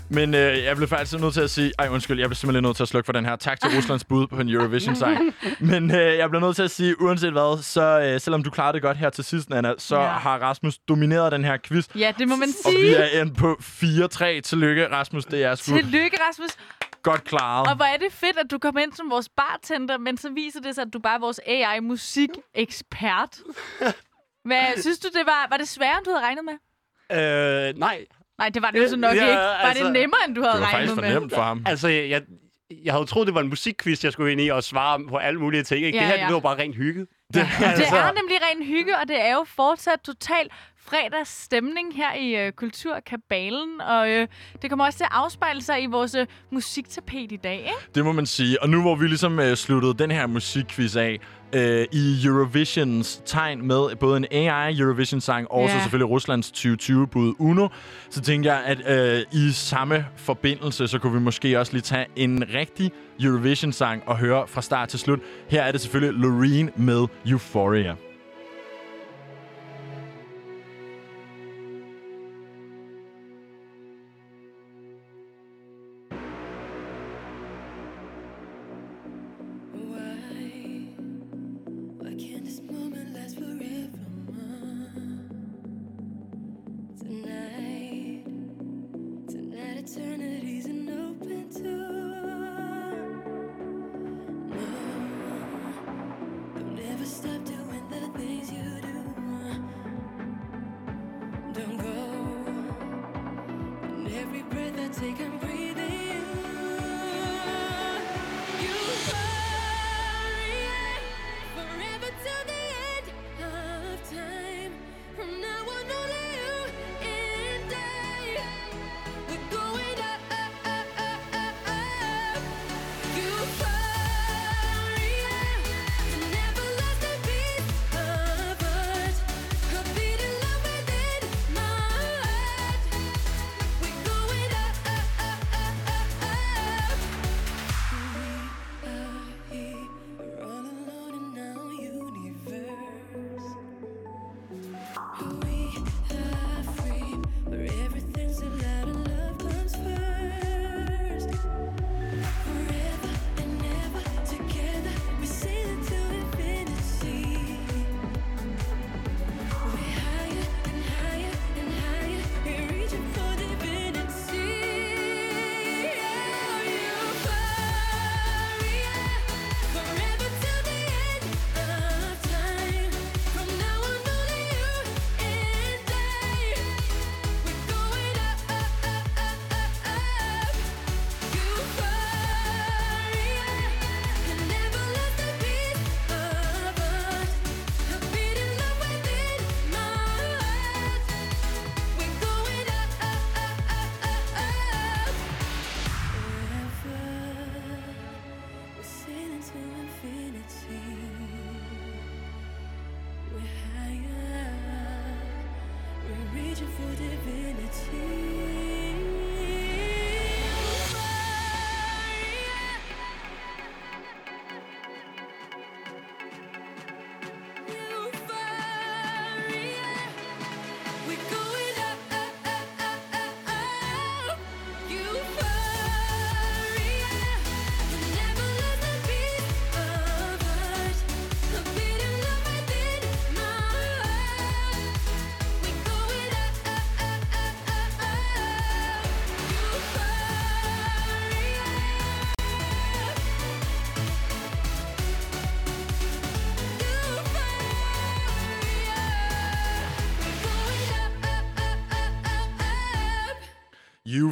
[0.09, 1.73] Men øh, jeg blev faktisk nødt til at sige...
[1.79, 3.37] Ej, undskyld, jeg blev simpelthen nødt til at slukke for den her.
[3.37, 5.35] Tak til Ruslands bud på en Eurovision-sang.
[5.71, 8.73] Men øh, jeg blev nødt til at sige, uanset hvad, så øh, selvom du klarede
[8.73, 10.07] det godt her til sidst, Anna, så Ja.
[10.07, 11.87] har Rasmus domineret den her quiz.
[11.95, 12.97] Ja, det må man Og vi sige.
[12.97, 14.41] er endt på 4-3.
[14.41, 15.25] Tillykke, Rasmus.
[15.25, 16.51] Det er sgu Tillykke, Rasmus.
[17.03, 17.69] godt klaret.
[17.69, 20.61] Og hvor er det fedt, at du kommer ind som vores bartender, men så viser
[20.61, 23.37] det sig, at du bare er vores AI-musikekspert.
[24.49, 26.55] Hvad, synes du, det var, var det sværere, end du havde regnet med?
[27.69, 28.05] Øh, nej,
[28.39, 29.33] Nej, det var det jo så nok Ja, ikke.
[29.35, 31.21] Var altså, det nemmere, end du havde Det var faktisk regnet for med?
[31.21, 31.63] nemt for ham.
[31.67, 32.23] altså jeg,
[32.85, 35.41] jeg, havde troet, det var en musikquiz, jeg skulle ind i og svare på alle
[35.41, 35.87] mulige ting.
[35.87, 35.99] Ikke?
[35.99, 36.27] Ja, det her ja.
[36.27, 37.01] det var bare rent hygge.
[37.35, 40.49] Det er nemlig ren hygge, og det er jo fortsat total
[40.87, 44.29] fredagsstemning her i øh, Kulturkabalen, og øh,
[44.63, 47.73] det kommer også til at afspejle sig i vores øh, musiktapet i dag, ikke?
[47.95, 48.63] Det må man sige.
[48.63, 51.19] Og nu hvor vi ligesom øh, sluttede den her musikquiz af
[51.53, 55.69] øh, i Eurovisions tegn med både en AI Eurovision-sang og Ja.
[55.69, 57.69] så selvfølgelig Ruslands 2020-bud Uno,
[58.11, 62.07] så tænkte jeg, at øh, i samme forbindelse, så kunne vi måske også lige tage
[62.17, 62.91] en rigtig
[63.21, 65.21] Eurovision-sang og høre fra start til slut.
[65.49, 67.95] Her er det selvfølgelig Loreen med Euphoria.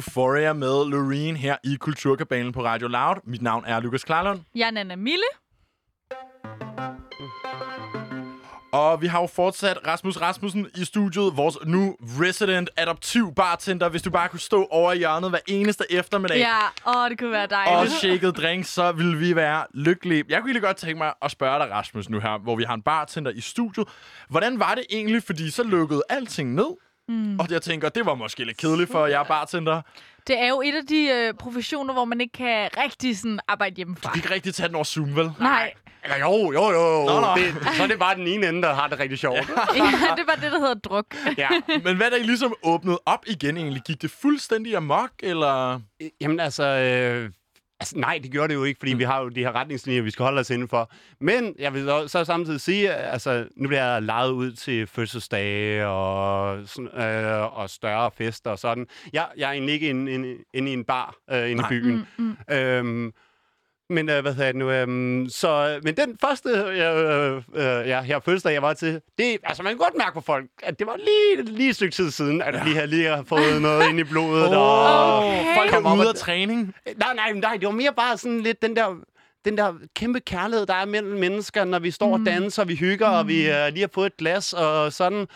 [0.05, 3.15] Euphoria med Loreen her i Kulturkabalen på Radio Loud.
[3.23, 4.39] Mit navn er Lukas Klarlund.
[4.55, 5.23] Jeg er Nana Mille.
[8.73, 13.89] Og vi har jo fortsat Rasmus Rasmussen i studiet, vores nu resident adoptiv bartender.
[13.89, 16.57] Hvis du bare kunne stå over i hjørnet hver eneste eftermiddag Ja,
[16.87, 17.93] åh, det kunne være og dejligt.
[17.93, 20.23] shaket drinks, så ville vi være lykkelige.
[20.29, 22.73] Jeg kunne egentlig godt tænke mig at spørge dig, Rasmus, nu her, hvor vi har
[22.73, 23.87] en bartender i studiet.
[24.29, 26.77] Hvordan var det egentlig, fordi så lukkede alting ned?
[27.11, 27.39] Mm.
[27.39, 29.81] Og jeg tænker, det var måske lidt kedeligt for jer bartender.
[30.27, 33.75] Det er jo et af de øh, professioner, hvor man ikke kan rigtig sådan arbejde
[33.75, 34.09] hjemmefra.
[34.09, 35.31] Du kan ikke rigtig tage den over Zoom, vel?
[35.39, 35.73] Nej,
[36.03, 37.05] Eller jo, jo, jo.
[37.05, 37.27] Nå, nå.
[37.35, 39.37] Det, så er det bare den ene ende, der har det rigtig sjovt.
[39.75, 39.83] ja,
[40.17, 41.05] det var det, der hedder druk.
[41.37, 41.49] ja.
[41.85, 43.81] Men hvad da I ligesom åbnede op igen egentlig?
[43.87, 45.79] Gik det fuldstændig amok, eller?
[46.21, 47.29] Jamen altså, øh,
[47.81, 48.99] altså, nej, det gjorde det jo ikke, fordi mm.
[48.99, 50.91] vi har jo de her retningslinjer, vi skal holde os indenfor.
[51.19, 54.87] Men jeg vil så- så samtidig sige, at altså, nu bliver jeg lejet ud til
[54.87, 58.87] fødselsdage og, sådan, øh, og større fester og sådan.
[59.13, 61.65] Jeg, jeg er egentlig ikke inde, inde, inde i en bar øh, inde Nej.
[61.67, 62.07] i byen.
[62.17, 62.55] Mm, mm.
[62.55, 63.13] Øhm,
[63.91, 64.71] men øh, hvad hedder det nu?
[64.71, 69.63] Øhm, så, men den første øh, øh, ja, her fødselsdag, jeg var til, det, altså
[69.63, 72.41] man kan godt mærke på folk, at det var lige, lige et stykke tid siden,
[72.41, 72.63] at ja.
[72.63, 74.57] vi havde lige har fået noget ind i blodet.
[74.57, 75.55] og, Okay.
[75.57, 76.73] Folk Kom ude og- af træning.
[76.97, 78.95] Nej, nej, nej, det var mere bare sådan lidt den der
[79.45, 82.21] den der kæmpe kærlighed, der er mellem mennesker, når vi står mm.
[82.21, 83.15] og danser, vi hygger, mm.
[83.17, 85.27] og vi uh, lige har fået et glas, og sådan.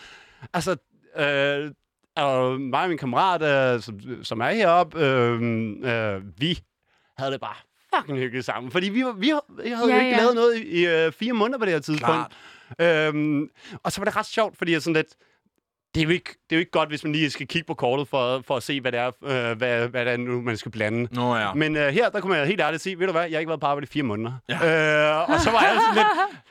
[0.54, 0.76] Altså,
[1.18, 1.70] øh,
[2.16, 5.42] og mig og min kammerat, øh, som, som er heroppe, øh,
[5.84, 6.58] øh, vi
[7.18, 7.56] havde det bare
[7.94, 8.72] fucking hyggeligt sammen.
[8.72, 9.32] Fordi vi, var, vi,
[9.62, 10.16] vi havde Ja, jo ikke ja.
[10.16, 12.26] lavet noget i, i øh, fire måneder på det her tidspunkt.
[12.78, 13.08] Klart.
[13.08, 13.48] Øhm,
[13.82, 15.08] og så var det ret sjovt, fordi jeg sådan lidt,
[15.96, 17.74] det er, jo ikke, det er jo ikke godt, hvis man lige skal kigge på
[17.74, 20.56] kortet for, for at se, hvad det er, øh, hvad, hvad det er nu, man
[20.56, 21.08] skal blande.
[21.14, 21.54] Nå ja.
[21.54, 23.48] Men øh, her, der kunne man helt ærligt sige, ved du hvad, jeg har ikke
[23.48, 24.32] været på arbejde i fire måneder.
[24.48, 24.54] Ja.
[24.54, 26.06] Øh, og så var jeg sådan lidt,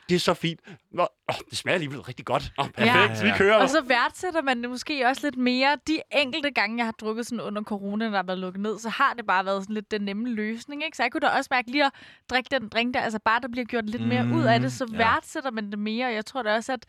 [0.08, 0.60] det er så fint.
[0.92, 2.52] Nå, åh, det smager alligevel rigtig godt.
[2.58, 3.26] Nå, perfekt, Ja.
[3.26, 3.56] ja, vi kører.
[3.56, 5.76] Og så værdsætter man det måske også lidt mere.
[5.86, 8.88] De enkelte gange, jeg har drukket sådan under corona, der har været lukket ned, så
[8.88, 10.84] har det bare været sådan lidt den nemme løsning.
[10.84, 10.96] Ikke?
[10.96, 11.92] Så jeg kunne da også mærke lige at
[12.30, 14.86] drikke den drink der, altså bare der bliver gjort lidt mere ud af det, så
[14.92, 14.96] ja.
[14.96, 16.06] værdsætter man det mere.
[16.06, 16.86] Og jeg tror da også, at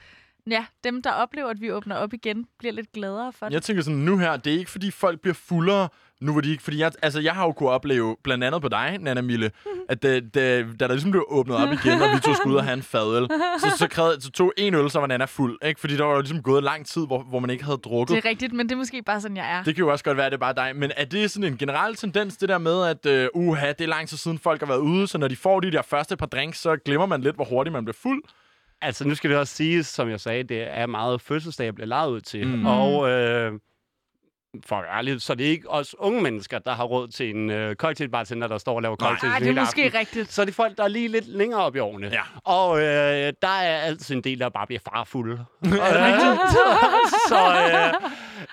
[0.51, 3.53] ja, dem, der oplever, at vi åbner op igen, bliver lidt gladere for det.
[3.53, 5.89] Jeg tænker sådan, nu her, det er ikke fordi folk bliver fuldere,
[6.21, 8.69] nu hvor de ikke, fordi jeg, altså jeg har jo kunnet opleve, blandt andet på
[8.69, 9.51] dig, Nana Mille,
[9.89, 10.33] at det, det,
[10.79, 12.83] da der ligesom blev åbnet op igen, og vi to skulle ud og have en
[12.83, 13.27] fadøl,
[13.59, 15.79] så, så, krævede, så tog en øl, så var Nana fuld, ikke?
[15.79, 18.15] Fordi der var jo ligesom gået lang tid, hvor, hvor man ikke havde drukket.
[18.15, 19.63] Det er rigtigt, men det er måske bare sådan, jeg er.
[19.63, 20.75] Det kan jo også godt være, at det er bare dig.
[20.75, 23.87] Men er det sådan en generel tendens, det der med, at øh, uha, det er
[23.87, 26.25] lang tid siden folk har været ude, så når de får de der første par
[26.25, 28.23] drinks, så glemmer man lidt, hvor hurtigt man bliver fuld?
[28.81, 31.87] Altså, nu skal det også siges, som jeg sagde, det er meget fødselsdag, jeg bliver
[31.87, 32.47] lejet ud til.
[32.47, 32.65] Mm.
[32.65, 33.51] Og øh,
[34.65, 37.29] for at være ærlig, så det er ikke os unge mennesker, der har råd til
[37.35, 39.09] en øh, cocktailbartender, der står og laver Nej.
[39.09, 39.99] cocktails Ah, det er hele måske aften.
[39.99, 40.33] rigtigt.
[40.33, 42.07] Så er det folk, der er lige lidt længere op i årene.
[42.07, 42.21] Ja.
[42.43, 45.35] Og øh, der er altid en del, der bare bliver farfulde.
[47.29, 47.35] så
[47.67, 47.93] øh,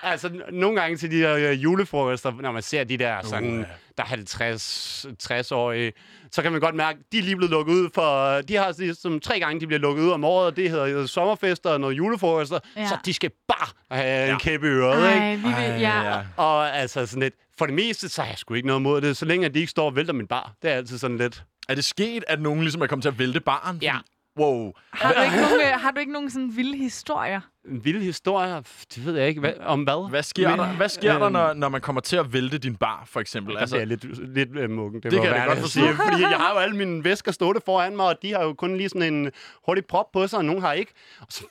[0.03, 3.65] altså, nogle gange til de der øh, julefrokoster, når man ser de der sådan, Uh.
[3.97, 5.91] Der er 50, 60-årige,
[6.31, 8.41] så kan man godt mærke, at de er lige blevet lukket ud for...
[8.41, 11.69] De har ligesom tre gange, de bliver lukket ud om året, og det hedder sommerfester
[11.69, 12.87] og noget julefrokoster, Ja.
[12.87, 14.25] så de skal bare have ja.
[14.25, 14.33] Ja.
[14.33, 15.21] en kæppe i øret, ikke?
[15.25, 16.21] Ej, vi vil, ja.
[16.37, 19.17] Og altså sådan lidt, for det meste, så har jeg sgu ikke noget mod det,
[19.17, 20.53] så længe at de ikke står og vælter min bar.
[20.61, 21.43] Det er altid sådan lidt...
[21.69, 23.79] Er det sket, at nogen ligesom er kommet til at vælte baren?
[23.81, 23.95] Ja.
[24.39, 24.71] Wow.
[24.91, 27.41] Har du ikke nogen, øh, har du ikke nogen sådan vilde historier?
[27.69, 28.55] En vild historie,
[28.95, 30.09] det ved jeg ikke, hvad, om hvad?
[30.09, 32.57] Hvad sker Men, der, hvad sker der øhm, når, når man kommer til at vælte
[32.57, 33.57] din bar, for eksempel?
[33.57, 35.01] Altså, det er lidt, lidt øh, muggen.
[35.01, 35.79] Det, Det må kan jeg godt forstå.
[35.79, 38.53] sige, Fordi jeg har jo alle mine væsker stående foran mig, og de har jo
[38.53, 39.31] kun lige sådan en
[39.65, 40.91] hurtig prop på sig, og nogen har ikke.
[41.19, 41.43] Og så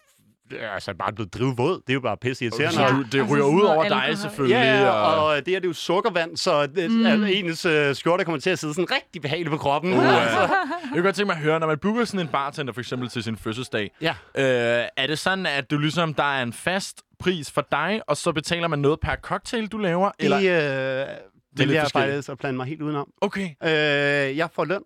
[0.60, 1.74] altså bare blevet drivet våd.
[1.80, 2.82] Det er jo bare pisse irriterende.
[2.82, 2.88] Ja.
[2.88, 4.54] du, det altså ryger ud over dig, selvfølgelig.
[4.56, 5.24] Ja, og...
[5.26, 7.06] og det her det er jo sukkervand, så det, mm.
[7.06, 9.92] altså, ens øh, skjorte kommer til at sidde sådan rigtig behageligt på kroppen.
[9.92, 10.38] Uh, altså.
[10.82, 13.08] Jeg kunne godt tænke mig at høre, når man booker sådan en bartender for eksempel
[13.08, 14.14] til sin fødselsdag, Ja.
[14.34, 18.16] øh, er det sådan, at du ligesom, der er en fast pris for dig, og
[18.16, 20.10] så betaler man noget per cocktail, du laver?
[20.20, 20.36] Det, Eller...
[20.38, 22.12] øh, lidt vælger jeg forskelligt.
[22.12, 23.08] faktisk at plane mig helt udenom.
[23.20, 23.48] Okay.
[23.64, 24.82] Øh, jeg får løn.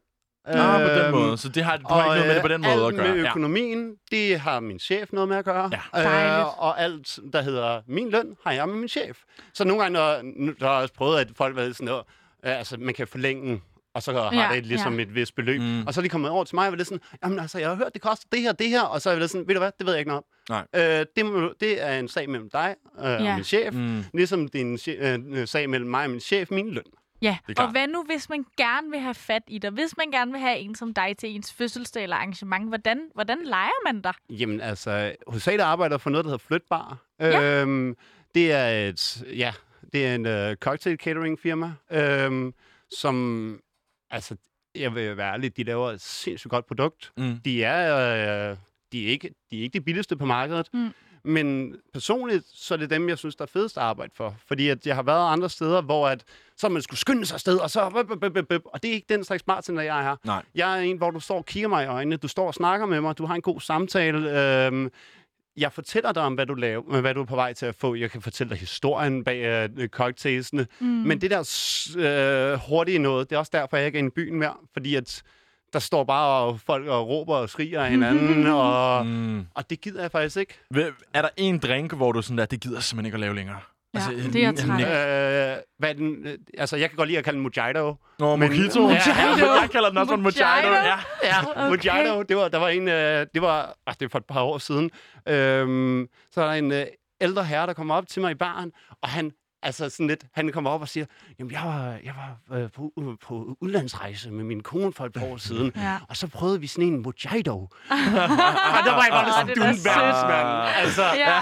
[0.57, 1.39] Ah, på den Øhm, måde.
[1.39, 3.09] Så det har, du har ikke noget med det på den måde at gøre.
[3.15, 3.29] med Ja.
[3.31, 5.71] økonomien, det har min chef noget med at gøre.
[5.95, 6.03] Ja.
[6.03, 6.47] Dejligt.
[6.59, 9.19] og alt, der hedder min løn, har jeg med min chef.
[9.55, 11.87] Så nogle gange, når, nu- der har jeg også prøvet, at folk har været sådan
[11.87, 12.05] noget,
[12.47, 13.61] øh, altså man kan forlænge
[13.95, 15.03] og så har Ja, det ligesom ja.
[15.03, 15.61] et vist beløb.
[15.61, 15.87] Mm.
[15.87, 17.69] Og så er de kommet over til mig, og var det sådan, jamen altså, jeg
[17.69, 19.59] har hørt, det koster det her, det her, og så er det sådan, ved du
[19.61, 20.65] hvad, det ved jeg ikke noget om.
[20.75, 20.99] Nej.
[21.01, 23.17] Øh, det, må, det er en sag mellem dig øh, Ja.
[23.31, 24.05] og min chef, Mm.
[24.15, 24.61] ligesom det
[25.01, 26.83] er en øh, sag mellem mig og min chef, min løn.
[27.23, 29.71] Ja, Det og hvad nu, hvis man gerne vil have fat i dig?
[29.71, 33.39] Hvis man gerne vil have en som dig til ens fødselsdag eller arrangement, hvordan, hvordan
[33.45, 34.13] leger man dig?
[34.31, 36.97] Jamen altså, hovedsageligt arbejder for noget, der hedder Flytbar.
[37.21, 37.61] Ja.
[37.63, 37.97] Øhm,
[38.35, 39.53] det er et, ja,
[39.93, 42.55] det er en uh, cocktail catering firma, øhm,
[42.91, 43.61] som,
[44.11, 44.37] altså,
[44.75, 47.13] jeg vil være ærlig, de laver et sindssygt godt produkt.
[47.17, 47.41] Mm.
[47.45, 48.57] De er, øh,
[48.93, 50.91] de er, ikke, de er ikke de billigste på markedet, Mm.
[51.25, 54.37] Men personligt, så er det dem, jeg synes, der er fedest at arbejde for.
[54.47, 56.25] Fordi at jeg har været andre steder, hvor at,
[56.57, 57.81] så man skulle skynde sig afsted, og så...
[58.65, 60.17] Og det er ikke den slags bartender, jeg er her.
[60.25, 60.43] Nej.
[60.55, 62.87] Jeg er en, hvor du står og kigger mig i øjnene, du står og snakker
[62.87, 64.41] med mig, du har en god samtale.
[64.67, 64.91] Øhm,
[65.57, 67.95] jeg fortæller dig om, hvad du laver, hvad du er på vej til at få.
[67.95, 70.67] Jeg kan fortælle dig historien bag øh, cocktailsene.
[70.79, 70.87] Mm.
[70.87, 71.41] Men det der
[71.99, 74.55] øh, hurtige noget, det er også derfor, jeg ikke er i byen mere.
[74.73, 75.23] Fordi at
[75.73, 79.47] der står bare og folk og råber og skriger af hinanden, og, Mm.
[79.55, 80.55] og det gider jeg faktisk ikke.
[81.15, 83.35] Er der en drink, hvor du sådan der, det gider jeg simpelthen ikke at lave
[83.35, 83.59] længere?
[83.95, 84.01] Ja,
[84.33, 84.71] det er jeg træt.
[84.81, 87.95] Øh, hvad er den, øh, altså, jeg kan godt lide at kalde den Mojito.
[88.19, 88.89] Nå, Men- mojito.
[88.89, 88.95] Ja,
[89.61, 90.45] jeg kalder den også en mojito.
[90.45, 90.69] Mojito?
[90.75, 90.97] Ja.
[91.23, 91.69] Ja, Okay.
[91.69, 94.43] Mojito, det var, der var en, øh, det var, ah, det er for et par
[94.43, 94.91] år siden,
[95.29, 96.87] øhm, så er der en øh,
[97.21, 98.73] ældre herre, der kommer op til mig i baren,
[99.03, 99.33] og han,
[99.63, 101.07] altså sådan lidt, han kommer op og siger,
[101.39, 105.13] jamen jeg var, jeg var øh, på, øh, på udlandsrejse med min kone for et
[105.13, 105.97] par år siden, Ja.
[106.09, 107.53] og så prøvede vi sådan en Mojito.
[108.77, 110.75] og der var jeg bare sådan, du er en.
[110.85, 111.41] Altså, Ja.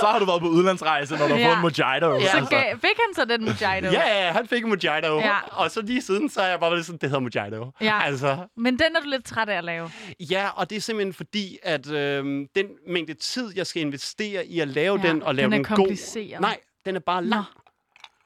[0.00, 1.46] Så har du været på udlandsrejse, når du har Ja.
[1.46, 1.82] fået en mojito.
[2.20, 2.30] Ja.
[2.30, 2.50] Så Altså.
[2.50, 3.86] gav, fik han så den mojito?
[3.92, 5.18] Ja, ja, han fik en Mojito.
[5.18, 5.36] Ja.
[5.52, 7.70] Og så lige siden, så er jeg bare lidt sådan, det hedder Mojito.
[7.80, 8.00] Ja.
[8.04, 9.90] Altså, Men den er du lidt træt af at lave.
[10.20, 12.24] Ja, og det er simpelthen fordi, at øh,
[12.56, 15.56] den mængde tid, jeg skal investere i at lave Ja, den og lave den er
[15.56, 15.76] den, god...
[15.76, 16.40] kompliceret.
[16.40, 17.44] Nej, den er bare lang.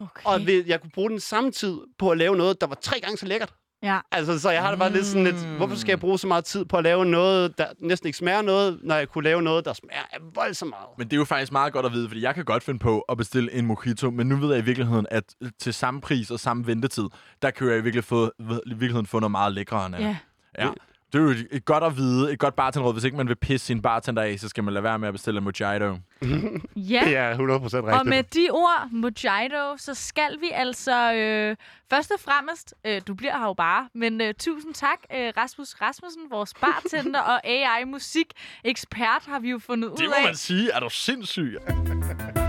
[0.01, 0.23] Okay.
[0.25, 3.01] Og ved, jeg kunne bruge den samme tid på at lave noget, der var tre
[3.01, 3.53] gange så lækkert.
[3.83, 4.01] Ja.
[4.13, 6.45] Altså, så jeg har det bare lidt sådan lidt, hvorfor skal jeg bruge så meget
[6.45, 9.65] tid på at lave noget, der næsten ikke smager noget, når jeg kunne lave noget,
[9.65, 10.87] der smager af voldsomt meget?
[10.99, 13.01] Men det er jo faktisk meget godt at vide, fordi jeg kan godt finde på
[13.01, 16.41] at bestille en mojito, men nu ved jeg i virkeligheden, at til samme pris og
[16.41, 17.05] samme ventetid,
[17.43, 18.33] der kan jeg i virkeligheden få,
[18.67, 20.17] i virkeligheden få noget meget øh, Ja.
[20.59, 20.71] ja.
[21.13, 22.93] Det er jo et, et godt at vide, et godt bartenderråd.
[22.95, 25.15] Hvis ikke man vil pisse sin bartender af, så skal man lade være med at
[25.15, 25.97] bestille en mojito.
[26.77, 27.03] Ja.
[27.05, 27.75] Det er 100% rigtigt.
[27.75, 31.57] Og med de ord, Mojito, så skal vi altså øh,
[31.91, 35.75] først og fremmest, øh, du bliver her jo bare, men øh, tusind tak, øh, Rasmus
[35.81, 40.25] Rasmussen, vores bartender og AI-musik-ekspert, har vi jo fundet Det ud må af.
[40.25, 40.71] man sige.
[40.71, 41.57] Er du sindssyg?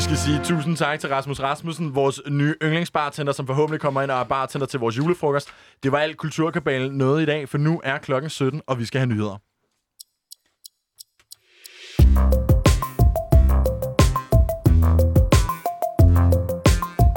[0.00, 4.10] Vi skal sige tusind tak til Rasmus Rasmussen, vores nye yndlingsbartender, som forhåbentlig kommer ind
[4.10, 5.48] og er bartender til vores julefrokost.
[5.82, 8.98] Det var alt Kulturkabalen noget i dag, for nu er klokken 17, og vi skal
[8.98, 9.36] have nyheder.